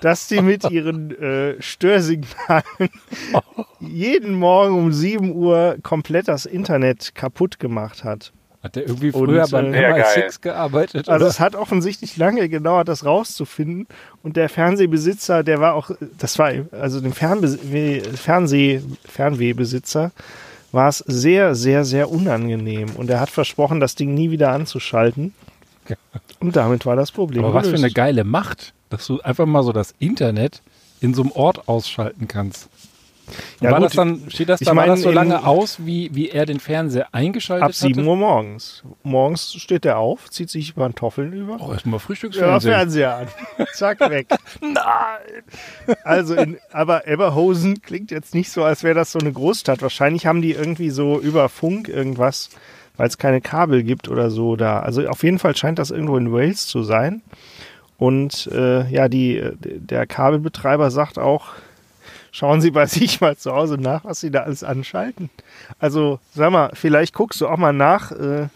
dass 0.01 0.29
die 0.29 0.41
mit 0.41 0.69
ihren 0.71 1.11
äh, 1.21 1.61
Störsignalen 1.61 2.91
jeden 3.81 4.35
Morgen 4.35 4.77
um 4.77 4.93
7 4.93 5.33
Uhr 5.35 5.77
komplett 5.83 6.29
das 6.29 6.47
Internet 6.47 7.15
kaputt 7.15 7.59
gemacht 7.59 8.05
hat. 8.05 8.33
Hat 8.63 8.77
der 8.77 8.87
irgendwie 8.87 9.11
Und, 9.11 9.27
früher 9.27 9.45
äh, 9.45 9.51
beim 9.51 9.73
geil. 9.73 10.05
MI6 10.05 10.41
gearbeitet? 10.41 11.09
Also 11.09 11.25
oder? 11.25 11.31
es 11.31 11.41
hat 11.41 11.57
offensichtlich 11.57 12.17
lange 12.17 12.49
gedauert, 12.49 12.87
das 12.89 13.05
rauszufinden. 13.05 13.89
Und 14.23 14.37
der 14.37 14.49
Fernsehbesitzer, 14.49 15.43
der 15.43 15.61
war 15.61 15.75
auch, 15.75 15.91
das 16.17 16.39
war, 16.39 16.53
also 16.71 17.01
dem 17.01 17.13
Fernseh 17.13 18.81
Fernwehbesitzer 19.05 20.13
war 20.71 20.89
es 20.89 20.99
sehr, 20.99 21.55
sehr, 21.55 21.85
sehr 21.85 22.11
unangenehm. 22.11 22.91
Und 22.97 23.11
er 23.11 23.21
hat 23.21 23.31
versprochen, 23.31 23.81
das 23.81 23.97
Ding 23.97 24.15
nie 24.15 24.31
wieder 24.31 24.53
anzuschalten. 24.53 25.35
Und 26.41 26.57
damit 26.57 26.87
war 26.87 26.97
das 26.97 27.13
Problem 27.13 27.45
Aber 27.45 27.55
was 27.55 27.67
für 27.67 27.71
eine 27.75 27.83
gelöst. 27.83 27.95
geile 27.95 28.25
Macht, 28.25 28.73
dass 28.91 29.07
du 29.07 29.21
einfach 29.21 29.47
mal 29.47 29.63
so 29.63 29.73
das 29.73 29.95
Internet 29.99 30.63
in 31.01 31.15
so 31.15 31.23
einem 31.23 31.33
Ort 31.33 31.69
ausschalten 31.69 32.29
kannst. 32.29 32.69
Ja, 33.61 33.71
war 33.71 33.79
gut, 33.79 33.87
das 33.87 33.93
dann, 33.95 34.31
steht 34.31 34.49
das 34.49 34.61
ich 34.61 34.67
da, 34.67 34.71
war 34.71 34.83
meine, 34.83 34.93
das 34.93 35.03
so 35.03 35.11
lange 35.11 35.47
aus, 35.47 35.79
wie, 35.87 36.11
wie 36.15 36.29
er 36.29 36.45
den 36.45 36.59
Fernseher 36.61 37.09
eingeschaltet 37.13 37.65
Ab 37.65 37.73
7 37.73 37.95
hatte? 38.01 38.09
Uhr 38.09 38.17
morgens. 38.17 38.83
Morgens 39.05 39.55
steht 39.55 39.85
er 39.85 39.99
auf, 39.99 40.29
zieht 40.31 40.51
sich 40.51 40.75
Pantoffeln 40.75 41.33
über. 41.33 41.57
Oh, 41.61 41.73
erstmal 41.73 41.95
Ja, 41.95 41.99
Frühstücksfernsehen. 42.01 42.75
Fernseher 42.75 43.17
an. 43.17 43.29
Zack, 43.75 44.01
weg. 44.01 44.27
Nein. 44.61 45.97
Also, 46.05 46.35
in, 46.35 46.59
aber 46.73 47.07
Eberhosen 47.07 47.81
klingt 47.81 48.11
jetzt 48.11 48.35
nicht 48.35 48.51
so, 48.51 48.65
als 48.65 48.83
wäre 48.83 48.95
das 48.97 49.13
so 49.13 49.21
eine 49.21 49.33
Großstadt. 49.33 49.83
Wahrscheinlich 49.83 50.27
haben 50.27 50.43
die 50.43 50.53
irgendwie 50.53 50.91
so 50.91 51.19
über 51.21 51.49
Funk 51.49 51.89
irgendwas, 51.89 52.51
weil 52.97 53.09
es 53.09 53.19
keine 53.19 53.41
Kabel 53.41 53.83
gibt 53.83 54.09
oder 54.09 54.31
so 54.31 54.57
da. 54.57 54.81
Also 54.81 55.07
auf 55.09 55.23
jeden 55.23 55.39
Fall 55.39 55.57
scheint 55.57 55.79
das 55.79 55.91
irgendwo 55.91 56.17
in 56.17 56.33
Wales 56.33 56.67
zu 56.67 56.83
sein. 56.83 57.23
Und 57.99 58.49
äh, 58.53 58.89
ja, 58.91 59.09
die, 59.09 59.43
der 59.61 60.07
Kabelbetreiber 60.07 60.91
sagt 60.91 61.19
auch, 61.19 61.47
schauen 62.33 62.61
Sie 62.61 62.71
bei 62.71 62.87
sich 62.87 63.21
mal 63.21 63.37
zu 63.37 63.53
Hause 63.53 63.79
nach, 63.79 64.05
was 64.05 64.21
Sie 64.21 64.31
da 64.31 64.41
alles 64.43 64.65
anschalten. 64.65 65.31
Also, 65.79 66.19
sag 66.35 66.51
mal, 66.51 66.71
vielleicht 66.75 67.15
guckst 67.15 67.41
du 67.41 67.49
auch 67.49 67.59
mal 67.59 67.73
nach. 67.73 68.11
Äh, 68.13 68.49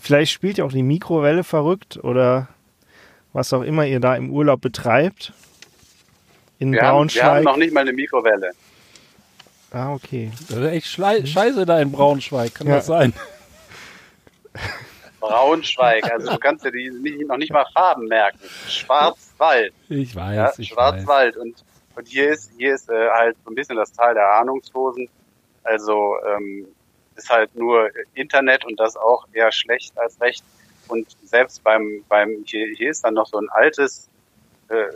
vielleicht 0.00 0.32
spielt 0.32 0.58
ja 0.58 0.64
auch 0.64 0.72
die 0.72 0.82
Mikrowelle 0.82 1.42
verrückt 1.44 1.98
oder 2.02 2.48
was 3.32 3.52
auch 3.54 3.62
immer 3.62 3.86
ihr 3.86 3.98
da 4.00 4.14
im 4.14 4.30
Urlaub 4.30 4.60
betreibt. 4.60 5.32
In 6.58 6.70
wir, 6.72 6.82
haben, 6.82 7.08
wir 7.12 7.22
haben 7.24 7.42
Braunschweig. 7.42 7.44
noch 7.44 7.56
nicht 7.56 7.72
mal 7.72 7.80
eine 7.80 7.92
Mikrowelle. 7.94 8.50
ah, 9.72 9.94
okay. 9.94 10.30
Das 10.48 10.58
ist 10.58 10.64
echt 10.66 10.86
Schlei 10.86 11.24
Scheiße 11.24 11.64
da 11.64 11.80
in 11.80 11.90
Braunschweig, 11.90 12.54
kann 12.54 12.66
Ja. 12.66 12.76
das 12.76 12.86
sein? 12.86 13.12
Braunschweig, 15.20 16.10
also 16.10 16.30
du 16.32 16.38
kannst 16.38 16.64
dir 16.64 16.72
die 16.72 16.90
nicht, 16.90 17.26
noch 17.28 17.36
nicht 17.36 17.52
mal 17.52 17.64
Farben 17.72 18.06
merken. 18.08 18.40
Schwarzwald. 18.68 19.72
Ich 19.88 20.14
weiß, 20.16 20.34
Ja, 20.36 20.50
ich 20.50 20.58
weiß. 20.58 20.66
Schwarzwald. 20.68 21.36
Und, 21.36 21.64
und 21.94 22.08
hier 22.08 22.30
ist, 22.30 22.50
hier 22.58 22.74
ist 22.74 22.90
äh, 22.90 23.08
halt 23.10 23.36
so 23.44 23.50
ein 23.50 23.54
bisschen 23.54 23.76
das 23.76 23.92
Tal 23.92 24.14
der 24.14 24.28
Ahnungslosen. 24.32 25.08
Also 25.62 26.16
ähm, 26.26 26.66
ist 27.14 27.30
halt 27.30 27.54
nur 27.54 27.88
Internet 28.14 28.64
und 28.64 28.80
das 28.80 28.96
auch 28.96 29.26
eher 29.32 29.52
schlecht 29.52 29.96
als 29.96 30.20
recht. 30.20 30.42
Und 30.88 31.06
selbst 31.22 31.62
beim, 31.62 32.04
beim 32.08 32.42
hier, 32.44 32.66
hier 32.76 32.90
ist 32.90 33.04
dann 33.04 33.14
noch 33.14 33.26
so 33.28 33.38
ein 33.38 33.48
altes, 33.50 34.08
äh, 34.68 34.86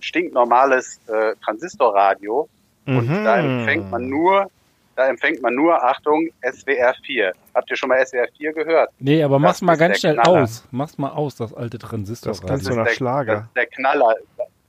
stinknormales 0.00 1.00
äh, 1.06 1.34
Transistorradio. 1.42 2.48
Und 2.86 3.08
Mhm. 3.08 3.24
da 3.24 3.38
empfängt 3.38 3.90
man 3.90 4.08
nur, 4.08 4.50
da 5.00 5.08
empfängt 5.08 5.40
man 5.40 5.54
nur, 5.54 5.82
Achtung, 5.82 6.28
SWR 6.42 6.94
4. 7.06 7.32
Habt 7.54 7.70
ihr 7.70 7.76
schon 7.76 7.88
mal 7.88 8.04
SWR 8.04 8.28
4 8.36 8.52
gehört? 8.52 8.90
Nee, 8.98 9.22
aber 9.22 9.36
Das 9.36 9.42
mach's 9.42 9.62
mal 9.62 9.72
ist 9.72 9.78
ganz 9.78 9.98
schnell 10.00 10.14
Knaller. 10.16 10.42
aus. 10.42 10.64
Mach's 10.70 10.98
mal 10.98 11.08
aus, 11.10 11.36
das 11.36 11.54
alte 11.54 11.78
Transistorradio. 11.78 12.46
Das 12.48 12.64
du 12.64 12.74
nach 12.74 12.84
der, 12.86 12.92
Schlager. 12.92 13.34
Das 13.34 13.44
ist 13.44 13.56
der 13.56 13.66
Knaller. 13.66 14.14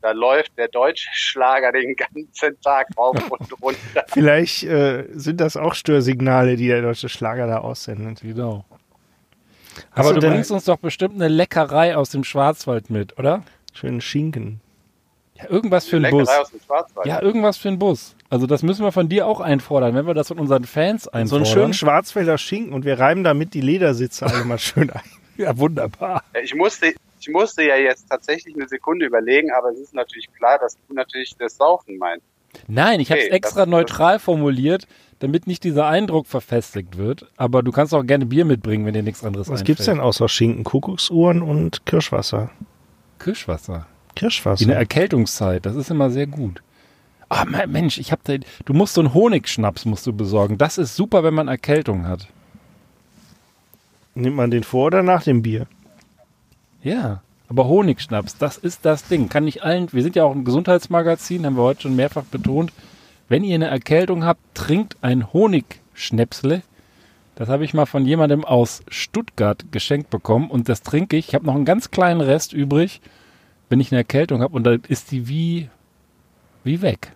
Da, 0.01 0.11
läuft 0.11 0.57
der 0.57 0.69
deutsche 0.69 1.09
Schlager 1.11 1.73
den 1.73 1.95
ganzen 1.95 2.59
Tag 2.61 2.87
rauf 2.97 3.17
und 3.29 3.61
runter. 3.61 4.05
Vielleicht 4.07 4.63
äh, 4.63 5.05
sind 5.11 5.41
das 5.41 5.57
auch 5.57 5.73
Störsignale, 5.75 6.55
die 6.55 6.67
der 6.67 6.81
deutsche 6.81 7.09
Schlager 7.09 7.45
da 7.47 7.57
aussendet. 7.57 8.21
Genau. 8.21 8.63
Hast 9.91 10.07
Aber 10.09 10.19
du 10.19 10.25
bringst 10.27 10.49
uns 10.51 10.63
doch 10.63 10.77
bestimmt 10.77 11.15
eine 11.15 11.27
Leckerei 11.27 11.95
aus 11.97 12.09
dem 12.09 12.23
Schwarzwald 12.23 12.89
mit, 12.89 13.19
oder? 13.19 13.43
Schönen 13.73 13.99
Schinken. 14.01 14.61
Ja, 15.43 15.49
irgendwas 15.49 15.85
für 15.87 15.97
einen 15.97 16.11
Bus. 16.11 16.29
aus 16.29 16.51
dem 16.51 16.59
Schwarzwald. 16.59 17.05
Ja, 17.07 17.21
irgendwas 17.21 17.57
für 17.57 17.67
einen 17.69 17.79
Bus. 17.79 18.15
Also 18.29 18.47
das 18.47 18.63
müssen 18.63 18.83
wir 18.83 18.91
von 18.91 19.09
dir 19.09 19.27
auch 19.27 19.39
einfordern, 19.41 19.93
wenn 19.95 20.07
wir 20.07 20.13
das 20.13 20.29
von 20.29 20.39
unseren 20.39 20.63
Fans 20.65 21.03
So 21.03 21.11
einfordern. 21.11 21.45
einen 21.45 21.53
schönen 21.53 21.73
Schwarzwälder 21.73 22.37
Schinken 22.37 22.73
und 22.73 22.85
wir 22.85 22.99
reiben 22.99 23.23
damit 23.23 23.53
die 23.53 23.61
Ledersitze 23.61 24.25
alle 24.25 24.45
mal 24.45 24.57
schön 24.59 24.89
ein. 24.89 25.01
Ja, 25.37 25.57
wunderbar. 25.57 26.23
Ja, 26.35 26.41
Ich 26.41 26.53
musste, 26.53 26.93
ich 27.19 27.29
musste 27.29 27.63
ja 27.63 27.75
jetzt 27.75 28.07
tatsächlich 28.09 28.53
eine 28.53 28.67
Sekunde 28.67 29.05
überlegen, 29.07 29.49
aber 29.57 29.69
es 29.71 29.79
ist 29.79 29.93
natürlich 29.95 30.27
klar, 30.37 30.59
dass 30.59 30.77
du 30.87 30.93
natürlich 30.93 31.35
das 31.39 31.57
Saufen 31.57 31.97
meinst. 31.97 32.23
Nein, 32.67 32.99
ich 32.99 33.09
habe 33.09 33.21
es 33.21 33.27
Okay, 33.27 33.35
extra 33.35 33.65
neutral 33.65 34.19
formuliert, 34.19 34.85
damit 35.19 35.47
nicht 35.47 35.63
dieser 35.63 35.87
Eindruck 35.87 36.27
verfestigt 36.27 36.97
wird. 36.97 37.31
Aber 37.37 37.63
du 37.63 37.71
kannst 37.71 37.93
auch 37.95 38.03
gerne 38.05 38.25
Bier 38.27 38.43
mitbringen, 38.45 38.85
wenn 38.85 38.93
dir 38.93 39.03
nichts 39.03 39.23
anderes 39.23 39.47
Was 39.47 39.61
einfällt. 39.61 39.65
gibt's 39.67 39.85
denn 39.85 39.99
außer 40.01 40.27
Schinken? 40.27 40.63
Kuckucksuhren 40.65 41.41
und 41.41 41.85
Kirschwasser. 41.85 42.51
Kirschwasser. 43.17 43.87
In 44.11 44.15
Kirschwasser. 44.15 44.65
der 44.65 44.77
Erkältungszeit, 44.77 45.65
das 45.65 45.75
ist 45.75 45.89
immer 45.91 46.09
sehr 46.09 46.27
gut. 46.27 46.61
Ah, 47.29 47.45
me- 47.45 47.67
Mensch, 47.67 47.97
ich 47.97 48.11
hab 48.11 48.23
da, 48.25 48.33
du 48.65 48.73
musst 48.73 48.93
so 48.93 49.01
einen 49.01 49.13
Honigschnaps 49.13 49.85
musst 49.85 50.05
du 50.05 50.13
besorgen. 50.13 50.57
Das 50.57 50.77
ist 50.77 50.95
super, 50.95 51.23
wenn 51.23 51.33
man 51.33 51.47
Erkältung 51.47 52.05
hat. 52.05 52.27
Nimmt 54.15 54.35
man 54.35 54.51
den 54.51 54.63
vor 54.63 54.87
oder 54.87 55.03
nach 55.03 55.23
dem 55.23 55.41
Bier? 55.41 55.67
Ja, 56.83 57.21
aber 57.47 57.67
Honigschnaps, 57.67 58.37
das 58.37 58.57
ist 58.57 58.85
das 58.85 59.05
Ding. 59.07 59.29
Kann 59.29 59.47
ich 59.47 59.63
allen, 59.63 59.91
wir 59.93 60.03
sind 60.03 60.15
ja 60.15 60.23
auch 60.25 60.35
ein 60.35 60.43
Gesundheitsmagazin, 60.45 61.45
haben 61.45 61.55
wir 61.55 61.63
heute 61.63 61.83
schon 61.83 61.95
mehrfach 61.95 62.23
betont. 62.23 62.73
Wenn 63.29 63.43
ihr 63.45 63.55
eine 63.55 63.67
Erkältung 63.67 64.25
habt, 64.25 64.41
trinkt 64.53 64.97
ein 65.01 65.31
Honigschnäpsle. 65.31 66.63
Das 67.35 67.47
habe 67.47 67.63
ich 67.63 67.73
mal 67.73 67.85
von 67.85 68.05
jemandem 68.05 68.43
aus 68.43 68.83
Stuttgart 68.89 69.63
geschenkt 69.71 70.09
bekommen 70.09 70.49
und 70.51 70.67
das 70.67 70.81
trinke 70.81 71.15
ich. 71.15 71.29
Ich 71.29 71.35
habe 71.35 71.45
noch 71.45 71.55
einen 71.55 71.63
ganz 71.65 71.91
kleinen 71.91 72.19
Rest 72.21 72.51
übrig, 72.51 72.99
wenn 73.71 73.79
ich 73.79 73.91
eine 73.91 73.99
Erkältung 73.99 74.41
habe 74.41 74.53
und 74.53 74.65
da 74.65 74.75
ist 74.89 75.11
die 75.11 75.29
wie, 75.29 75.69
wie 76.65 76.81
weg. 76.81 77.13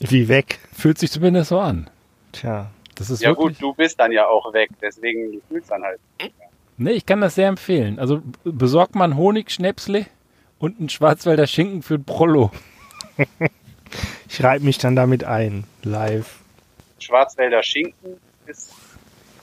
Wie 0.00 0.26
weg. 0.26 0.58
Fühlt 0.72 0.96
sich 0.96 1.10
zumindest 1.10 1.50
so 1.50 1.60
an. 1.60 1.90
Tja. 2.32 2.70
Das 2.94 3.10
ist 3.10 3.22
Ja 3.22 3.28
wirklich, 3.28 3.58
gut, 3.58 3.62
du 3.62 3.74
bist 3.74 4.00
dann 4.00 4.10
ja 4.10 4.26
auch 4.26 4.54
weg, 4.54 4.70
deswegen 4.80 5.32
du 5.32 5.40
fühlst 5.48 5.70
dann 5.70 5.82
halt. 5.82 6.00
Nee, 6.78 6.92
ich 6.92 7.04
kann 7.04 7.20
das 7.20 7.34
sehr 7.34 7.48
empfehlen. 7.48 7.98
Also 7.98 8.22
besorgt 8.42 8.94
man 8.94 9.18
Honigschnäpsle 9.18 10.06
und 10.58 10.78
einen 10.78 10.88
Schwarzwälder 10.88 11.46
Schinken 11.46 11.82
für 11.82 11.94
ein 11.94 12.04
Prollo. 12.04 12.50
Ich 14.28 14.42
reibe 14.42 14.64
mich 14.64 14.78
dann 14.78 14.96
damit 14.96 15.22
ein. 15.22 15.64
Live. 15.84 16.40
Schwarzwälder 16.98 17.62
Schinken 17.62 18.18
ist 18.46 18.74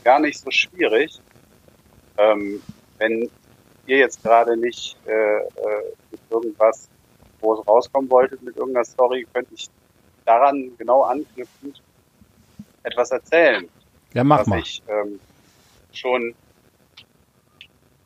gar 0.04 0.20
nicht 0.20 0.38
so 0.38 0.52
schwierig. 0.52 1.20
Ähm, 2.18 2.62
wenn 2.98 3.30
ihr 3.86 3.98
jetzt 3.98 4.24
gerade 4.24 4.56
nicht 4.58 4.98
äh, 5.06 5.12
äh, 5.12 5.44
mit 6.12 6.22
irgendwas 6.30 6.90
groß 7.42 7.68
rauskommen 7.68 8.10
wolltet, 8.10 8.42
mit 8.42 8.56
irgendeiner 8.56 8.86
Story, 8.86 9.28
könnte 9.34 9.54
ich 9.54 9.68
daran 10.26 10.72
genau 10.78 11.04
anknüpfend 11.04 11.82
etwas 12.84 13.12
erzählen. 13.12 13.68
Ja, 14.14 14.24
mach 14.24 14.40
was 14.40 14.48
mal. 14.48 14.60
ich 14.60 14.82
ähm, 14.88 15.20
schon 15.92 16.36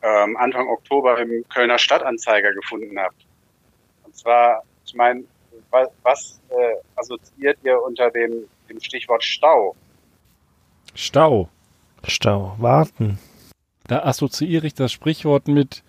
ähm, 0.02 0.36
Anfang 0.36 0.68
Oktober 0.68 1.18
im 1.18 1.44
Kölner 1.48 1.78
Stadtanzeiger 1.78 2.52
gefunden 2.52 2.98
habe. 2.98 3.14
Und 4.04 4.16
zwar, 4.16 4.62
ich 4.84 4.94
meine, 4.94 5.24
was, 5.70 5.88
was 6.02 6.40
äh, 6.48 6.74
assoziiert 6.96 7.58
ihr 7.62 7.80
unter 7.82 8.10
dem, 8.10 8.48
dem 8.68 8.80
Stichwort 8.80 9.22
Stau? 9.22 9.74
Stau. 10.94 11.48
Stau. 12.06 12.54
Warten. 12.58 13.18
Da 13.88 14.00
assoziiere 14.04 14.66
ich 14.66 14.74
das 14.74 14.92
Sprichwort 14.92 15.48
mit 15.48 15.82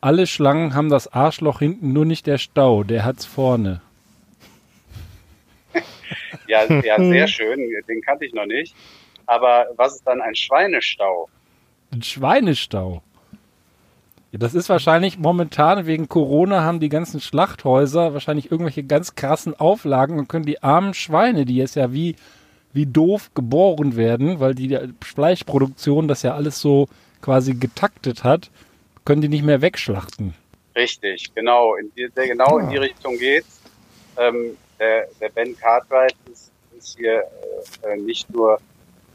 alle 0.00 0.26
Schlangen 0.26 0.74
haben 0.74 0.90
das 0.90 1.12
Arschloch 1.12 1.60
hinten, 1.60 1.92
nur 1.92 2.04
nicht 2.04 2.26
der 2.26 2.38
Stau, 2.38 2.84
der 2.84 3.04
hat's 3.04 3.24
vorne. 3.24 3.80
Ja, 6.46 6.70
ja, 6.82 6.98
sehr 6.98 7.26
schön, 7.28 7.58
den 7.88 8.02
kannte 8.02 8.26
ich 8.26 8.34
noch 8.34 8.44
nicht. 8.44 8.76
Aber 9.24 9.66
was 9.76 9.94
ist 9.94 10.06
dann 10.06 10.20
ein 10.20 10.34
Schweinestau? 10.34 11.28
Ein 11.90 12.02
Schweinestau. 12.02 13.02
Ja, 14.30 14.38
das 14.38 14.54
ist 14.54 14.68
wahrscheinlich 14.68 15.18
momentan 15.18 15.86
wegen 15.86 16.06
Corona 16.08 16.62
haben 16.62 16.80
die 16.80 16.90
ganzen 16.90 17.20
Schlachthäuser 17.20 18.12
wahrscheinlich 18.12 18.50
irgendwelche 18.50 18.84
ganz 18.84 19.14
krassen 19.14 19.58
Auflagen 19.58 20.18
und 20.18 20.28
können 20.28 20.44
die 20.44 20.62
armen 20.62 20.92
Schweine, 20.92 21.46
die 21.46 21.56
jetzt 21.56 21.76
ja 21.76 21.94
wie, 21.94 22.16
wie 22.74 22.84
doof 22.84 23.30
geboren 23.34 23.96
werden, 23.96 24.38
weil 24.38 24.54
die 24.54 24.78
Fleischproduktion 25.02 26.08
das 26.08 26.22
ja 26.22 26.34
alles 26.34 26.60
so 26.60 26.88
quasi 27.24 27.54
getaktet 27.54 28.22
hat, 28.22 28.50
können 29.06 29.22
die 29.22 29.28
nicht 29.28 29.44
mehr 29.44 29.62
wegschlachten. 29.62 30.34
Richtig, 30.76 31.34
genau. 31.34 31.74
In 31.76 31.90
die, 31.96 32.08
der, 32.14 32.28
genau 32.28 32.58
in 32.58 32.68
die 32.68 32.76
Richtung 32.76 33.16
geht's. 33.18 33.60
Ähm, 34.18 34.56
der, 34.78 35.08
der 35.20 35.30
Ben 35.30 35.56
Cartwright 35.56 36.14
ist, 36.30 36.50
ist 36.76 36.96
hier 36.98 37.24
äh, 37.82 37.92
äh, 37.92 37.96
nicht 37.96 38.28
nur 38.30 38.58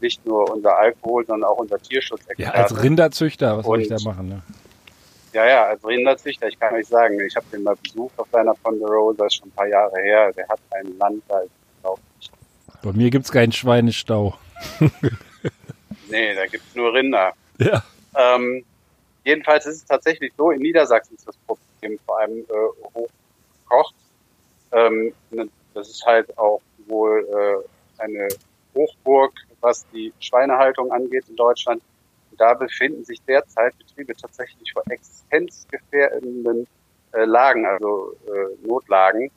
nicht 0.00 0.24
nur 0.24 0.50
unser 0.50 0.78
Alkohol, 0.78 1.26
sondern 1.26 1.50
auch 1.50 1.58
unser 1.58 1.76
Ja, 1.76 1.82
Tierschutzexperte. 1.82 2.54
als 2.54 2.82
Rinderzüchter, 2.82 3.58
was 3.58 3.66
soll 3.66 3.82
ich 3.82 3.88
da 3.88 3.96
machen? 4.02 4.30
Ne? 4.30 4.42
Ja, 5.34 5.46
ja, 5.46 5.64
als 5.66 5.84
Rinderzüchter, 5.86 6.48
ich 6.48 6.58
kann 6.58 6.74
euch 6.74 6.86
sagen, 6.86 7.20
ich 7.20 7.36
habe 7.36 7.44
den 7.52 7.62
mal 7.62 7.76
besucht 7.82 8.18
auf 8.18 8.26
seiner 8.32 8.54
Ponderosa, 8.54 9.24
das 9.24 9.26
ist 9.34 9.36
schon 9.40 9.48
ein 9.48 9.52
paar 9.52 9.68
Jahre 9.68 10.00
her. 10.00 10.32
Der 10.32 10.48
hat 10.48 10.58
ein 10.70 10.96
Land, 10.98 11.22
da 11.28 11.40
ist 11.40 11.50
unglaublich. 11.76 12.30
Bei 12.82 12.92
mir 12.92 13.10
gibt's 13.10 13.30
keinen 13.30 13.52
Schweinestau. 13.52 14.34
Nee, 16.08 16.34
da 16.34 16.46
gibt's 16.46 16.74
nur 16.74 16.92
Rinder. 16.94 17.32
Ja. 17.58 17.82
Ähm, 18.16 18.64
jedenfalls 19.24 19.66
ist 19.66 19.76
es 19.76 19.84
tatsächlich 19.84 20.32
so, 20.36 20.50
in 20.50 20.60
Niedersachsen 20.60 21.14
ist 21.14 21.28
das 21.28 21.36
Problem 21.46 21.98
vor 22.06 22.20
allem 22.20 22.40
äh, 22.40 22.88
hochgekocht. 22.94 23.94
Ähm, 24.72 25.12
ne, 25.30 25.48
das 25.74 25.88
ist 25.88 26.04
halt 26.04 26.36
auch 26.38 26.60
wohl 26.86 27.26
äh, 27.98 28.02
eine 28.02 28.28
Hochburg, 28.74 29.32
was 29.60 29.86
die 29.92 30.12
Schweinehaltung 30.20 30.92
angeht 30.92 31.24
in 31.28 31.36
Deutschland. 31.36 31.82
Da 32.38 32.54
befinden 32.54 33.04
sich 33.04 33.20
derzeit 33.22 33.76
Betriebe 33.78 34.14
tatsächlich 34.16 34.72
vor 34.72 34.82
existenzgefährdenden 34.88 36.66
äh, 37.12 37.24
Lagen, 37.24 37.66
also 37.66 38.14
äh, 38.26 38.66
Notlagen. 38.66 39.30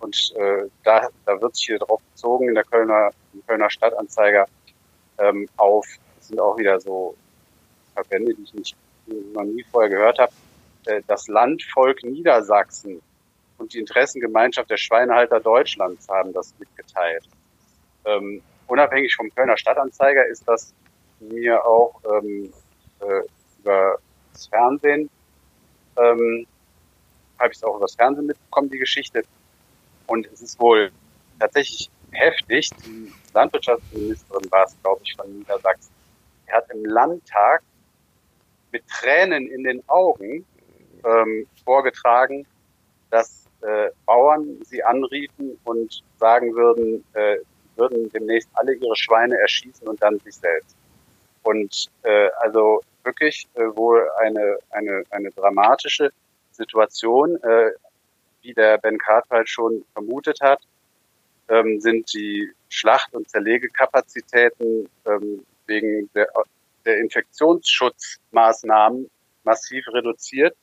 Und 0.00 0.34
äh, 0.36 0.64
da, 0.82 1.08
da 1.24 1.40
wird 1.40 1.54
sich 1.54 1.66
hier 1.66 1.78
drauf 1.78 2.00
bezogen 2.12 2.48
in 2.48 2.54
der 2.54 2.64
Kölner, 2.64 3.10
im 3.32 3.46
Kölner 3.46 3.70
Stadtanzeiger 3.70 4.46
ähm, 5.18 5.48
auf, 5.56 5.86
das 6.16 6.28
sind 6.28 6.40
auch 6.40 6.58
wieder 6.58 6.80
so 6.80 7.14
Verbände, 7.94 8.34
die 8.34 8.42
ich 8.42 8.54
nicht, 8.54 8.76
noch 9.06 9.44
nie 9.44 9.64
vorher 9.70 9.90
gehört 9.90 10.18
habe, 10.18 10.32
äh, 10.86 11.02
das 11.06 11.28
Landvolk 11.28 12.02
Niedersachsen 12.04 13.00
und 13.58 13.72
die 13.72 13.78
Interessengemeinschaft 13.78 14.70
der 14.70 14.76
Schweinehalter 14.76 15.40
Deutschlands 15.40 16.08
haben 16.08 16.32
das 16.32 16.54
mitgeteilt. 16.58 17.24
Ähm, 18.04 18.42
unabhängig 18.66 19.14
vom 19.14 19.32
Kölner 19.34 19.56
Stadtanzeiger 19.56 20.26
ist 20.26 20.46
das 20.48 20.72
mir 21.20 21.64
auch 21.64 22.00
ähm, 22.04 22.52
äh, 23.00 23.22
über 23.60 23.98
das 24.32 24.46
Fernsehen, 24.46 25.08
ähm, 25.96 26.46
habe 27.38 27.50
ich 27.50 27.58
es 27.58 27.64
auch 27.64 27.76
über 27.76 27.86
das 27.86 27.94
Fernsehen 27.94 28.26
mitbekommen, 28.26 28.70
die 28.70 28.78
Geschichte. 28.78 29.24
Und 30.06 30.26
es 30.32 30.42
ist 30.42 30.58
wohl 30.58 30.90
tatsächlich 31.38 31.90
heftig. 32.12 32.70
Die 32.84 33.12
Landwirtschaftsministerin 33.34 34.50
war 34.50 34.64
es, 34.64 34.76
glaube 34.82 35.00
ich, 35.04 35.14
von 35.14 35.30
Niedersachsen. 35.38 35.92
Er 36.46 36.58
hat 36.58 36.70
im 36.70 36.84
Landtag 36.84 37.62
mit 38.72 38.86
Tränen 38.88 39.48
in 39.48 39.64
den 39.64 39.86
Augen 39.88 40.44
ähm, 41.04 41.46
vorgetragen, 41.64 42.46
dass 43.10 43.46
äh, 43.62 43.90
Bauern 44.06 44.58
sie 44.64 44.82
anriefen 44.82 45.58
und 45.64 46.02
sagen 46.18 46.54
würden, 46.54 47.04
äh, 47.12 47.36
würden 47.76 48.10
demnächst 48.10 48.48
alle 48.54 48.74
ihre 48.74 48.96
Schweine 48.96 49.38
erschießen 49.38 49.86
und 49.86 50.02
dann 50.02 50.18
sich 50.20 50.34
selbst. 50.36 50.76
Und 51.42 51.90
äh, 52.02 52.28
also 52.40 52.80
wirklich 53.04 53.48
äh, 53.54 53.64
wohl 53.74 54.08
eine, 54.20 54.58
eine, 54.70 55.04
eine 55.10 55.30
dramatische 55.30 56.10
Situation, 56.52 57.36
äh, 57.42 57.72
wie 58.42 58.54
der 58.54 58.78
Ben 58.78 58.98
Cartwright 58.98 59.48
schon 59.48 59.84
vermutet 59.92 60.40
hat, 60.40 60.60
ähm, 61.48 61.80
sind 61.80 62.12
die 62.12 62.50
Schlacht- 62.68 63.14
und 63.14 63.28
Zerlegekapazitäten 63.28 64.88
ähm, 65.06 65.44
wegen 65.66 66.10
der, 66.14 66.28
der 66.84 66.98
Infektionsschutzmaßnahmen 66.98 69.10
massiv 69.44 69.86
reduziert. 69.88 70.54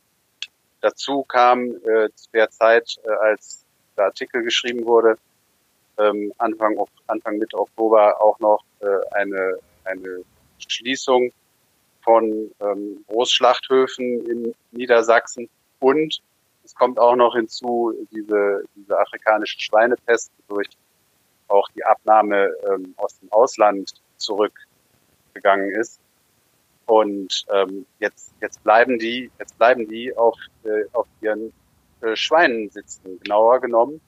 Dazu 0.81 1.23
kam 1.23 1.65
äh, 1.65 2.09
zu 2.15 2.29
der 2.33 2.49
Zeit, 2.49 2.97
äh, 3.03 3.09
als 3.09 3.65
der 3.97 4.05
Artikel 4.05 4.43
geschrieben 4.43 4.85
wurde, 4.85 5.17
ähm, 5.97 6.31
Anfang, 6.37 6.77
Anfang 7.07 7.37
Mitte 7.37 7.57
Oktober 7.57 8.21
auch 8.21 8.39
noch 8.39 8.63
äh, 8.79 8.85
eine, 9.11 9.57
eine 9.83 10.23
Schließung 10.57 11.33
von 12.01 12.49
ähm, 12.61 13.03
Großschlachthöfen 13.07 14.29
in 14.29 14.55
Niedersachsen 14.71 15.49
und 15.79 16.21
es 16.63 16.75
kommt 16.75 16.99
auch 16.99 17.15
noch 17.15 17.35
hinzu 17.35 17.93
diese, 18.11 18.63
diese 18.75 18.97
afrikanische 18.97 19.59
Schweinepest, 19.59 20.31
durch 20.47 20.67
auch 21.47 21.67
die 21.69 21.83
Abnahme 21.83 22.51
ähm, 22.69 22.93
aus 22.97 23.19
dem 23.19 23.31
Ausland 23.31 23.93
zurückgegangen 24.17 25.71
ist. 25.71 25.99
Und 26.89 27.45
ähm, 27.53 27.85
jetzt, 27.99 28.33
jetzt 28.41 28.63
bleiben 28.63 28.97
die, 28.97 29.29
jetzt 29.37 29.55
bleiben 29.59 29.87
die 29.87 30.11
auf, 30.17 30.35
äh, 30.63 30.85
auf 30.93 31.05
ihren 31.21 31.53
äh, 32.01 32.15
Schweinen 32.15 32.67
sitzen. 32.71 33.19
Genauer 33.19 33.61
genommen 33.61 34.01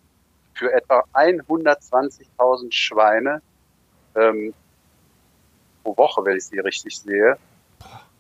für 0.56 0.74
etwa 0.74 1.04
120.000 1.14 2.74
Schweine 2.74 3.44
ähm, 4.16 4.56
pro 5.84 5.96
Woche, 5.96 6.26
wenn 6.26 6.38
ich 6.38 6.46
sie 6.46 6.58
richtig 6.58 6.98
sehe, 6.98 7.38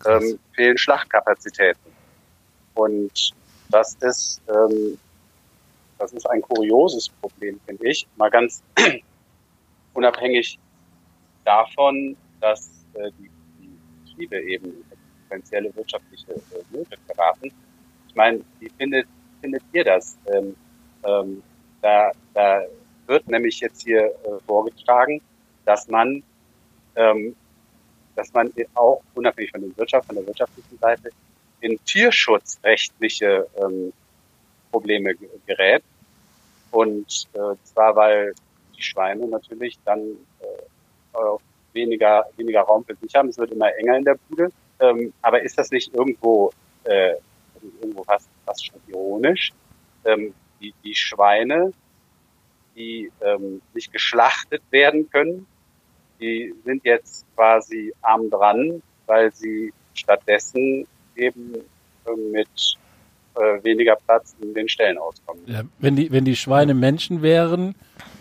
ähm, 0.06 0.38
fehlen 0.54 0.78
Schlachtkapazitäten. 0.78 1.92
Und 2.76 3.34
das 3.70 3.96
ist, 3.96 4.42
ähm, 4.48 5.00
das 5.98 6.14
ist 6.14 6.30
ein 6.30 6.44
kurioses 6.44 7.10
Problem, 7.10 7.60
finde 7.66 7.90
ich. 7.90 8.08
Mal 8.16 8.30
ganz 8.30 8.62
unabhängig 9.96 10.60
davon, 11.46 12.16
dass 12.40 12.70
äh, 12.94 13.10
die, 13.18 13.31
die 14.28 14.36
eben 14.36 14.84
potenzielle 15.28 15.74
wirtschaftliche 15.76 16.34
äh, 16.34 16.64
Nöte 16.72 16.98
geraten. 17.08 17.52
Ich 18.08 18.16
meine, 18.16 18.42
wie 18.60 18.70
findet, 18.70 19.08
findet 19.42 19.64
ihr 19.72 19.84
das? 19.84 20.18
Ähm, 20.34 20.56
ähm, 21.04 21.42
da, 21.82 22.12
da 22.34 22.64
wird 23.08 23.28
nämlich 23.28 23.60
jetzt 23.60 23.84
hier 23.84 24.06
äh, 24.06 24.40
vorgetragen, 24.46 25.22
dass 25.66 25.88
man, 25.88 26.24
ähm, 26.96 27.36
dass 28.16 28.34
man 28.34 28.52
auch 28.76 29.02
unabhängig 29.16 29.52
von 29.52 29.62
der 29.62 29.78
Wirtschaft, 29.78 30.08
von 30.08 30.16
der 30.16 30.28
wirtschaftlichen 30.28 30.78
Seite, 30.78 31.10
in 31.62 31.80
tierschutzrechtliche 31.86 33.48
ähm, 33.56 33.94
Probleme 34.72 35.16
gerät. 35.46 35.84
Und 36.72 37.28
äh, 37.34 37.56
zwar, 37.64 37.96
weil 37.96 38.34
die 38.78 38.82
Schweine 38.82 39.28
natürlich 39.28 39.78
dann 39.86 40.02
äh, 40.40 41.18
weniger, 41.74 42.26
weniger 42.38 42.62
Raum 42.62 42.84
für 42.86 42.96
sich 42.96 43.14
haben. 43.16 43.30
Es 43.30 43.38
wird 43.38 43.52
immer 43.52 43.76
enger 43.78 43.98
in 43.98 44.06
der 44.06 44.18
Bude. 44.30 44.52
Ähm, 44.80 45.14
aber 45.22 45.42
ist 45.42 45.58
das 45.58 45.72
nicht 45.72 45.94
irgendwo, 45.94 46.52
äh, 46.84 47.14
irgendwo 47.82 48.04
fast, 48.04 48.30
fast 48.46 48.66
schon 48.66 48.80
ironisch? 48.88 49.52
Ähm, 50.06 50.34
die, 50.60 50.74
die 50.84 50.96
Schweine, 50.96 51.72
die 52.76 53.12
ähm, 53.22 53.62
nicht 53.74 53.92
geschlachtet 53.92 54.62
werden 54.72 55.10
können, 55.10 55.48
die 56.20 56.54
sind 56.64 56.86
jetzt 56.86 57.26
quasi 57.36 57.94
arm 58.02 58.30
dran, 58.30 58.82
weil 59.08 59.32
sie 59.34 59.74
stattdessen 59.94 60.88
eben 61.16 61.56
äh, 62.06 62.16
mit 62.32 62.78
äh, 63.36 63.64
weniger 63.64 63.96
Platz 63.96 64.36
in 64.42 64.54
den 64.54 64.68
Ställen 64.70 64.98
auskommen. 64.98 65.44
Ja, 65.46 65.62
wenn, 65.80 65.96
die, 65.96 66.12
wenn 66.12 66.26
die 66.26 66.36
Schweine 66.36 66.74
Menschen 66.74 67.22
wären, 67.22 67.76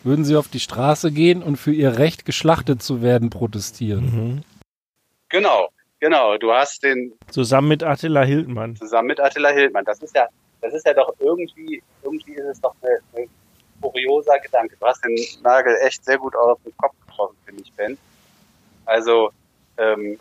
würden 0.04 0.24
sie 0.24 0.36
auf 0.36 0.48
die 0.48 0.61
Straße 0.61 1.12
gehen 1.12 1.42
und 1.42 1.56
für 1.56 1.72
ihr 1.72 1.98
Recht 1.98 2.24
geschlachtet 2.24 2.82
zu 2.82 3.02
werden 3.02 3.30
protestieren. 3.30 4.04
Mhm. 4.04 4.42
Genau, 5.28 5.68
genau. 6.00 6.36
Du 6.38 6.52
hast 6.52 6.82
den 6.82 7.12
zusammen 7.30 7.68
mit 7.68 7.82
Attila 7.82 8.22
Hildmann. 8.22 8.76
Zusammen 8.76 9.08
mit 9.08 9.20
Attila 9.20 9.50
Hildmann. 9.50 9.84
Das 9.84 10.00
ist 10.00 10.14
ja, 10.14 10.28
das 10.61 10.74
ist 10.74 10.86
ja 10.86 10.94
doch 10.94 11.14
irgendwie, 11.18 11.82
irgendwie 12.02 12.32
ist 12.32 12.46
es 12.46 12.61
doch 12.61 12.74
ein 12.82 12.98
eine 13.16 13.28
kurioser 13.80 14.38
Gedanke. 14.38 14.76
Du 14.78 14.86
hast 14.86 15.04
den 15.04 15.16
Nagel 15.42 15.76
echt 15.82 16.04
sehr 16.04 16.18
gut 16.18 16.34
auf 16.36 16.58
den 16.64 16.76
Kopf 16.76 16.94
getroffen, 17.06 17.36
finde 17.44 17.62
ich, 17.62 17.72
Ben. 17.72 17.96
Also 18.84 19.30
ähm, 19.78 20.18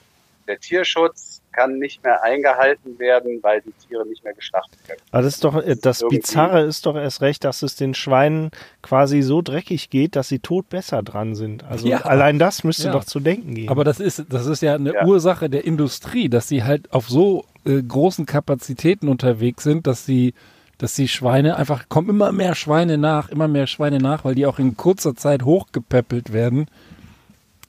der 0.50 0.60
Tierschutz 0.60 1.42
kann 1.52 1.78
nicht 1.78 2.04
mehr 2.04 2.24
eingehalten 2.24 3.00
werden, 3.00 3.40
weil 3.42 3.62
die 3.62 3.72
Tiere 3.72 4.06
nicht 4.08 4.24
mehr 4.24 4.34
geschlachtet 4.34 4.80
werden. 4.88 5.00
Aber 5.12 5.24
das 5.24 5.36
ist 5.36 5.44
doch, 5.44 5.64
das, 5.64 5.80
das 5.80 6.04
Bizarre 6.08 6.62
ist 6.62 6.86
doch 6.86 6.96
erst 6.96 7.22
recht, 7.22 7.44
dass 7.44 7.62
es 7.62 7.76
den 7.76 7.94
Schweinen 7.94 8.52
quasi 8.82 9.22
so 9.22 9.42
dreckig 9.42 9.90
geht, 9.90 10.16
dass 10.16 10.28
sie 10.28 10.40
tot 10.40 10.70
besser 10.70 11.04
dran 11.04 11.36
sind. 11.36 11.64
Also 11.64 11.88
ja. 11.88 12.02
allein 12.02 12.40
das 12.40 12.64
müsste 12.64 12.86
ja. 12.86 12.92
doch 12.92 13.04
zu 13.04 13.20
denken 13.20 13.54
geben. 13.54 13.70
Aber 13.70 13.84
das 13.84 14.00
ist, 14.00 14.26
das 14.30 14.48
ist 14.48 14.62
ja 14.62 14.76
eine 14.76 14.94
ja. 14.94 15.06
Ursache 15.06 15.50
der 15.50 15.66
Industrie, 15.66 16.30
dass 16.30 16.48
sie 16.48 16.64
halt 16.64 16.92
auf 16.92 17.10
so 17.10 17.46
äh, 17.66 17.82
großen 17.82 18.26
Kapazitäten 18.26 19.08
unterwegs 19.08 19.64
sind, 19.64 19.88
dass 19.88 20.06
sie 20.06 20.34
dass 20.80 20.94
die 20.94 21.10
Schweine 21.10 21.58
einfach, 21.58 21.90
kommen 21.90 22.08
immer 22.08 22.32
mehr 22.32 22.56
Schweine 22.56 22.98
nach, 22.98 23.28
immer 23.28 23.50
mehr 23.50 23.68
Schweine 23.68 23.98
nach, 23.98 24.24
weil 24.24 24.34
die 24.34 24.46
auch 24.46 24.60
in 24.60 24.78
kurzer 24.78 25.14
Zeit 25.14 25.44
hochgepäppelt 25.44 26.32
werden, 26.32 26.68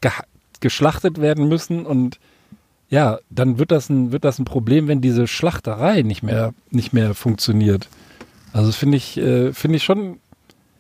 ge 0.00 0.12
geschlachtet 0.60 1.20
werden 1.20 1.48
müssen 1.48 1.86
und 1.86 2.20
ja, 2.90 3.20
dann 3.30 3.58
wird 3.58 3.70
das 3.70 3.88
ein, 3.88 4.10
wird 4.10 4.24
das 4.24 4.38
ein 4.40 4.44
Problem, 4.44 4.88
wenn 4.88 5.00
diese 5.00 5.28
Schlachterei 5.28 6.02
nicht 6.02 6.24
mehr, 6.24 6.52
nicht 6.70 6.92
mehr 6.92 7.14
funktioniert. 7.14 7.88
Also 8.52 8.72
finde 8.72 8.96
ich, 8.96 9.16
äh, 9.16 9.52
finde 9.52 9.76
ich 9.76 9.84
schon, 9.84 10.18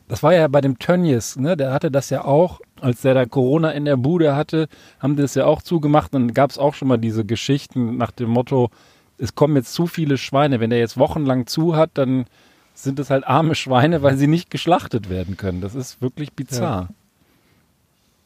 das 0.08 0.24
war 0.24 0.34
ja 0.34 0.48
bei 0.48 0.60
dem 0.60 0.80
Tönnies, 0.80 1.36
ne, 1.36 1.56
der 1.56 1.72
hatte 1.72 1.92
das 1.92 2.10
ja 2.10 2.24
auch, 2.24 2.60
als 2.80 3.02
der 3.02 3.14
da 3.14 3.26
Corona 3.26 3.70
in 3.70 3.84
der 3.84 3.96
Bude 3.96 4.34
hatte, 4.34 4.68
haben 4.98 5.14
die 5.14 5.22
das 5.22 5.36
ja 5.36 5.46
auch 5.46 5.62
zugemacht 5.62 6.12
und 6.12 6.26
dann 6.26 6.34
gab 6.34 6.50
es 6.50 6.58
auch 6.58 6.74
schon 6.74 6.88
mal 6.88 6.98
diese 6.98 7.24
Geschichten 7.24 7.96
nach 7.96 8.10
dem 8.10 8.30
Motto, 8.30 8.70
es 9.16 9.36
kommen 9.36 9.54
jetzt 9.54 9.72
zu 9.72 9.86
viele 9.86 10.18
Schweine, 10.18 10.58
wenn 10.58 10.70
der 10.70 10.80
jetzt 10.80 10.98
wochenlang 10.98 11.46
zu 11.46 11.76
hat, 11.76 11.90
dann 11.94 12.26
sind 12.74 12.98
es 12.98 13.10
halt 13.10 13.24
arme 13.24 13.54
Schweine, 13.54 14.02
weil 14.02 14.16
sie 14.16 14.26
nicht 14.26 14.50
geschlachtet 14.50 15.10
werden 15.10 15.36
können. 15.36 15.60
Das 15.60 15.76
ist 15.76 16.02
wirklich 16.02 16.32
bizarr. 16.32 16.88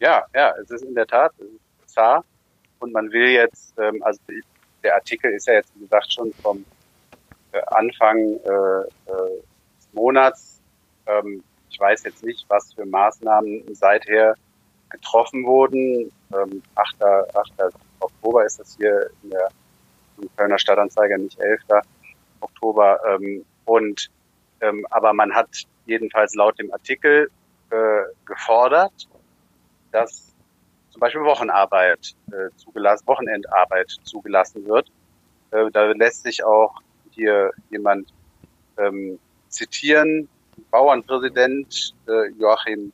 Ja, 0.01 0.24
ja, 0.35 0.41
ja 0.41 0.55
es 0.62 0.70
ist 0.70 0.85
in 0.85 0.95
der 0.95 1.07
Tat 1.07 1.32
bizarr 1.82 2.24
und 2.85 2.93
man 2.93 3.11
will 3.12 3.30
jetzt, 3.30 3.72
ähm, 3.78 4.03
also 4.03 4.20
der 4.82 4.95
Artikel 4.95 5.32
ist 5.32 5.47
ja 5.47 5.55
jetzt, 5.55 5.72
wie 5.74 5.80
gesagt, 5.80 6.12
schon 6.12 6.32
vom 6.35 6.64
äh, 7.53 7.61
Anfang 7.68 8.18
äh, 8.18 9.11
äh, 9.11 9.41
des 9.78 9.89
Monats. 9.95 10.61
Ähm, 11.07 11.43
ich 11.70 11.80
weiß 11.80 12.05
jetzt 12.05 12.22
nicht, 12.22 12.45
was 12.49 12.74
für 12.74 12.85
Maßnahmen 12.85 13.74
seither 13.74 14.35
getroffen 14.91 15.45
wurden. 15.47 16.12
Ähm, 16.35 16.62
8. 16.74 17.03
8. 17.03 17.74
Oktober 18.01 18.45
ist 18.45 18.61
das 18.61 18.76
hier 18.76 19.09
in 19.22 19.30
der 19.30 19.49
Kölner 20.37 20.59
Stadtanzeiger, 20.59 21.16
nicht 21.16 21.41
11. 21.41 21.62
Oktober. 22.41 23.01
Ähm, 23.09 23.47
und 23.64 24.11
ähm, 24.61 24.87
aber 24.91 25.14
man 25.14 25.35
hat 25.35 25.49
jedenfalls 25.87 26.35
laut 26.35 26.59
dem 26.59 26.70
Artikel 26.70 27.30
äh, 27.70 28.03
gefordert, 28.26 29.09
dass 29.91 30.34
zum 30.95 31.01
Beispiel 31.01 31.23
Wochenarbeit 31.23 32.15
äh, 32.29 32.55
zugelassen, 32.55 33.05
Wochenendarbeit 33.09 33.91
zugelassen 34.05 34.65
wird. 34.65 34.93
Äh, 35.51 35.69
da 35.73 35.87
lässt 35.87 36.23
sich 36.23 36.45
auch 36.45 36.81
hier 37.11 37.51
jemand 37.69 38.15
ähm, 38.79 39.19
zitieren, 39.49 40.29
Bauernpräsident 40.71 41.95
äh, 42.07 42.31
Joachim 42.39 42.93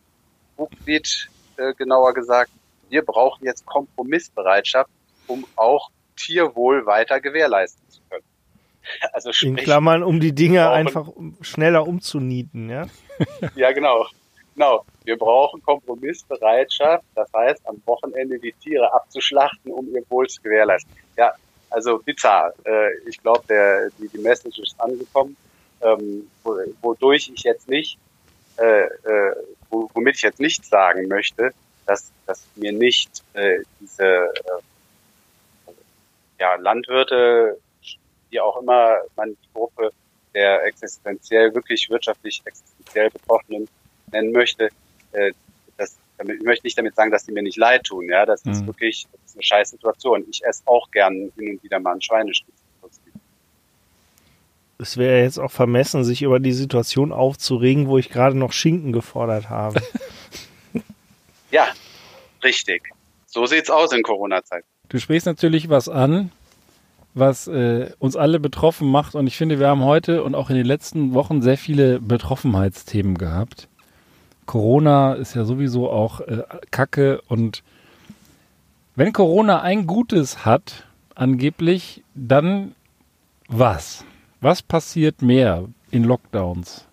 Buchwied, 0.57 1.29
äh, 1.59 1.75
genauer 1.75 2.15
gesagt, 2.15 2.51
wir 2.89 3.05
brauchen 3.05 3.45
jetzt 3.45 3.67
Kompromissbereitschaft, 3.67 4.91
um 5.27 5.47
auch 5.57 5.91
Tierwohl 6.17 6.87
weiter 6.87 7.21
gewährleisten 7.21 7.87
zu 7.91 8.01
können. 8.09 8.25
Also 9.13 9.31
sprich, 9.31 9.51
In 9.51 9.57
Klammern, 9.57 10.03
um 10.03 10.21
die 10.21 10.35
Dinge 10.35 10.71
einfach 10.71 11.11
schneller 11.43 11.87
umzunieten, 11.87 12.71
ja? 12.71 12.87
ja, 13.55 13.73
genau. 13.73 14.07
Genau. 14.55 14.85
Wir 15.11 15.19
brauchen 15.19 15.61
Kompromissbereitschaft, 15.61 17.05
das 17.17 17.29
heißt, 17.35 17.67
am 17.67 17.83
Wochenende 17.85 18.39
die 18.39 18.53
Tiere 18.53 18.95
abzuschlachten, 18.95 19.73
um 19.73 19.93
ihr 19.93 20.05
Wohl 20.09 20.29
zu 20.29 20.41
gewährleisten. 20.41 20.93
Ja, 21.17 21.35
also 21.69 21.99
bizarr. 21.99 22.55
Äh, 22.65 22.97
ich 23.09 23.21
glaube, 23.21 23.43
der, 23.49 23.91
die, 23.99 24.07
die 24.07 24.19
Message 24.19 24.61
ist 24.61 24.81
angekommen, 24.81 25.37
ähm, 25.81 26.31
wodurch 26.81 27.29
ich 27.35 27.43
jetzt 27.43 27.69
nicht, 27.69 27.99
äh, 28.57 28.85
äh, 28.85 29.35
womit 29.71 30.15
ich 30.15 30.23
jetzt 30.23 30.39
nicht 30.39 30.65
sagen 30.65 31.09
möchte, 31.09 31.51
dass, 31.87 32.13
dass 32.27 32.47
mir 32.55 32.71
nicht 32.71 33.25
äh, 33.33 33.65
diese 33.81 34.05
äh, 34.05 35.73
ja, 36.39 36.55
Landwirte, 36.55 37.59
wie 38.31 38.39
auch 38.39 38.63
immer 38.63 38.99
man 39.17 39.31
die 39.31 39.49
Gruppe 39.55 39.91
der 40.35 40.65
existenziell, 40.67 41.53
wirklich 41.53 41.91
wirtschaftlich 41.91 42.43
existenziell 42.45 43.11
Betroffenen 43.11 43.69
nennen 44.13 44.31
möchte, 44.31 44.71
äh, 45.13 45.33
das, 45.77 45.97
damit, 46.19 46.39
ich 46.39 46.45
möchte 46.45 46.67
nicht 46.67 46.79
damit 46.79 46.95
sagen, 46.95 47.11
dass 47.11 47.25
die 47.25 47.33
mir 47.33 47.43
nicht 47.43 47.57
leid 47.57 47.85
tun. 47.85 48.09
Ja, 48.09 48.27
das 48.27 48.45
mhm. 48.45 48.53
ist 48.53 48.67
wirklich 48.67 49.07
das 49.13 49.31
ist 49.31 49.37
eine 49.37 49.43
scheiß 49.45 49.71
Situation. 49.71 50.25
Ich 50.31 50.45
esse 50.45 50.63
auch 50.67 50.91
gern 50.91 51.33
hin 51.37 51.55
und 51.55 51.63
wieder 51.63 51.81
mal 51.81 51.93
einen 51.93 52.03
Schweineschnitzel. 52.03 52.61
Es 54.81 54.97
wäre 54.97 55.21
jetzt 55.21 55.39
auch 55.39 55.51
vermessen, 55.51 56.05
sich 56.05 56.23
über 56.23 56.41
die 56.41 56.55
Situation 56.55 57.13
aufzuregen, 57.13 57.87
wo 57.87 57.99
ich 57.99 58.09
gerade 58.09 58.37
noch 58.37 58.53
Schinken 58.53 58.93
gefordert 58.93 59.51
habe. 59.51 59.83
ja, 61.51 61.69
richtig. 62.43 62.91
So 63.27 63.45
sieht's 63.45 63.69
aus 63.69 63.93
in 63.93 64.03
Corona-Zeit. 64.03 64.65
Du 64.89 64.99
sprichst 64.99 65.27
natürlich 65.27 65.69
was 65.69 65.91
an, 65.91 66.33
was 67.13 67.47
äh, 67.47 67.93
uns 67.99 68.17
alle 68.17 68.41
betroffen 68.41 68.91
macht. 68.91 69.15
Und 69.15 69.27
ich 69.27 69.37
finde, 69.37 69.61
wir 69.61 69.69
haben 69.69 69.85
heute 69.85 70.23
und 70.25 70.35
auch 70.35 70.49
in 70.49 70.57
den 70.57 70.67
letzten 70.67 71.13
Wochen 71.13 71.43
sehr 71.43 71.59
viele 71.59 72.01
Betroffenheitsthemen 72.01 73.19
gehabt. 73.19 73.69
Corona 74.51 75.13
ist 75.13 75.35
ja 75.35 75.45
sowieso 75.45 75.89
auch 75.89 76.23
äh, 76.23 76.43
Kacke 76.73 77.21
und 77.29 77.63
wenn 78.97 79.13
Corona 79.13 79.63
ein 79.63 79.87
Gutes 79.87 80.45
hat, 80.45 80.89
angeblich, 81.15 82.03
dann 82.17 82.75
was? 83.47 84.05
Was 84.41 84.61
passiert 84.61 85.23
mehr 85.23 85.69
in 85.93 86.03
Lockdowns? 86.03 86.85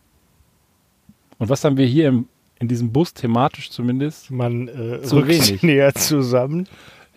Und 1.40 1.50
was 1.50 1.64
haben 1.64 1.78
wir 1.78 1.88
hier 1.88 2.10
im, 2.10 2.28
in 2.60 2.68
diesem 2.68 2.92
Bus 2.92 3.16
thematisch 3.16 3.72
zumindest? 3.72 4.30
Man 4.30 4.68
äh, 4.68 5.02
Zu 5.02 5.16
rückt 5.16 5.30
wenig. 5.30 5.64
näher 5.64 5.96
zusammen. 5.96 6.68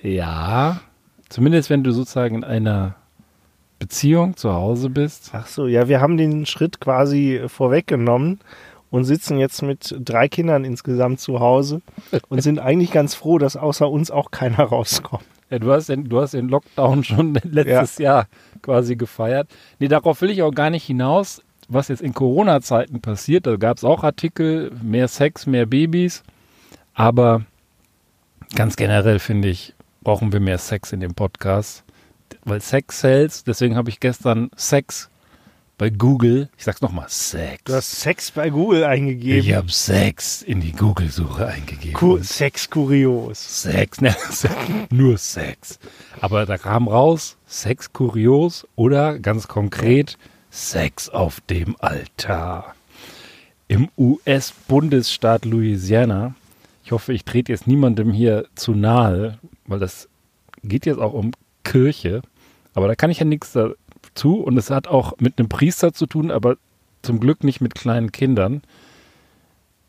Ja, 0.01 0.81
zumindest 1.29 1.69
wenn 1.69 1.85
du 1.85 1.93
sozusagen 1.93 2.37
in 2.37 2.45
einer 2.45 2.95
Beziehung 3.79 4.39
zu 4.39 4.55
Hause 4.55 4.89
bist. 4.89 5.33
Ach 5.35 5.47
so, 5.47 5.67
ja, 5.67 5.87
wir 5.89 6.01
haben 6.01 6.17
den 6.17 6.47
Schritt 6.47 6.81
quasi 6.81 7.43
vorweggenommen 7.47 8.41
und 8.91 9.05
sitzen 9.05 9.39
jetzt 9.39 9.63
mit 9.63 9.97
drei 10.01 10.29
Kindern 10.29 10.65
insgesamt 10.65 11.21
zu 11.21 11.41
Hause 11.41 11.81
und 12.29 12.43
sind 12.43 12.59
eigentlich 12.61 12.91
ganz 12.91 13.15
froh, 13.15 13.39
dass 13.39 13.57
außer 13.57 13.89
uns 13.89 14.11
auch 14.11 14.31
keiner 14.31 14.65
rauskommt. 14.65 15.25
Ja, 15.51 15.59
du 15.59 15.73
hast 15.73 15.89
den, 15.89 16.09
du 16.09 16.21
hast 16.21 16.35
den 16.35 16.49
Lockdown 16.49 17.05
schon 17.05 17.35
letztes 17.43 17.99
Jahr 17.99 18.27
quasi 18.63 18.97
gefeiert. 18.97 19.49
Nee, 19.79 19.89
darauf 19.89 20.21
will 20.21 20.31
ich 20.31 20.43
auch 20.43 20.53
gar 20.53 20.71
nicht 20.71 20.85
hinaus, 20.85 21.43
was 21.69 21.89
jetzt 21.89 22.03
in 22.03 22.15
Corona-Zeiten 22.15 23.01
passiert. 23.01 23.47
Da 23.47 23.57
gab 23.57 23.77
es 23.77 23.85
auch 23.85 24.05
Artikel, 24.05 24.73
mehr 24.83 25.09
Sex, 25.09 25.47
mehr 25.47 25.67
Babys. 25.67 26.23
Aber 26.95 27.43
ganz 28.55 28.77
generell 28.77 29.19
finde 29.19 29.49
ich, 29.49 29.75
brauchen 30.03 30.33
wir 30.33 30.41
mehr 30.41 30.59
Sex 30.59 30.93
in 30.93 31.01
dem 31.01 31.15
Podcast. 31.15 31.85
Weil 32.45 32.61
Sex 32.61 33.01
sells, 33.01 33.45
deswegen 33.45 33.77
habe 33.77 33.91
ich 33.91 34.01
gestern 34.01 34.51
Sex 34.57 35.11
bei 35.81 35.89
Google, 35.89 36.51
ich 36.59 36.65
sag's 36.65 36.83
nochmal, 36.83 37.07
Sex. 37.09 37.65
Du 37.65 37.73
hast 37.73 37.91
Sex 37.91 38.33
bei 38.33 38.51
Google 38.51 38.85
eingegeben. 38.85 39.39
ich 39.39 39.55
habe 39.55 39.73
Sex 39.73 40.43
in 40.43 40.61
die 40.61 40.73
Google-Suche 40.73 41.47
eingegeben. 41.47 41.95
Ku 41.95 42.19
Sex 42.19 42.69
kurios. 42.69 43.63
Sex, 43.63 44.03
ne, 44.03 44.15
nur 44.91 45.17
Sex. 45.17 45.79
Aber 46.21 46.45
da 46.45 46.59
kam 46.59 46.87
raus, 46.87 47.39
Sex 47.47 47.95
kurios 47.95 48.69
oder 48.77 49.19
ganz 49.19 49.49
konkret, 49.49 50.19
Sex 50.51 51.09
auf 51.09 51.41
dem 51.41 51.77
Altar. 51.79 52.75
Im 53.67 53.89
US-Bundesstaat 53.97 55.47
Louisiana. 55.47 56.35
Ich 56.85 56.93
hoffe, 56.93 57.15
ich 57.15 57.25
trete 57.25 57.53
jetzt 57.53 57.67
niemandem 57.67 58.13
hier 58.13 58.45
zu 58.55 58.75
nahe, 58.75 59.39
weil 59.67 59.79
das 59.79 60.11
geht 60.63 60.85
jetzt 60.85 61.01
auch 61.01 61.15
um 61.15 61.33
Kirche. 61.65 62.21
Aber 62.75 62.87
da 62.87 62.95
kann 62.95 63.11
ich 63.11 63.21
ja 63.21 63.25
nichts 63.25 63.57
dazu 64.21 64.37
und 64.37 64.57
es 64.57 64.71
hat 64.71 64.89
auch 64.89 65.15
mit 65.19 65.39
einem 65.39 65.49
Priester 65.49 65.93
zu 65.93 66.07
tun, 66.07 66.31
aber 66.31 66.57
zum 67.03 67.21
Glück 67.21 67.45
nicht 67.45 67.61
mit 67.61 67.75
kleinen 67.75 68.13
Kindern. 68.13 68.63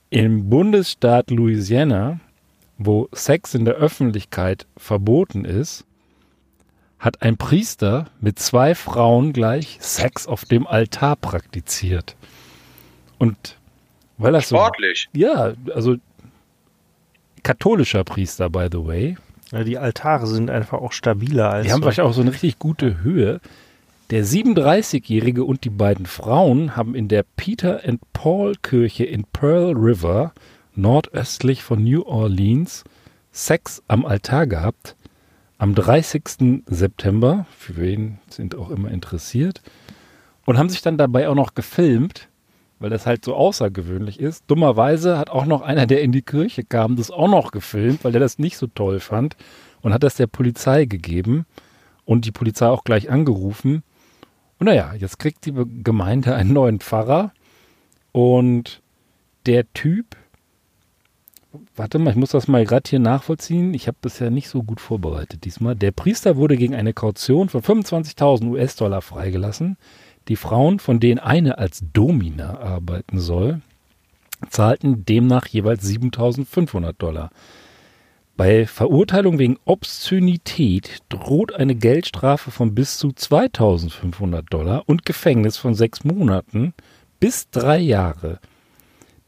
Im 0.09 0.49
Bundesstaat 0.49 1.29
Louisiana 1.31 2.19
wo 2.83 3.09
Sex 3.11 3.53
in 3.53 3.63
der 3.63 3.75
Öffentlichkeit 3.75 4.65
verboten 4.75 5.45
ist, 5.45 5.85
hat 6.97 7.21
ein 7.21 7.37
Priester 7.37 8.07
mit 8.19 8.39
zwei 8.39 8.73
Frauen 8.73 9.33
gleich 9.33 9.77
Sex 9.81 10.25
auf 10.25 10.45
dem 10.45 10.65
Altar 10.65 11.15
praktiziert. 11.15 12.15
Und 13.19 13.59
weil 14.17 14.33
das 14.33 14.49
so. 14.49 14.55
Sportlich. 14.55 15.09
Ja, 15.13 15.53
also 15.75 15.97
katholischer 17.43 18.03
Priester, 18.03 18.49
by 18.49 18.67
the 18.71 18.83
way. 18.83 19.17
Ja, 19.51 19.63
die 19.63 19.77
Altare 19.77 20.25
sind 20.25 20.49
einfach 20.49 20.79
auch 20.79 20.91
stabiler 20.91 21.51
als. 21.51 21.67
Die 21.67 21.71
haben 21.71 21.81
so. 21.81 21.85
wahrscheinlich 21.85 22.09
auch 22.09 22.15
so 22.15 22.21
eine 22.21 22.31
richtig 22.31 22.57
gute 22.57 23.03
Höhe. 23.03 23.41
Der 24.11 24.25
37-Jährige 24.25 25.45
und 25.45 25.63
die 25.63 25.69
beiden 25.69 26.05
Frauen 26.05 26.75
haben 26.75 26.95
in 26.95 27.07
der 27.07 27.23
Peter 27.37 27.79
and 27.85 28.01
Paul 28.11 28.55
Kirche 28.61 29.05
in 29.05 29.23
Pearl 29.23 29.71
River, 29.71 30.33
nordöstlich 30.75 31.63
von 31.63 31.81
New 31.81 32.01
Orleans, 32.01 32.83
Sex 33.31 33.81
am 33.87 34.05
Altar 34.05 34.47
gehabt. 34.47 34.97
Am 35.57 35.75
30. 35.75 36.63
September, 36.65 37.45
für 37.57 37.77
wen 37.77 38.19
sind 38.27 38.53
auch 38.53 38.69
immer 38.69 38.91
interessiert, 38.91 39.61
und 40.45 40.57
haben 40.57 40.67
sich 40.67 40.81
dann 40.81 40.97
dabei 40.97 41.29
auch 41.29 41.35
noch 41.35 41.53
gefilmt, 41.53 42.27
weil 42.79 42.89
das 42.89 43.05
halt 43.05 43.23
so 43.23 43.33
außergewöhnlich 43.33 44.19
ist. 44.19 44.43
Dummerweise 44.47 45.17
hat 45.17 45.29
auch 45.29 45.45
noch 45.45 45.61
einer, 45.61 45.87
der 45.87 46.01
in 46.01 46.11
die 46.11 46.21
Kirche 46.21 46.65
kam, 46.65 46.97
das 46.97 47.11
auch 47.11 47.29
noch 47.29 47.51
gefilmt, 47.51 48.03
weil 48.03 48.11
der 48.11 48.19
das 48.19 48.39
nicht 48.39 48.57
so 48.57 48.67
toll 48.67 48.99
fand 48.99 49.37
und 49.79 49.93
hat 49.93 50.03
das 50.03 50.15
der 50.15 50.27
Polizei 50.27 50.83
gegeben 50.83 51.45
und 52.03 52.25
die 52.25 52.33
Polizei 52.33 52.67
auch 52.67 52.83
gleich 52.83 53.09
angerufen. 53.09 53.83
Und 54.61 54.67
naja, 54.67 54.93
jetzt 54.93 55.17
kriegt 55.17 55.47
die 55.47 55.53
Gemeinde 55.83 56.35
einen 56.35 56.53
neuen 56.53 56.79
Pfarrer 56.79 57.31
und 58.11 58.83
der 59.47 59.65
Typ, 59.73 60.15
warte 61.75 61.97
mal, 61.97 62.11
ich 62.11 62.15
muss 62.15 62.29
das 62.29 62.47
mal 62.47 62.63
gerade 62.63 62.87
hier 62.87 62.99
nachvollziehen. 62.99 63.73
Ich 63.73 63.87
habe 63.87 63.97
ja 64.19 64.29
nicht 64.29 64.49
so 64.49 64.61
gut 64.61 64.79
vorbereitet 64.79 65.45
diesmal. 65.45 65.75
Der 65.75 65.89
Priester 65.89 66.35
wurde 66.35 66.57
gegen 66.57 66.75
eine 66.75 66.93
Kaution 66.93 67.49
von 67.49 67.63
25.000 67.63 68.51
US-Dollar 68.51 69.01
freigelassen. 69.01 69.77
Die 70.27 70.35
Frauen, 70.35 70.77
von 70.77 70.99
denen 70.99 71.17
eine 71.17 71.57
als 71.57 71.81
Domina 71.91 72.59
arbeiten 72.59 73.19
soll, 73.19 73.61
zahlten 74.51 75.05
demnach 75.05 75.47
jeweils 75.47 75.83
7.500 75.83 76.93
Dollar. 76.99 77.31
Bei 78.43 78.65
Verurteilung 78.65 79.37
wegen 79.37 79.59
Obszönität 79.65 81.03
droht 81.09 81.53
eine 81.53 81.75
Geldstrafe 81.75 82.49
von 82.49 82.73
bis 82.73 82.97
zu 82.97 83.09
2.500 83.09 84.41
Dollar 84.49 84.81
und 84.87 85.05
Gefängnis 85.05 85.57
von 85.57 85.75
sechs 85.75 86.03
Monaten 86.03 86.73
bis 87.19 87.51
drei 87.51 87.77
Jahre. 87.77 88.39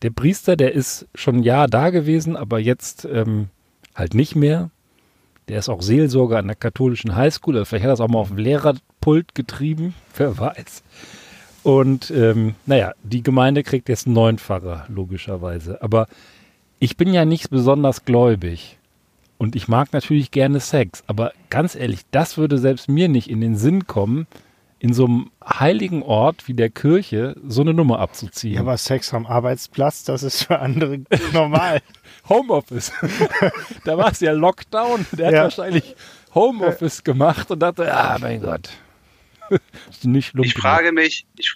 Der 0.01 0.09
Priester, 0.09 0.55
der 0.55 0.73
ist 0.73 1.07
schon 1.13 1.35
ein 1.35 1.43
Jahr 1.43 1.67
da 1.67 1.91
gewesen, 1.91 2.35
aber 2.35 2.57
jetzt 2.57 3.05
ähm, 3.05 3.49
halt 3.93 4.15
nicht 4.15 4.35
mehr. 4.35 4.71
Der 5.47 5.59
ist 5.59 5.69
auch 5.69 5.83
Seelsorger 5.83 6.39
an 6.39 6.47
der 6.47 6.55
katholischen 6.55 7.15
Highschool. 7.15 7.55
Also 7.55 7.65
vielleicht 7.65 7.83
hat 7.83 7.89
er 7.89 7.93
das 7.93 8.01
auch 8.01 8.07
mal 8.07 8.17
auf 8.17 8.29
dem 8.29 8.37
Lehrerpult 8.37 9.35
getrieben. 9.35 9.93
Wer 10.17 10.39
weiß. 10.39 10.81
Und 11.61 12.09
ähm, 12.09 12.55
naja, 12.65 12.93
die 13.03 13.21
Gemeinde 13.21 13.61
kriegt 13.61 13.89
jetzt 13.89 14.07
einen 14.07 14.15
neuen 14.15 14.39
Pfarrer, 14.39 14.87
logischerweise. 14.89 15.83
Aber 15.83 16.07
ich 16.79 16.97
bin 16.97 17.13
ja 17.13 17.25
nicht 17.25 17.51
besonders 17.51 18.05
gläubig. 18.05 18.79
Und 19.43 19.57
ich 19.57 19.67
mag 19.67 19.91
natürlich 19.91 20.31
gerne 20.31 20.61
Sex. 20.61 21.03
Aber 21.05 21.33
ganz 21.49 21.75
ehrlich, 21.75 22.03
das 22.11 22.37
würde 22.37 22.57
selbst 22.57 22.87
mir 22.87 23.09
nicht 23.09 23.29
in 23.29 23.41
den 23.41 23.57
Sinn 23.57 23.87
kommen, 23.87 24.25
in 24.79 24.93
so 24.93 25.03
einem 25.03 25.31
heiligen 25.45 26.01
Ort 26.01 26.47
wie 26.47 26.53
der 26.53 26.69
Kirche 26.69 27.35
so 27.45 27.59
eine 27.59 27.73
Nummer 27.73 27.99
abzuziehen. 27.99 28.53
Ja, 28.53 28.61
aber 28.61 28.77
Sex 28.77 29.13
am 29.13 29.25
Arbeitsplatz, 29.25 30.05
das 30.05 30.23
ist 30.23 30.43
für 30.43 30.59
andere 30.59 31.01
normal. 31.33 31.81
Homeoffice. 32.29 32.93
da 33.83 33.97
war 33.97 34.13
es 34.13 34.21
ja 34.21 34.31
Lockdown. 34.31 35.05
Der 35.11 35.27
hat 35.27 35.33
Ja. 35.33 35.43
wahrscheinlich 35.43 35.93
Homeoffice 36.33 37.03
gemacht 37.03 37.51
und 37.51 37.59
dachte, 37.59 37.93
ah, 37.93 38.17
mein 38.21 38.41
Gott. 38.41 38.69
nicht. 40.03 40.33
Ich 40.41 40.53
frage 40.53 40.93
mich, 40.93 41.25
ich, 41.35 41.53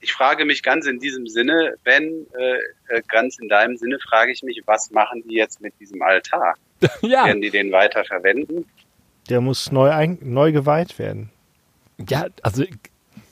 ich 0.00 0.14
frage 0.14 0.46
mich 0.46 0.62
ganz 0.62 0.86
in 0.86 0.98
diesem 0.98 1.26
Sinne, 1.26 1.74
wenn, 1.84 2.26
äh, 2.38 2.96
äh, 2.96 3.02
ganz 3.08 3.38
in 3.38 3.50
deinem 3.50 3.76
Sinne 3.76 3.98
frage 3.98 4.32
ich 4.32 4.42
mich, 4.42 4.62
was 4.64 4.90
machen 4.92 5.22
die 5.28 5.34
jetzt 5.34 5.60
mit 5.60 5.78
diesem 5.78 6.00
Altar? 6.00 6.54
ja, 7.02 7.26
Werden 7.26 7.42
die 7.42 7.50
den 7.50 7.72
weiter 7.72 8.04
verwenden? 8.04 8.64
Der 9.28 9.40
muss 9.40 9.70
neu, 9.72 9.90
ein, 9.90 10.18
neu 10.22 10.52
geweiht 10.52 10.98
werden. 10.98 11.30
ja, 12.08 12.26
also 12.42 12.62
ich- 12.64 12.74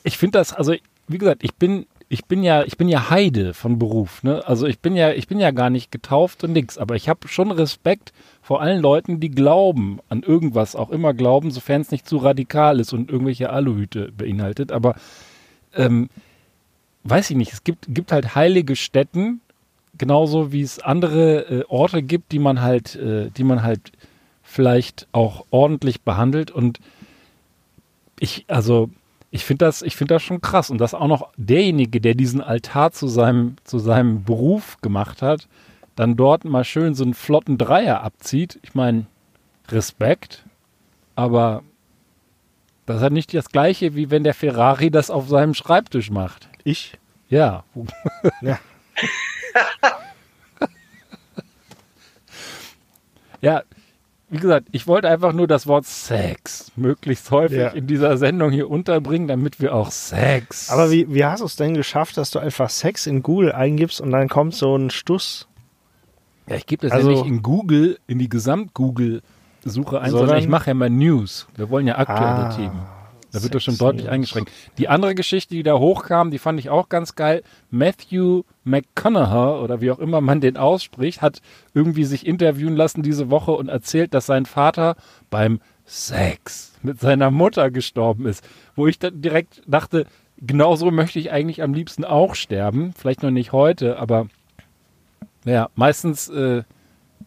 ich 0.03 0.17
finde 0.17 0.39
das, 0.39 0.53
also 0.53 0.73
wie 1.07 1.17
gesagt, 1.19 1.43
ich 1.43 1.53
bin, 1.55 1.85
ich 2.09 2.25
bin 2.25 2.43
ja, 2.43 2.63
ich 2.63 2.75
bin 2.77 2.87
ja 2.89 3.09
Heide 3.09 3.53
von 3.53 3.77
Beruf, 3.77 4.23
ne? 4.23 4.45
Also 4.47 4.65
ich 4.67 4.79
bin 4.79 4.95
ja, 4.95 5.11
ich 5.11 5.27
bin 5.27 5.39
ja 5.39 5.51
gar 5.51 5.69
nicht 5.69 5.91
getauft 5.91 6.43
und 6.43 6.53
nix, 6.53 6.77
aber 6.77 6.95
ich 6.95 7.07
habe 7.07 7.27
schon 7.27 7.51
Respekt 7.51 8.11
vor 8.41 8.61
allen 8.61 8.81
Leuten, 8.81 9.19
die 9.19 9.29
glauben 9.29 9.99
an 10.09 10.23
irgendwas, 10.23 10.75
auch 10.75 10.89
immer 10.89 11.13
glauben, 11.13 11.51
sofern 11.51 11.81
es 11.81 11.91
nicht 11.91 12.07
zu 12.07 12.17
radikal 12.17 12.79
ist 12.79 12.93
und 12.93 13.11
irgendwelche 13.11 13.51
Aluhüte 13.51 14.11
beinhaltet. 14.11 14.71
Aber 14.71 14.95
ähm, 15.75 16.09
weiß 17.03 17.29
ich 17.29 17.37
nicht, 17.37 17.53
es 17.53 17.63
gibt, 17.63 17.85
gibt 17.89 18.11
halt 18.11 18.33
heilige 18.35 18.75
Stätten, 18.75 19.41
genauso 19.97 20.51
wie 20.51 20.61
es 20.61 20.79
andere 20.79 21.61
äh, 21.61 21.65
Orte 21.67 22.03
gibt, 22.03 22.31
die 22.31 22.39
man 22.39 22.61
halt, 22.61 22.95
äh, 22.95 23.29
die 23.31 23.43
man 23.43 23.63
halt 23.63 23.91
vielleicht 24.43 25.07
auch 25.11 25.45
ordentlich 25.51 26.01
behandelt 26.01 26.51
und 26.51 26.79
ich, 28.21 28.45
also, 28.47 28.91
ich 29.31 29.45
finde 29.45 29.65
das, 29.65 29.81
ich 29.81 29.95
finde 29.95 30.13
das 30.13 30.21
schon 30.21 30.41
krass. 30.41 30.69
Und 30.69 30.77
dass 30.77 30.93
auch 30.93 31.07
noch 31.07 31.29
derjenige, 31.37 31.99
der 31.99 32.13
diesen 32.13 32.39
Altar 32.39 32.91
zu 32.91 33.07
seinem, 33.07 33.55
zu 33.63 33.79
seinem 33.79 34.23
Beruf 34.23 34.77
gemacht 34.81 35.23
hat, 35.23 35.47
dann 35.95 36.15
dort 36.15 36.45
mal 36.45 36.63
schön 36.63 36.93
so 36.93 37.03
einen 37.03 37.15
flotten 37.15 37.57
Dreier 37.57 38.03
abzieht. 38.03 38.59
Ich 38.61 38.75
meine, 38.75 39.07
Respekt, 39.69 40.45
aber 41.15 41.63
das 42.85 42.97
ist 42.97 43.01
halt 43.01 43.13
nicht 43.13 43.33
das 43.33 43.49
gleiche, 43.49 43.95
wie 43.95 44.11
wenn 44.11 44.23
der 44.23 44.35
Ferrari 44.35 44.91
das 44.91 45.09
auf 45.09 45.27
seinem 45.27 45.55
Schreibtisch 45.55 46.11
macht. 46.11 46.47
Ich? 46.63 46.99
Ja. 47.27 47.63
Ja. 48.41 48.59
ja, 53.41 53.63
wie 54.29 54.37
gesagt, 54.37 54.67
ich 54.71 54.87
wollte 54.87 55.09
einfach 55.09 55.33
nur 55.33 55.47
das 55.47 55.67
Wort 55.67 55.85
Sex 55.85 56.71
möglichst 56.77 57.31
häufig 57.31 57.57
Ja. 57.57 57.67
in 57.69 57.85
dieser 57.87 58.17
Sendung 58.17 58.51
hier 58.51 58.69
unterbringen, 58.69 59.27
damit 59.27 59.59
wir 59.59 59.73
auch 59.75 59.91
Sex. 59.91 60.69
Aber 60.69 60.89
wie, 60.91 61.13
wie 61.13 61.25
hast 61.25 61.41
du 61.41 61.45
es 61.45 61.55
denn 61.57 61.73
geschafft, 61.73 62.15
dass 62.17 62.31
du 62.31 62.39
einfach 62.39 62.69
Sex 62.69 63.07
in 63.07 63.23
Google 63.23 63.51
eingibst 63.51 63.99
und 63.99 64.11
dann 64.11 64.29
kommt 64.29 64.55
so 64.55 64.75
ein 64.75 64.89
Stuss 64.89 65.47
Ja, 66.47 66.55
ich 66.55 66.65
gebe 66.65 66.83
das 66.87 66.93
Also- 66.93 67.11
ja 67.11 67.17
nicht 67.17 67.27
in 67.27 67.41
Google, 67.41 67.99
in 68.07 68.19
die 68.19 68.29
Gesamt-Google-Suche 68.29 69.99
ein, 69.99 70.11
sondern, 70.11 70.27
Sondern- 70.27 70.37
ich 70.39 70.47
mache 70.47 70.67
ja 70.69 70.73
mal 70.73 70.89
News. 70.89 71.47
Wir 71.55 71.69
wollen 71.69 71.87
ja 71.87 71.97
aktuelle 71.97 72.21
Ah, 72.23 72.55
Themen. 72.55 72.79
Da 73.31 73.41
wird 73.43 73.55
das 73.55 73.63
schon 73.63 73.77
deutlich 73.77 74.09
eingeschränkt. 74.09 74.51
Die 74.77 74.89
andere 74.89 75.15
Geschichte, 75.15 75.55
die 75.55 75.63
da 75.63 75.77
hochkam, 75.77 76.31
die 76.31 76.37
fand 76.37 76.59
ich 76.59 76.69
auch 76.69 76.89
ganz 76.89 77.15
geil. 77.15 77.43
Matthew 77.69 78.43
McConaughey 78.63 79.63
oder 79.63 79.81
wie 79.81 79.91
auch 79.91 79.99
immer 79.99 80.21
man 80.21 80.41
den 80.41 80.57
ausspricht, 80.57 81.21
hat 81.21 81.41
irgendwie 81.73 82.03
sich 82.03 82.27
interviewen 82.27 82.75
lassen 82.75 83.03
diese 83.03 83.29
Woche 83.29 83.51
und 83.51 83.69
erzählt, 83.69 84.13
dass 84.13 84.25
sein 84.25 84.45
Vater 84.45 84.95
beim 85.29 85.61
Sex 85.85 86.73
mit 86.83 86.99
seiner 86.99 87.31
Mutter 87.31 87.71
gestorben 87.71 88.25
ist. 88.25 88.47
Wo 88.75 88.87
ich 88.87 88.99
dann 88.99 89.21
direkt 89.21 89.61
dachte, 89.65 90.05
genauso 90.37 90.91
möchte 90.91 91.19
ich 91.19 91.31
eigentlich 91.31 91.61
am 91.61 91.73
liebsten 91.73 92.03
auch 92.03 92.35
sterben. 92.35 92.93
Vielleicht 92.97 93.23
noch 93.23 93.31
nicht 93.31 93.51
heute, 93.51 93.97
aber 93.97 94.27
ja, 95.45 95.69
meistens 95.75 96.29
äh, 96.29 96.63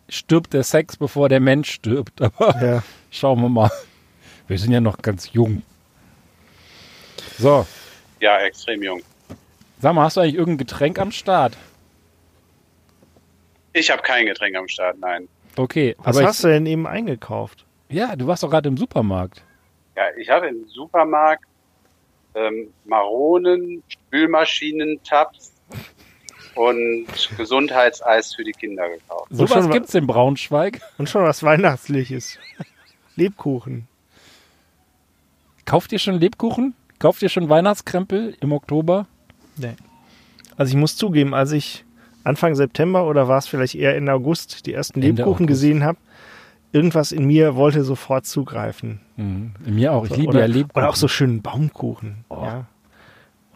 stirbt 0.09 0.52
der 0.52 0.62
Sex, 0.62 0.96
bevor 0.96 1.28
der 1.28 1.40
Mensch 1.40 1.70
stirbt. 1.70 2.20
Aber 2.22 2.62
Ja. 2.62 2.82
Schauen 3.11 3.40
wir 3.40 3.48
mal. 3.48 3.70
Wir 4.48 4.59
sind 4.59 4.72
ja 4.72 4.80
noch 4.80 4.98
ganz 4.98 5.32
jung. 5.32 5.62
So, 7.38 7.66
Ja, 8.20 8.38
extrem 8.40 8.82
jung. 8.82 9.02
sag 9.80 9.94
mal, 9.94 10.04
hast 10.04 10.16
du 10.16 10.20
eigentlich 10.20 10.34
irgendein 10.36 10.58
Getränk 10.66 10.98
am 10.98 11.10
Start? 11.12 11.56
Ich 13.72 13.90
habe 13.90 14.02
kein 14.02 14.26
Getränk 14.26 14.56
am 14.56 14.68
Start, 14.68 14.98
nein. 14.98 15.28
Okay, 15.56 15.94
Was 15.98 16.16
aber 16.16 16.26
hast 16.26 16.44
du 16.44 16.48
denn 16.48 16.66
eben 16.66 16.86
eingekauft? 16.86 17.64
ich, 17.88 17.96
ja, 17.96 18.14
du 18.16 18.26
warst 18.26 18.42
doch 18.42 18.50
gerade 18.50 18.68
im 18.68 18.76
Supermarkt. 18.76 19.42
Ja, 19.96 20.04
ich 20.18 20.28
habe 20.28 20.48
im 20.48 20.66
Supermarkt 20.68 21.44
ähm, 22.34 22.72
Maronen, 22.84 23.82
Spülmaschinen, 23.88 25.00
Tabs 25.04 25.52
und 26.56 27.06
Gesundheitseis 27.36 28.34
für 28.34 28.42
die 28.44 28.52
Kinder 28.52 28.88
gekauft. 28.88 29.30
Und 29.30 29.36
Sowas 29.36 29.50
schon 29.52 29.68
wa- 29.68 29.72
gibt's 29.72 29.94
in 29.94 30.06
Braunschweig. 30.06 30.80
Und 30.98 31.08
schon 31.08 31.22
was 31.24 31.42
Weihnachtliches. 31.42 32.38
Lebkuchen. 33.16 33.86
Kauft 35.64 35.92
ihr 35.92 35.98
schon 36.00 36.18
Lebkuchen? 36.18 36.74
Kauft 36.99 37.22
ihr 37.22 37.28
schon 37.28 37.49
Weihnachtskrempel 37.49 38.36
im 38.40 38.53
Oktober? 38.53 39.07
Nee. 39.57 39.74
Also 40.57 40.70
ich 40.70 40.76
muss 40.76 40.97
zugeben, 40.97 41.34
als 41.34 41.53
ich 41.53 41.84
Anfang 42.22 42.55
September 42.55 43.07
oder 43.07 43.28
war 43.28 43.38
es 43.38 43.47
vielleicht 43.47 43.74
eher 43.74 43.97
Ende 43.97 44.12
August 44.12 44.66
die 44.66 44.72
ersten 44.74 45.03
Ende 45.03 45.09
Lebkuchen 45.22 45.45
August. 45.45 45.49
gesehen 45.49 45.84
habe, 45.84 45.99
irgendwas 46.72 47.12
in 47.12 47.24
mir 47.26 47.55
wollte 47.57 47.84
sofort 47.84 48.26
zugreifen. 48.26 49.01
Mhm. 49.16 49.53
In 49.66 49.74
mir 49.74 49.92
auch. 49.92 50.05
Ich 50.07 50.16
liebe 50.16 50.28
oder, 50.28 50.40
ja 50.40 50.47
Lebkuchen. 50.47 50.70
Oder 50.82 50.88
auch 50.90 50.97
so 50.97 51.09
schönen 51.09 51.42
Baumkuchen. 51.42 52.24
Oh. 52.30 52.42
Ja. 52.42 52.66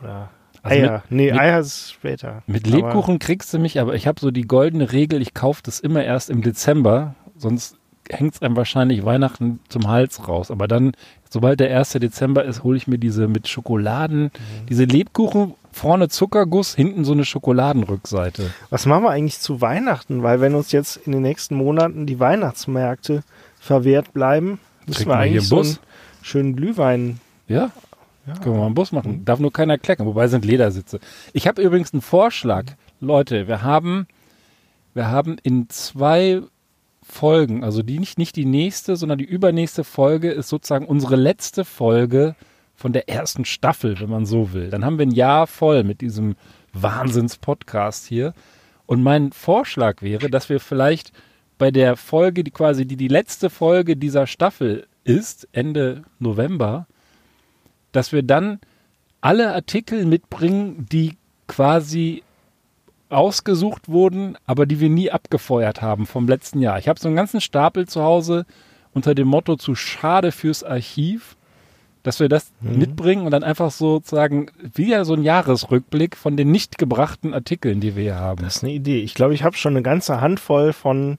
Oder 0.02 0.30
Also 0.62 0.76
Eier. 0.86 1.02
nee, 1.08 1.30
mit- 1.30 1.40
Eier 1.40 1.60
ist 1.60 1.92
später. 1.92 2.42
Mit 2.46 2.66
Aber- 2.66 2.76
Lebkuchen 2.76 3.18
kriegst 3.18 3.54
du 3.54 3.58
mich, 3.58 3.80
aber 3.80 3.94
ich 3.94 4.06
habe 4.06 4.20
so 4.20 4.30
die 4.30 4.42
goldene 4.42 4.92
Regel, 4.92 5.22
ich 5.22 5.34
kaufe 5.34 5.62
das 5.64 5.80
immer 5.80 6.04
erst 6.04 6.28
im 6.30 6.42
Dezember, 6.42 7.14
sonst 7.36 7.76
hängt 8.10 8.34
es 8.34 8.42
einem 8.42 8.56
wahrscheinlich 8.56 9.04
Weihnachten 9.04 9.60
zum 9.68 9.86
Hals 9.88 10.26
raus. 10.28 10.50
Aber 10.50 10.66
dann, 10.68 10.92
sobald 11.30 11.60
der 11.60 11.76
1. 11.76 11.92
Dezember 11.94 12.44
ist, 12.44 12.62
hole 12.64 12.76
ich 12.76 12.86
mir 12.86 12.98
diese 12.98 13.28
mit 13.28 13.48
Schokoladen, 13.48 14.24
Mhm. 14.24 14.30
diese 14.68 14.84
Lebkuchen, 14.84 15.54
vorne 15.72 16.08
Zuckerguss, 16.08 16.74
hinten 16.74 17.04
so 17.04 17.12
eine 17.12 17.24
Schokoladenrückseite. 17.24 18.50
Was 18.70 18.86
machen 18.86 19.04
wir 19.04 19.10
eigentlich 19.10 19.38
zu 19.38 19.60
Weihnachten? 19.60 20.22
Weil 20.22 20.40
wenn 20.40 20.54
uns 20.54 20.72
jetzt 20.72 20.96
in 20.96 21.12
den 21.12 21.22
nächsten 21.22 21.54
Monaten 21.54 22.06
die 22.06 22.18
Weihnachtsmärkte 22.18 23.22
verwehrt 23.60 24.12
bleiben, 24.12 24.58
müssen 24.86 25.04
Trinken 25.04 25.10
wir 25.10 25.16
eigentlich 25.18 25.46
so 25.46 25.60
einen 25.60 25.78
schönen 26.22 26.56
Glühwein. 26.56 27.20
Ja? 27.46 27.70
Können 28.42 28.56
wir 28.56 28.60
mal 28.60 28.66
einen 28.66 28.74
Bus 28.74 28.92
machen. 28.92 29.24
Darf 29.24 29.38
nur 29.38 29.52
keiner 29.52 29.78
klecken, 29.78 30.04
wobei 30.04 30.28
sind 30.28 30.44
Ledersitze. 30.44 31.00
Ich 31.32 31.46
habe 31.48 31.62
übrigens 31.62 31.92
einen 31.94 32.02
Vorschlag. 32.02 32.64
Leute, 33.00 33.48
wir 33.48 33.62
haben, 33.62 34.06
wir 34.92 35.08
haben 35.10 35.36
in 35.42 35.68
zwei 35.70 36.42
Folgen, 37.10 37.64
also 37.64 37.82
die 37.82 37.98
nicht, 37.98 38.18
nicht 38.18 38.36
die 38.36 38.44
nächste, 38.44 38.96
sondern 38.96 39.18
die 39.18 39.24
übernächste 39.24 39.82
Folge 39.82 40.30
ist 40.30 40.48
sozusagen 40.48 40.86
unsere 40.86 41.16
letzte 41.16 41.64
Folge 41.64 42.36
von 42.76 42.92
der 42.92 43.08
ersten 43.08 43.44
Staffel, 43.44 43.98
wenn 43.98 44.10
man 44.10 44.26
so 44.26 44.52
will. 44.52 44.70
Dann 44.70 44.84
haben 44.84 44.98
wir 44.98 45.06
ein 45.06 45.10
Jahr 45.10 45.46
voll 45.46 45.84
mit 45.84 46.00
diesem 46.00 46.36
Wahnsinns-Podcast 46.74 48.06
hier. 48.06 48.34
Und 48.86 49.02
mein 49.02 49.32
Vorschlag 49.32 50.02
wäre, 50.02 50.30
dass 50.30 50.48
wir 50.48 50.60
vielleicht 50.60 51.12
bei 51.56 51.70
der 51.70 51.96
Folge, 51.96 52.44
die 52.44 52.50
quasi 52.50 52.86
die, 52.86 52.96
die 52.96 53.08
letzte 53.08 53.50
Folge 53.50 53.96
dieser 53.96 54.26
Staffel 54.26 54.86
ist, 55.02 55.48
Ende 55.52 56.04
November, 56.18 56.86
dass 57.90 58.12
wir 58.12 58.22
dann 58.22 58.60
alle 59.20 59.54
Artikel 59.54 60.04
mitbringen, 60.04 60.86
die 60.92 61.16
quasi 61.48 62.22
ausgesucht 63.10 63.88
wurden, 63.88 64.36
aber 64.46 64.66
die 64.66 64.80
wir 64.80 64.90
nie 64.90 65.10
abgefeuert 65.10 65.82
haben 65.82 66.06
vom 66.06 66.28
letzten 66.28 66.60
Jahr. 66.60 66.78
Ich 66.78 66.88
habe 66.88 67.00
so 67.00 67.08
einen 67.08 67.16
ganzen 67.16 67.40
Stapel 67.40 67.86
zu 67.86 68.02
Hause 68.02 68.46
unter 68.92 69.14
dem 69.14 69.28
Motto 69.28 69.56
zu 69.56 69.74
schade 69.74 70.32
fürs 70.32 70.64
Archiv, 70.64 71.36
dass 72.02 72.20
wir 72.20 72.28
das 72.28 72.52
mitbringen 72.60 73.24
und 73.24 73.32
dann 73.32 73.44
einfach 73.44 73.70
sozusagen 73.70 74.50
wieder 74.62 75.04
so 75.04 75.14
ein 75.14 75.22
Jahresrückblick 75.22 76.16
von 76.16 76.36
den 76.36 76.50
nicht 76.50 76.78
gebrachten 76.78 77.34
Artikeln, 77.34 77.80
die 77.80 77.96
wir 77.96 78.02
hier 78.02 78.16
haben. 78.16 78.42
Das 78.42 78.56
ist 78.56 78.64
eine 78.64 78.72
Idee. 78.72 79.00
Ich 79.00 79.14
glaube, 79.14 79.34
ich 79.34 79.42
habe 79.42 79.56
schon 79.56 79.74
eine 79.74 79.82
ganze 79.82 80.20
Handvoll 80.20 80.72
von 80.72 81.18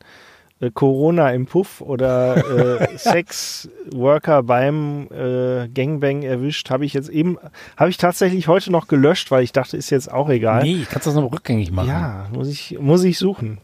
äh, 0.59 0.71
Corona 0.71 1.31
im 1.31 1.45
Puff 1.45 1.81
oder 1.81 2.81
äh, 2.81 2.97
Sexworker 2.97 4.43
beim 4.43 5.07
äh, 5.11 5.67
Gangbang 5.69 6.23
erwischt. 6.23 6.69
Habe 6.69 6.85
ich 6.85 6.93
jetzt 6.93 7.09
eben, 7.09 7.37
habe 7.77 7.89
ich 7.89 7.97
tatsächlich 7.97 8.47
heute 8.47 8.71
noch 8.71 8.87
gelöscht, 8.87 9.31
weil 9.31 9.43
ich 9.43 9.51
dachte, 9.51 9.77
ist 9.77 9.89
jetzt 9.89 10.11
auch 10.11 10.29
egal. 10.29 10.63
Nee, 10.63 10.85
kannst 10.89 11.07
du 11.07 11.11
das 11.11 11.19
noch 11.19 11.31
rückgängig 11.31 11.71
machen. 11.71 11.89
Ja, 11.89 12.27
muss 12.33 12.49
ich, 12.49 12.77
muss 12.79 13.03
ich 13.03 13.17
suchen. 13.17 13.59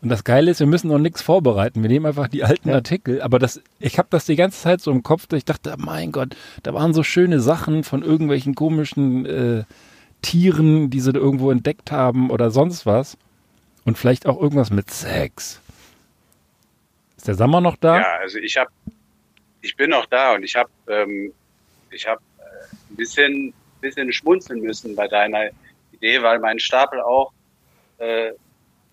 Und 0.00 0.10
das 0.10 0.22
Geile 0.22 0.52
ist, 0.52 0.60
wir 0.60 0.66
müssen 0.68 0.88
noch 0.88 0.98
nichts 0.98 1.22
vorbereiten. 1.22 1.82
Wir 1.82 1.88
nehmen 1.88 2.06
einfach 2.06 2.28
die 2.28 2.44
alten 2.44 2.68
Ja. 2.68 2.76
Artikel. 2.76 3.20
Aber 3.20 3.40
das, 3.40 3.60
ich 3.80 3.98
habe 3.98 4.06
das 4.10 4.26
die 4.26 4.36
ganze 4.36 4.60
Zeit 4.60 4.80
so 4.80 4.92
im 4.92 5.02
Kopf, 5.02 5.26
dass 5.26 5.38
ich 5.38 5.44
dachte, 5.44 5.74
mein 5.76 6.12
Gott, 6.12 6.36
da 6.62 6.72
waren 6.72 6.94
so 6.94 7.02
schöne 7.02 7.40
Sachen 7.40 7.82
von 7.82 8.02
irgendwelchen 8.02 8.54
komischen 8.54 9.26
äh, 9.26 9.64
Tieren, 10.22 10.90
die 10.90 11.00
sie 11.00 11.12
da 11.12 11.18
irgendwo 11.18 11.50
entdeckt 11.50 11.90
haben 11.90 12.30
oder 12.30 12.52
sonst 12.52 12.86
was. 12.86 13.16
Und 13.84 13.98
vielleicht 13.98 14.26
auch 14.26 14.40
irgendwas 14.40 14.70
mit 14.70 14.88
Sex. 14.90 15.60
Ist 17.18 17.28
der 17.28 17.34
Sommer 17.34 17.60
noch 17.60 17.76
da? 17.76 18.00
Ja, 18.00 18.16
also 18.20 18.38
ich 18.38 18.56
habe, 18.56 18.70
ich 19.60 19.76
bin 19.76 19.90
noch 19.90 20.06
da 20.06 20.34
und 20.34 20.42
ich 20.44 20.54
habe, 20.56 20.70
ähm, 20.88 21.32
ich 21.90 22.06
habe 22.06 22.20
äh, 22.38 22.74
ein 22.92 22.96
bisschen, 22.96 23.52
bisschen 23.80 24.10
schmunzeln 24.12 24.60
müssen 24.60 24.94
bei 24.96 25.06
deiner 25.08 25.50
Idee, 25.92 26.22
weil 26.22 26.38
mein 26.38 26.58
Stapel 26.60 27.00
auch 27.00 27.32
äh, 27.98 28.30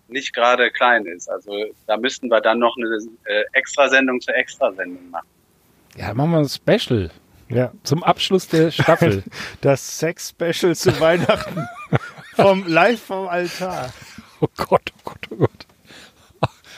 nicht 0.08 0.34
gerade 0.34 0.70
klein 0.72 1.06
ist. 1.06 1.28
Also 1.30 1.52
da 1.86 1.96
müssten 1.96 2.28
wir 2.28 2.40
dann 2.40 2.58
noch 2.58 2.76
eine 2.76 2.98
äh, 3.26 3.44
Extrasendung 3.52 4.20
zur 4.20 4.34
Extrasendung 4.34 5.08
machen. 5.10 5.26
Ja, 5.96 6.12
machen 6.12 6.32
wir 6.32 6.38
ein 6.38 6.48
Special 6.48 7.10
Ja, 7.48 7.72
zum 7.84 8.02
Abschluss 8.02 8.48
der 8.48 8.70
Staffel. 8.72 9.22
das 9.60 9.98
Sex-Special 10.00 10.74
zu 10.74 10.98
Weihnachten 11.00 11.66
vom 12.34 12.66
live 12.66 13.00
vom 13.00 13.28
Altar. 13.28 13.92
oh 14.40 14.48
Gott, 14.56 14.92
oh 14.98 15.00
Gott, 15.04 15.28
oh 15.30 15.36
Gott. 15.36 15.65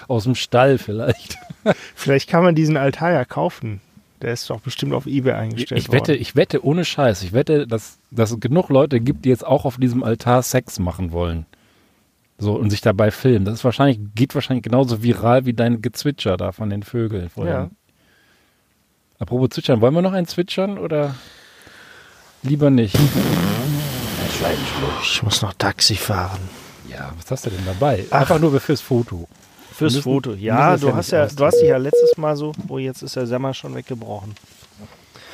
Aus 0.08 0.24
dem 0.24 0.34
Stall 0.34 0.78
vielleicht. 0.78 1.36
Vielleicht 1.94 2.28
kann 2.30 2.42
man 2.42 2.54
diesen 2.54 2.76
Altar 2.76 3.12
ja 3.12 3.24
kaufen. 3.24 3.80
Der 4.22 4.32
ist 4.32 4.48
doch 4.50 4.60
bestimmt 4.60 4.94
auf 4.94 5.06
eBay 5.06 5.34
eingestellt 5.34 5.80
Ich 5.80 5.92
wette, 5.92 6.12
worden. 6.12 6.22
ich 6.22 6.34
wette 6.34 6.64
ohne 6.64 6.84
Scheiß, 6.84 7.22
ich 7.22 7.32
wette, 7.32 7.66
dass, 7.66 7.98
dass 8.10 8.30
es 8.32 8.40
genug 8.40 8.68
Leute 8.70 9.00
gibt, 9.00 9.24
die 9.24 9.28
jetzt 9.28 9.46
auch 9.46 9.64
auf 9.64 9.76
diesem 9.76 10.02
Altar 10.02 10.42
Sex 10.42 10.78
machen 10.78 11.12
wollen. 11.12 11.46
So, 12.38 12.54
und 12.54 12.70
sich 12.70 12.80
dabei 12.80 13.10
filmen. 13.10 13.44
Das 13.44 13.54
ist 13.54 13.64
wahrscheinlich, 13.64 14.00
geht 14.14 14.34
wahrscheinlich 14.34 14.62
genauso 14.64 15.02
viral 15.02 15.44
wie 15.44 15.52
dein 15.52 15.82
Gezwitscher 15.82 16.36
da 16.36 16.52
von 16.52 16.70
den 16.70 16.82
Vögeln 16.82 17.28
vorhin. 17.28 17.52
Ja. 17.52 17.70
Apropos 19.18 19.50
zwitschern, 19.50 19.80
wollen 19.80 19.94
wir 19.94 20.02
noch 20.02 20.12
ein 20.12 20.26
zwitschern 20.26 20.78
oder 20.78 21.14
lieber 22.42 22.70
nicht? 22.70 22.96
Ich 25.02 25.22
muss 25.22 25.42
noch 25.42 25.52
Taxi 25.54 25.96
fahren. 25.96 26.40
Ja, 26.88 27.12
was 27.16 27.30
hast 27.30 27.46
du 27.46 27.50
denn 27.50 27.66
dabei? 27.66 28.04
Ach. 28.10 28.20
Einfach 28.20 28.38
nur 28.38 28.58
fürs 28.60 28.80
Foto. 28.80 29.28
Fürs 29.78 29.94
müssen- 29.94 30.02
Foto. 30.02 30.32
Ja, 30.34 30.76
du 30.76 30.94
hast 30.94 31.10
ja, 31.12 31.26
du 31.26 31.44
hast 31.44 31.60
dich 31.60 31.68
ja 31.68 31.76
letztes 31.76 32.16
Mal 32.16 32.36
so, 32.36 32.52
oh, 32.68 32.78
jetzt 32.78 33.02
ist 33.02 33.16
der 33.16 33.26
Semmer 33.26 33.54
schon 33.54 33.74
weggebrochen. 33.74 34.34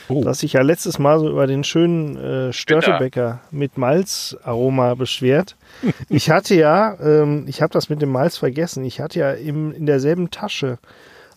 Oh, 0.08 0.20
Du 0.22 0.28
hast 0.28 0.42
dich 0.42 0.52
ja 0.52 0.60
letztes 0.60 0.98
Mal 0.98 1.18
so 1.18 1.30
über 1.30 1.46
den 1.46 1.64
schönen 1.64 2.16
äh, 2.18 2.52
Störtebäcker 2.52 3.40
mit 3.50 3.78
Malzaroma 3.78 4.94
beschwert. 4.94 5.56
Ich 6.10 6.28
hatte 6.30 6.54
ja, 6.54 6.96
ähm, 7.00 7.44
ich 7.48 7.62
habe 7.62 7.72
das 7.72 7.88
mit 7.88 8.00
dem 8.02 8.10
Malz 8.12 8.36
vergessen. 8.36 8.84
Ich 8.84 9.00
hatte 9.00 9.18
ja 9.18 9.32
im, 9.32 9.72
in 9.72 9.86
derselben 9.86 10.30
Tasche 10.30 10.78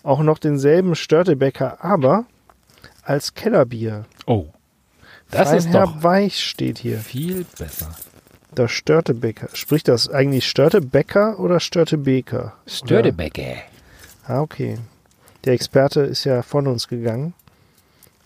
auch 0.03 0.19
noch 0.21 0.37
denselben 0.37 0.95
Störtebäcker, 0.95 1.83
aber 1.83 2.25
als 3.03 3.33
Kellerbier. 3.33 4.05
oh. 4.25 4.45
Das 5.31 5.49
Fein 5.49 5.57
ist 5.57 5.73
doch 5.73 6.03
Weich 6.03 6.41
steht 6.41 6.77
hier. 6.77 6.99
viel 6.99 7.45
besser. 7.57 7.89
Das 8.57 8.71
Störtebäcker. 8.71 9.49
Spricht 9.53 9.87
das 9.87 10.09
eigentlich 10.09 10.49
Störtebäcker 10.49 11.39
oder 11.39 11.59
Störtebeker? 11.59 12.53
Störtebäcke. 12.65 13.57
Ah, 14.25 14.41
okay. 14.41 14.79
Der 15.45 15.53
Experte 15.53 15.99
ist 15.99 16.23
ja 16.23 16.41
von 16.41 16.65
uns 16.65 16.87
gegangen. 16.87 17.35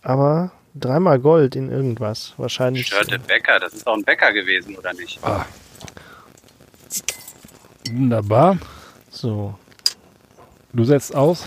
Aber 0.03 0.53
dreimal 0.73 1.19
Gold 1.19 1.57
in 1.57 1.69
irgendwas. 1.69 2.33
Wahrscheinlich. 2.37 2.87
Störte 2.87 3.19
Bäcker, 3.19 3.59
das 3.59 3.73
ist 3.73 3.85
doch 3.85 3.93
ein 3.93 4.05
Bäcker 4.05 4.31
gewesen, 4.31 4.77
oder 4.77 4.93
nicht? 4.93 5.19
Wunderbar. 7.91 8.57
So. 9.09 9.59
Du 10.71 10.85
setzt 10.85 11.13
aus. 11.13 11.45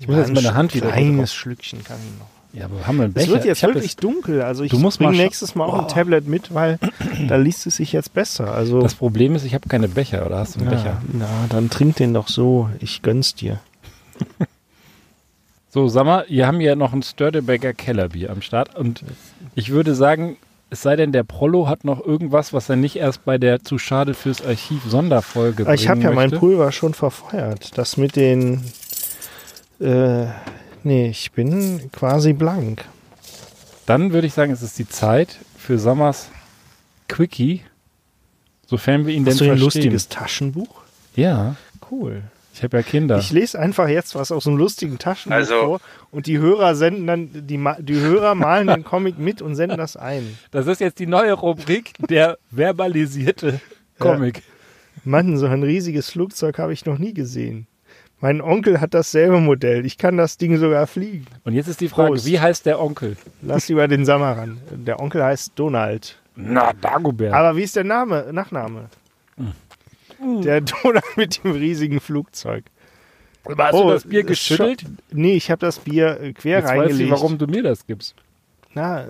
Ich 0.00 0.08
muss 0.08 0.16
jetzt 0.16 0.32
meine 0.32 0.54
Hand 0.54 0.74
wieder 0.74 0.92
Ein 0.92 1.12
kleines. 1.14 1.32
Schlückchen 1.32 1.84
kann 1.84 1.98
ich 2.04 2.18
noch. 2.18 2.39
Ja, 2.52 2.64
aber 2.64 2.86
haben 2.86 2.96
wir 2.96 3.04
einen 3.04 3.14
Es 3.16 3.24
Becher? 3.24 3.32
wird 3.34 3.44
jetzt 3.44 3.62
wirklich 3.62 3.96
dunkel. 3.96 4.42
Also 4.42 4.64
ich 4.64 4.72
bringe 4.72 5.16
nächstes 5.16 5.54
Mal 5.54 5.66
auch 5.66 5.82
ein. 5.82 5.88
Tablet 5.88 6.26
mit, 6.26 6.52
weil 6.52 6.78
da 7.28 7.36
liest 7.36 7.66
es 7.66 7.76
sich 7.76 7.92
jetzt 7.92 8.12
besser. 8.12 8.52
Also 8.52 8.80
Das 8.80 8.94
Problem 8.94 9.34
ist, 9.36 9.44
ich 9.44 9.54
habe 9.54 9.68
keine 9.68 9.88
Becher. 9.88 10.26
Oder 10.26 10.38
hast 10.38 10.56
du 10.56 10.60
einen 10.60 10.70
ja, 10.70 10.76
Becher? 10.76 11.02
na, 11.12 11.28
dann 11.48 11.70
trink 11.70 11.96
den 11.96 12.12
doch 12.14 12.28
so. 12.28 12.68
Ich 12.80 13.02
gönn's 13.02 13.34
dir. 13.34 13.60
So, 15.72 15.86
sag 15.86 16.04
mal, 16.04 16.24
ihr 16.26 16.48
haben 16.48 16.60
ja 16.60 16.74
noch 16.74 16.92
ein 16.92 17.02
Störtebecker 17.04 17.72
Kellerbier 17.72 18.30
am 18.30 18.42
Start. 18.42 18.74
Und 18.76 19.04
ich 19.54 19.70
würde 19.70 19.94
sagen, 19.94 20.36
es 20.68 20.82
sei 20.82 20.96
denn, 20.96 21.12
der 21.12 21.22
Prollo 21.22 21.68
hat 21.68 21.84
noch 21.84 22.04
irgendwas, 22.04 22.52
was 22.52 22.68
er 22.68 22.74
nicht 22.74 22.96
erst 22.96 23.24
bei 23.24 23.38
der 23.38 23.62
zu 23.62 23.78
schade 23.78 24.14
fürs 24.14 24.44
Archiv 24.44 24.82
Sonderfolge 24.88 25.72
ich 25.72 25.88
habe 25.88 26.00
ja 26.00 26.10
mein. 26.10 26.32
Pulver 26.32 26.72
schon 26.72 26.92
verfeuert. 26.92 27.78
Das 27.78 27.96
mit 27.96 28.16
den. 28.16 28.62
Äh, 29.80 30.26
nee, 30.84 31.08
ich 31.08 31.32
bin 31.32 31.90
quasi 31.92 32.32
blank. 32.32 32.84
Dann 33.86 34.12
würde 34.12 34.26
ich 34.26 34.34
sagen, 34.34 34.52
es 34.52 34.62
ist 34.62 34.78
die 34.78 34.88
Zeit 34.88 35.38
für 35.58 35.78
Sommers 35.78 36.30
Quickie, 37.08 37.62
sofern 38.66 39.06
wir 39.06 39.14
ihn 39.14 39.26
Hast 39.26 39.40
du 39.40 39.44
denn 39.44 39.54
ein 39.54 39.58
verstehen. 39.58 39.82
lustiges 39.84 40.08
Taschenbuch? 40.08 40.82
Ja, 41.16 41.56
Cool. 41.90 42.22
ich 42.54 42.62
habe 42.62 42.76
ja 42.76 42.82
Kinder. 42.84 43.18
Ich 43.18 43.32
lese 43.32 43.58
einfach 43.58 43.88
jetzt 43.88 44.14
was 44.14 44.30
aus 44.30 44.46
einem 44.46 44.56
lustigen 44.58 44.98
Taschenbuch 44.98 45.36
Also- 45.36 45.60
vor 45.60 45.80
und 46.12 46.26
die 46.26 46.38
Hörer 46.38 46.76
senden 46.76 47.06
dann, 47.06 47.30
die, 47.32 47.58
die 47.80 47.94
Hörer 48.00 48.36
malen 48.36 48.68
den 48.68 48.84
Comic 48.84 49.18
mit 49.18 49.42
und 49.42 49.56
senden 49.56 49.78
das 49.78 49.96
ein. 49.96 50.38
das 50.52 50.68
ist 50.68 50.80
jetzt 50.80 51.00
die 51.00 51.06
neue 51.06 51.32
Rubrik, 51.32 51.94
der 52.08 52.38
verbalisierte 52.52 53.60
Comic. 53.98 54.42
Mann, 55.02 55.36
so 55.36 55.46
ein 55.46 55.62
riesiges 55.64 56.10
Flugzeug 56.10 56.58
habe 56.58 56.72
ich 56.72 56.84
noch 56.86 56.98
nie 56.98 57.12
gesehen. 57.14 57.66
Mein 58.20 58.40
Onkel 58.42 58.80
hat 58.80 58.92
dasselbe 58.92 59.38
Modell. 59.40 59.86
Ich 59.86 59.96
kann 59.96 60.16
das 60.18 60.36
Ding 60.36 60.56
sogar 60.58 60.86
fliegen. 60.86 61.26
Und 61.44 61.54
jetzt 61.54 61.68
ist 61.68 61.80
die 61.80 61.88
Frage, 61.88 62.10
Prost. 62.10 62.26
wie 62.26 62.38
heißt 62.38 62.66
der 62.66 62.80
Onkel? 62.80 63.16
Lass 63.40 63.68
lieber 63.68 63.88
den 63.88 64.04
Sammer 64.04 64.36
ran. 64.36 64.60
Der 64.70 65.00
Onkel 65.00 65.24
heißt 65.24 65.52
Donald. 65.56 66.18
Na, 66.36 66.72
Dagobert. 66.74 67.32
Aber 67.32 67.56
wie 67.56 67.62
ist 67.62 67.76
der 67.76 67.84
Name, 67.84 68.28
Nachname? 68.32 68.88
Der 70.18 70.60
Donald 70.82 71.04
mit 71.16 71.42
dem 71.42 71.52
riesigen 71.52 71.98
Flugzeug. 72.00 72.64
Aber 73.44 73.64
hast 73.64 73.74
Oh, 73.74 73.84
du 73.88 73.90
das 73.94 74.04
Bier 74.04 74.22
geschüttelt? 74.22 74.84
Nee, 75.10 75.34
ich 75.34 75.50
habe 75.50 75.60
das 75.60 75.78
Bier 75.78 76.20
äh, 76.20 76.32
quer 76.34 76.58
Jetzt 76.58 76.68
weiß 76.68 76.78
reingelegt. 76.78 77.00
ich, 77.00 77.10
warum 77.10 77.38
du 77.38 77.46
mir 77.46 77.62
das 77.62 77.86
gibst. 77.86 78.14
Na, 78.74 79.06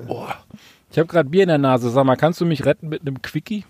Ich 0.90 0.98
habe 0.98 1.08
gerade 1.08 1.28
Bier 1.28 1.42
in 1.42 1.48
der 1.48 1.58
Nase. 1.58 1.90
Sag 1.90 2.04
mal, 2.04 2.16
kannst 2.16 2.40
du 2.40 2.46
mich 2.46 2.64
retten 2.64 2.88
mit 2.88 3.00
einem 3.02 3.20
Quickie? 3.20 3.64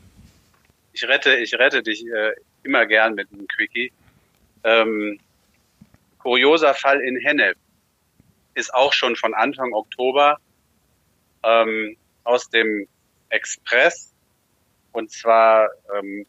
ich 0.93 1.05
rette, 1.09 1.35
ich 1.37 1.55
rette 1.55 1.83
dich 1.83 2.05
äh, 2.07 2.33
immer 2.63 2.85
gern 2.85 3.15
mit 3.15 3.29
einem 3.33 3.47
Quickie. 3.49 3.91
Ähm, 4.65 5.19
kurioser 6.23 6.75
Fall 6.75 7.01
in 7.01 7.17
Hennep 7.17 7.57
ist 8.55 8.73
auch 8.75 8.93
schon 8.93 9.17
von 9.17 9.35
Anfang 9.35 9.73
Oktober 9.73 10.39
ähm, 11.43 11.97
aus 12.25 12.49
dem 12.51 12.87
Express. 13.31 14.13
Und 14.93 15.11
zwar 15.11 15.69
ähm, 15.97 16.27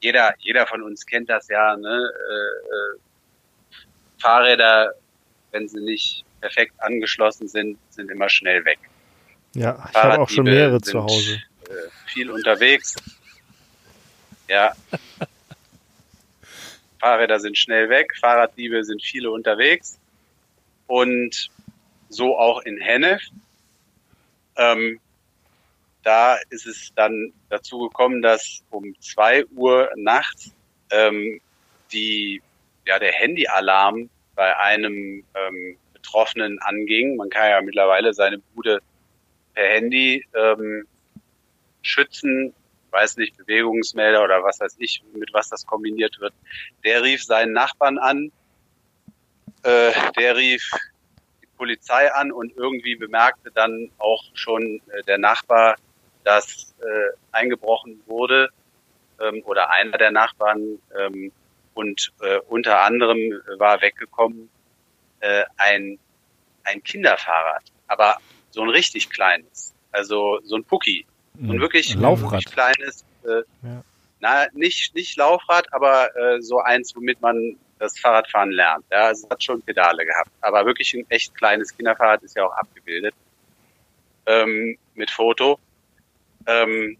jeder, 0.00 0.34
jeder 0.38 0.66
von 0.66 0.82
uns 0.82 1.04
kennt 1.06 1.28
das 1.28 1.48
ja. 1.48 1.76
Ne? 1.76 2.10
Äh, 2.30 2.34
äh, 2.34 2.98
Fahrräder, 4.18 4.94
wenn 5.52 5.68
sie 5.68 5.80
nicht 5.80 6.24
perfekt 6.40 6.74
angeschlossen 6.78 7.48
sind, 7.48 7.78
sind 7.90 8.10
immer 8.10 8.28
schnell 8.28 8.64
weg. 8.64 8.78
ja, 9.54 9.88
ich 9.90 9.96
habe 9.96 10.20
auch 10.20 10.28
schon 10.28 10.44
mehrere 10.44 10.80
zu 10.80 11.02
Hause. 11.02 11.42
Äh, 11.68 11.72
viel 12.06 12.30
unterwegs. 12.30 12.94
Ja. 14.48 14.72
Fahrräder 17.00 17.40
sind 17.40 17.58
schnell 17.58 17.88
weg, 17.88 18.12
Fahrraddiebe 18.18 18.84
sind 18.84 19.02
viele 19.02 19.30
unterwegs. 19.30 19.98
Und 20.86 21.50
so 22.08 22.38
auch 22.38 22.60
in 22.62 22.78
Hennef. 22.78 23.22
Ähm, 24.56 25.00
da 26.02 26.36
ist 26.50 26.66
es 26.66 26.92
dann 26.94 27.32
dazu 27.48 27.78
gekommen, 27.78 28.22
dass 28.22 28.62
um 28.70 28.94
zwei 29.00 29.44
Uhr 29.46 29.90
nachts 29.96 30.52
ähm, 30.90 31.40
die, 31.92 32.40
ja, 32.86 32.98
der 32.98 33.12
Handyalarm 33.12 34.08
bei 34.34 34.56
einem 34.56 35.24
ähm, 35.34 35.76
Betroffenen 35.92 36.60
anging. 36.60 37.16
Man 37.16 37.28
kann 37.28 37.50
ja 37.50 37.60
mittlerweile 37.60 38.14
seine 38.14 38.38
Bude 38.38 38.80
per 39.54 39.68
Handy 39.68 40.24
ähm, 40.34 40.86
schützen, 41.82 42.54
weiß 42.96 43.18
nicht, 43.18 43.36
Bewegungsmelder 43.36 44.24
oder 44.24 44.42
was 44.42 44.58
weiß 44.60 44.76
ich, 44.78 45.02
mit 45.14 45.32
was 45.32 45.48
das 45.48 45.66
kombiniert 45.66 46.18
wird. 46.18 46.32
Der 46.84 47.02
rief 47.02 47.22
seinen 47.22 47.52
Nachbarn 47.52 47.98
an, 47.98 48.32
äh, 49.62 49.92
der 50.18 50.36
rief 50.36 50.70
die 51.42 51.46
Polizei 51.58 52.10
an 52.12 52.32
und 52.32 52.56
irgendwie 52.56 52.96
bemerkte 52.96 53.50
dann 53.52 53.90
auch 53.98 54.24
schon 54.34 54.80
äh, 54.88 55.02
der 55.06 55.18
Nachbar, 55.18 55.76
dass 56.24 56.74
äh, 56.80 57.16
eingebrochen 57.32 58.02
wurde 58.06 58.48
ähm, 59.20 59.42
oder 59.44 59.70
einer 59.70 59.98
der 59.98 60.10
Nachbarn 60.10 60.78
ähm, 60.98 61.32
und 61.74 62.12
äh, 62.22 62.38
unter 62.48 62.80
anderem 62.80 63.18
war 63.58 63.80
weggekommen 63.82 64.48
äh, 65.20 65.44
ein, 65.58 65.98
ein 66.64 66.82
Kinderfahrrad, 66.82 67.64
aber 67.88 68.16
so 68.50 68.62
ein 68.62 68.70
richtig 68.70 69.10
kleines, 69.10 69.74
also 69.92 70.40
so 70.44 70.56
ein 70.56 70.64
Pucki, 70.64 71.06
ein 71.40 71.60
wirklich, 71.60 71.94
Ein 71.94 72.00
Laufrad. 72.00 72.32
wirklich 72.32 72.46
kleines, 72.52 73.04
äh, 73.24 73.42
Ja. 73.66 73.82
na, 74.20 74.46
nicht, 74.52 74.94
nicht 74.94 75.16
Laufrad, 75.16 75.72
aber 75.72 76.14
äh, 76.16 76.40
so 76.40 76.60
eins, 76.60 76.94
womit 76.96 77.20
man 77.20 77.56
das 77.78 77.98
Fahrradfahren 77.98 78.50
lernt. 78.50 78.84
Ja, 78.90 79.10
es 79.10 79.26
hat 79.28 79.42
schon 79.44 79.60
Pedale 79.62 80.06
gehabt, 80.06 80.30
aber 80.40 80.64
wirklich 80.64 80.94
ein 80.94 81.04
echt 81.10 81.34
kleines 81.34 81.76
Kinderfahrrad 81.76 82.22
ist 82.22 82.34
ja 82.36 82.46
auch 82.46 82.52
abgebildet 82.56 83.14
ähm, 84.26 84.76
mit 84.94 85.10
Foto. 85.10 85.58
Ähm, 86.46 86.96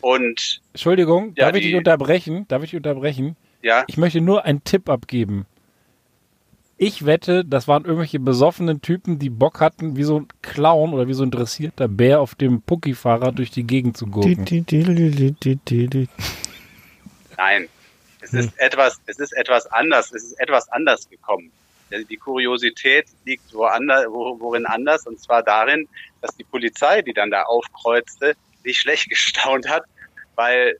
und 0.00 0.60
Entschuldigung, 0.72 1.32
Ja, 1.36 1.46
darf 1.46 1.56
ich 1.56 1.62
die- 1.62 1.68
dich 1.68 1.76
unterbrechen? 1.76 2.46
Darf 2.48 2.62
ich 2.62 2.70
dich 2.70 2.76
unterbrechen? 2.76 3.36
ja, 3.62 3.84
Ich 3.86 3.96
möchte 3.96 4.20
nur 4.20 4.44
einen 4.44 4.62
Tipp 4.64 4.88
abgeben. 4.88 5.46
Ich 6.78 7.06
wette, 7.06 7.42
das 7.44 7.68
waren 7.68 7.84
irgendwelche 7.84 8.20
besoffenen 8.20 8.82
Typen, 8.82 9.18
die 9.18 9.30
Bock 9.30 9.60
hatten, 9.60 9.96
wie 9.96 10.02
so 10.02 10.20
ein 10.20 10.28
Clown 10.42 10.92
oder 10.92 11.08
wie 11.08 11.14
so 11.14 11.22
ein 11.22 11.30
dressierter 11.30 11.88
Bär 11.88 12.20
auf 12.20 12.34
dem 12.34 12.60
Pucki-Fahrrad 12.60 13.38
durch 13.38 13.50
die 13.50 13.64
Gegend 13.64 13.96
zu 13.96 14.06
gurken. 14.06 14.44
Nein, 17.38 17.68
es 18.20 18.32
Hm. 18.32 18.40
ist 18.40 18.58
etwas, 18.58 19.00
es 19.06 19.18
ist 19.18 19.32
etwas 19.36 19.66
anders, 19.72 20.12
es 20.12 20.24
ist 20.24 20.40
etwas 20.40 20.68
anders 20.70 21.08
gekommen. 21.08 21.50
Die 21.90 22.16
Kuriosität 22.16 23.06
liegt 23.24 23.54
woanders, 23.54 24.06
wo, 24.10 24.38
worin 24.40 24.66
anders, 24.66 25.06
und 25.06 25.18
zwar 25.20 25.42
darin, 25.42 25.88
dass 26.20 26.36
die 26.36 26.44
Polizei, 26.44 27.00
die 27.00 27.12
dann 27.14 27.30
da 27.30 27.44
aufkreuzte, 27.44 28.34
nicht 28.64 28.80
schlecht 28.80 29.08
gestaunt 29.08 29.68
hat, 29.68 29.84
weil, 30.34 30.76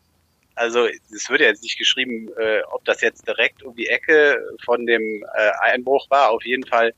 also 0.57 0.87
es 0.87 1.29
wird 1.29 1.43
ja 1.43 1.49
jetzt 1.49 1.63
nicht 1.63 1.79
geschrieben, 1.79 2.29
äh, 2.39 2.63
ob 2.73 2.85
das 2.85 3.03
jetzt 3.03 3.29
direkt 3.29 3.63
um 3.63 3.77
die 3.77 3.89
Ecke 3.89 4.43
von 4.65 4.87
dem 4.87 5.25
äh, 5.35 5.51
Einbruch 5.61 6.09
war. 6.11 6.31
Auf 6.31 6.45
jeden 6.45 6.67
Fall 6.67 6.93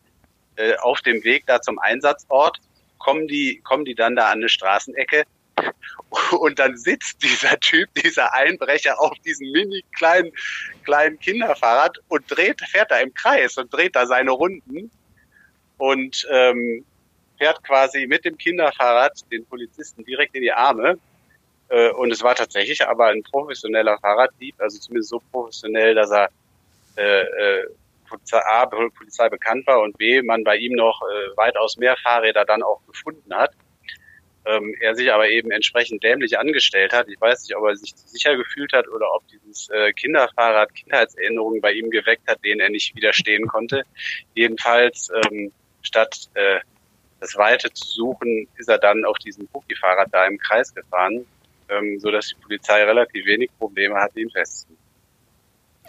äh, 0.56 0.76
auf 0.76 1.00
dem 1.02 1.22
Weg 1.24 1.44
da 1.46 1.60
zum 1.60 1.78
Einsatzort 1.78 2.58
kommen 2.98 3.28
die, 3.28 3.60
kommen 3.64 3.84
die 3.84 3.94
dann 3.94 4.16
da 4.16 4.26
an 4.26 4.38
eine 4.38 4.48
Straßenecke 4.48 5.24
und 6.38 6.58
dann 6.58 6.76
sitzt 6.76 7.22
dieser 7.22 7.58
Typ, 7.58 7.92
dieser 7.94 8.32
Einbrecher 8.32 9.00
auf 9.00 9.18
diesem 9.26 9.50
mini 9.50 9.84
kleinen, 9.96 10.32
kleinen 10.84 11.18
Kinderfahrrad 11.18 11.98
und 12.08 12.24
dreht, 12.28 12.60
fährt 12.60 12.90
da 12.90 12.98
im 12.98 13.12
Kreis 13.12 13.56
und 13.56 13.72
dreht 13.72 13.96
da 13.96 14.06
seine 14.06 14.30
Runden 14.30 14.90
und 15.78 16.26
ähm, 16.30 16.84
fährt 17.38 17.62
quasi 17.64 18.06
mit 18.06 18.24
dem 18.24 18.36
Kinderfahrrad 18.38 19.24
den 19.30 19.46
Polizisten 19.46 20.04
direkt 20.04 20.34
in 20.34 20.42
die 20.42 20.52
Arme. 20.52 20.98
Äh, 21.68 21.90
und 21.90 22.12
es 22.12 22.22
war 22.22 22.34
tatsächlich 22.34 22.86
aber 22.86 23.06
ein 23.06 23.22
professioneller 23.22 23.98
Fahrraddieb, 23.98 24.54
also 24.58 24.78
zumindest 24.78 25.10
so 25.10 25.22
professionell, 25.32 25.94
dass 25.94 26.10
er 26.10 26.28
äh, 26.96 27.22
äh, 27.22 27.66
A, 28.32 28.66
Polizei 28.66 29.28
bekannt 29.28 29.66
war 29.66 29.82
und 29.82 29.98
B, 29.98 30.22
man 30.22 30.42
bei 30.42 30.56
ihm 30.56 30.74
noch 30.74 31.02
äh, 31.02 31.36
weitaus 31.36 31.76
mehr 31.76 31.96
Fahrräder 32.02 32.44
dann 32.44 32.62
auch 32.62 32.80
gefunden 32.86 33.34
hat 33.34 33.52
ähm, 34.48 34.74
er 34.80 34.94
sich 34.94 35.12
aber 35.12 35.28
eben 35.28 35.50
entsprechend 35.50 36.02
dämlich 36.02 36.38
angestellt 36.38 36.92
hat. 36.92 37.08
Ich 37.08 37.20
weiß 37.20 37.42
nicht, 37.42 37.56
ob 37.56 37.66
er 37.66 37.76
sich 37.76 37.92
sicher 37.94 38.36
gefühlt 38.36 38.72
hat 38.72 38.88
oder 38.88 39.12
ob 39.14 39.22
dieses 39.28 39.68
äh, 39.68 39.92
Kinderfahrrad 39.92 40.74
Kindheitserinnerungen 40.74 41.60
bei 41.60 41.72
ihm 41.72 41.90
geweckt 41.90 42.26
hat, 42.26 42.42
denen 42.44 42.60
er 42.60 42.70
nicht 42.70 42.96
widerstehen 42.96 43.46
konnte. 43.46 43.82
Jedenfalls, 44.34 45.10
ähm, 45.14 45.52
statt 45.82 46.28
äh, 46.34 46.60
das 47.20 47.36
Weite 47.36 47.72
zu 47.72 47.84
suchen, 47.84 48.48
ist 48.56 48.68
er 48.68 48.78
dann 48.78 49.04
auf 49.04 49.18
diesem 49.18 49.46
Pucki-Fahrrad 49.48 50.08
da 50.12 50.26
im 50.26 50.38
Kreis 50.38 50.74
gefahren, 50.74 51.26
ähm, 51.68 51.98
so 52.00 52.10
dass 52.10 52.28
die 52.28 52.34
Polizei 52.36 52.84
relativ 52.84 53.26
wenig 53.26 53.50
Probleme 53.58 53.94
hatte, 53.94 54.20
ihn 54.20 54.30
festzunehmen. 54.30 54.78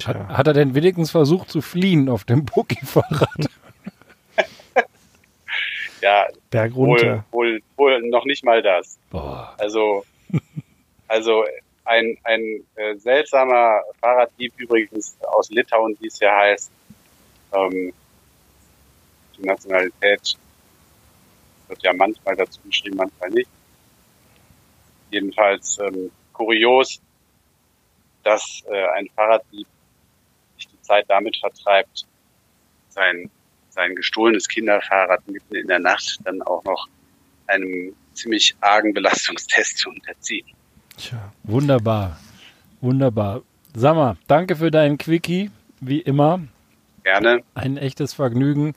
Hat, 0.03 0.17
hat 0.29 0.47
er 0.47 0.53
denn 0.53 0.75
wenigstens 0.75 1.11
versucht 1.11 1.49
zu 1.49 1.61
fliehen 1.61 2.09
auf 2.09 2.23
dem 2.23 2.45
Pucki-Fahrrad? 2.45 3.45
Ja, 6.01 6.27
Berg 6.49 6.75
wohl, 6.75 6.97
runter. 6.97 7.25
wohl, 7.31 7.61
wohl 7.75 8.01
noch 8.09 8.25
nicht 8.25 8.43
mal 8.43 8.61
das. 8.61 8.97
Boah. 9.09 9.53
Also, 9.57 10.05
also 11.07 11.43
ein, 11.85 12.17
ein 12.23 12.63
äh, 12.75 12.95
seltsamer 12.95 13.81
Fahrraddieb 13.99 14.53
übrigens 14.57 15.17
aus 15.21 15.49
Litauen, 15.49 15.97
wie 15.99 16.07
es 16.07 16.19
ja 16.19 16.35
heißt. 16.37 16.71
Ähm, 17.53 17.93
die 19.37 19.45
Nationalität 19.45 20.37
wird 21.67 21.83
ja 21.83 21.93
manchmal 21.93 22.35
dazu 22.35 22.59
geschrieben, 22.61 22.97
manchmal 22.97 23.29
nicht. 23.31 23.49
Jedenfalls 25.11 25.77
ähm, 25.79 26.11
kurios, 26.33 27.01
dass 28.23 28.63
äh, 28.69 28.85
ein 28.97 29.07
Fahrraddieb 29.15 29.67
sich 30.55 30.67
die 30.67 30.81
Zeit 30.81 31.05
damit 31.07 31.37
vertreibt, 31.37 32.05
sein, 32.89 33.29
sein 33.69 33.95
gestohlenes 33.95 34.47
Kinderfahrrad 34.47 35.27
mitten 35.27 35.55
in 35.55 35.67
der 35.67 35.79
Nacht 35.79 36.19
dann 36.23 36.41
auch 36.41 36.63
noch 36.63 36.87
einem 37.47 37.95
ziemlich 38.13 38.55
argen 38.61 38.93
Belastungstest 38.93 39.77
zu 39.77 39.89
unterziehen. 39.89 40.45
Tja, 40.97 41.31
wunderbar. 41.43 42.19
Wunderbar. 42.81 43.41
Sag 43.73 43.95
mal, 43.95 44.17
danke 44.27 44.55
für 44.55 44.71
deinen 44.71 44.97
Quickie, 44.97 45.51
wie 45.79 45.99
immer. 45.99 46.41
Gerne. 47.03 47.43
Ein 47.53 47.77
echtes 47.77 48.13
Vergnügen. 48.13 48.75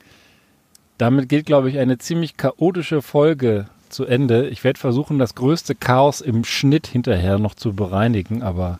Damit 0.97 1.27
geht, 1.27 1.45
glaube 1.45 1.69
ich, 1.69 1.79
eine 1.79 1.97
ziemlich 1.97 2.37
chaotische 2.37 3.01
Folge 3.01 3.67
zu 3.93 4.05
Ende. 4.05 4.47
Ich 4.49 4.63
werde 4.63 4.79
versuchen, 4.79 5.19
das 5.19 5.35
größte 5.35 5.75
Chaos 5.75 6.21
im 6.21 6.43
Schnitt 6.43 6.87
hinterher 6.87 7.39
noch 7.39 7.55
zu 7.55 7.73
bereinigen, 7.73 8.43
aber 8.43 8.79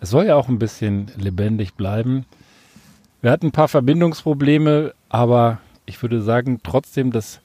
es 0.00 0.10
soll 0.10 0.26
ja 0.26 0.36
auch 0.36 0.48
ein 0.48 0.58
bisschen 0.58 1.10
lebendig 1.16 1.74
bleiben. 1.74 2.24
Wir 3.20 3.30
hatten 3.32 3.46
ein 3.46 3.52
paar 3.52 3.68
Verbindungsprobleme, 3.68 4.94
aber 5.08 5.58
ich 5.86 6.00
würde 6.02 6.22
sagen 6.22 6.60
trotzdem, 6.62 7.10
dass 7.10 7.40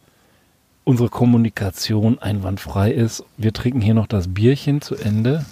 unsere 0.84 1.10
Kommunikation 1.10 2.20
einwandfrei 2.20 2.92
ist. 2.92 3.24
Wir 3.38 3.54
trinken 3.54 3.82
hier 3.82 3.94
noch 3.94 4.08
das 4.08 4.34
Bierchen 4.34 4.82
zu 4.82 4.96
Ende. 4.96 5.46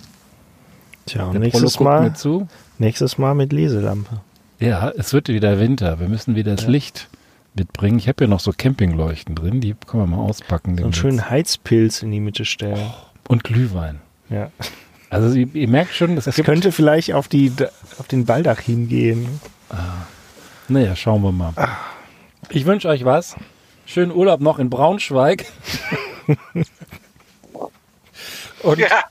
Tja, 1.05 1.25
und 1.25 1.34
Der 1.34 1.41
nächstes 1.41 1.79
Mal, 1.79 2.13
nächstes 2.77 3.17
Mal 3.17 3.34
mit 3.34 3.53
Leselampe. 3.53 4.21
Ja, 4.59 4.89
es 4.89 5.13
wird 5.13 5.29
wieder 5.29 5.59
Winter. 5.59 5.99
Wir 5.99 6.07
müssen 6.07 6.36
wieder 6.36 6.55
das 6.55 6.67
Licht 6.67 7.09
mitbringen. 7.55 7.97
Ich 7.99 8.07
habe 8.07 8.23
ja 8.23 8.27
noch 8.29 8.39
so 8.39 8.51
Campingleuchten 8.55 9.35
drin, 9.35 9.61
die 9.61 9.75
können 9.87 10.03
wir 10.03 10.07
mal 10.17 10.23
auspacken. 10.23 10.77
So 10.77 10.83
einen 10.85 10.93
schönen 10.93 11.29
Heizpilz 11.29 12.01
in 12.01 12.11
die 12.11 12.19
Mitte 12.19 12.45
stellen. 12.45 12.91
Und 13.27 13.43
Glühwein. 13.43 13.99
Ja. 14.29 14.51
Also 15.09 15.35
ihr, 15.37 15.47
ihr 15.53 15.67
merkt 15.67 15.93
schon, 15.93 16.17
es 16.17 16.25
Das 16.25 16.35
gibt... 16.35 16.45
könnte 16.45 16.71
vielleicht 16.71 17.13
auf, 17.13 17.27
die, 17.27 17.51
auf 17.99 18.07
den 18.07 18.25
Baldachin 18.25 18.87
gehen. 18.87 19.41
Naja, 20.69 20.95
schauen 20.95 21.21
wir 21.21 21.31
mal. 21.33 21.53
Ich 22.49 22.65
wünsche 22.65 22.87
euch 22.87 23.03
was. 23.05 23.35
Schönen 23.85 24.11
Urlaub 24.13 24.39
noch 24.39 24.57
in 24.59 24.69
Braunschweig. 24.69 25.45
Und 28.63 28.79
Ja, 28.79 29.03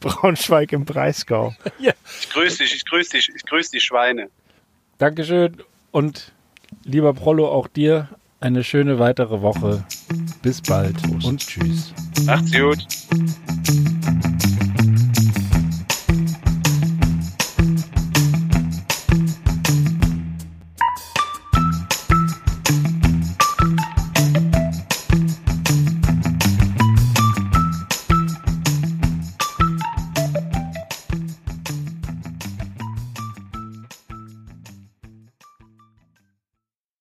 Braunschweig 0.00 0.72
im 0.72 0.84
Breisgau. 0.84 1.54
ich 1.78 2.30
grüße 2.30 2.58
dich, 2.58 2.74
ich 2.74 2.84
grüße 2.84 3.10
dich, 3.12 3.30
ich 3.34 3.44
grüße 3.46 3.70
die 3.70 3.80
Schweine. 3.80 4.28
Dankeschön. 4.98 5.62
Und 5.90 6.32
lieber 6.86 7.12
Prollo, 7.12 7.48
auch 7.48 7.66
dir 7.68 8.08
eine 8.40 8.64
schöne 8.64 8.98
weitere 8.98 9.42
Woche. 9.42 9.84
Bis 10.42 10.62
bald 10.62 11.02
Prost. 11.02 11.26
und 11.26 11.40
tschüss. 11.40 11.92
Macht's 12.24 12.52
gut. 12.52 12.86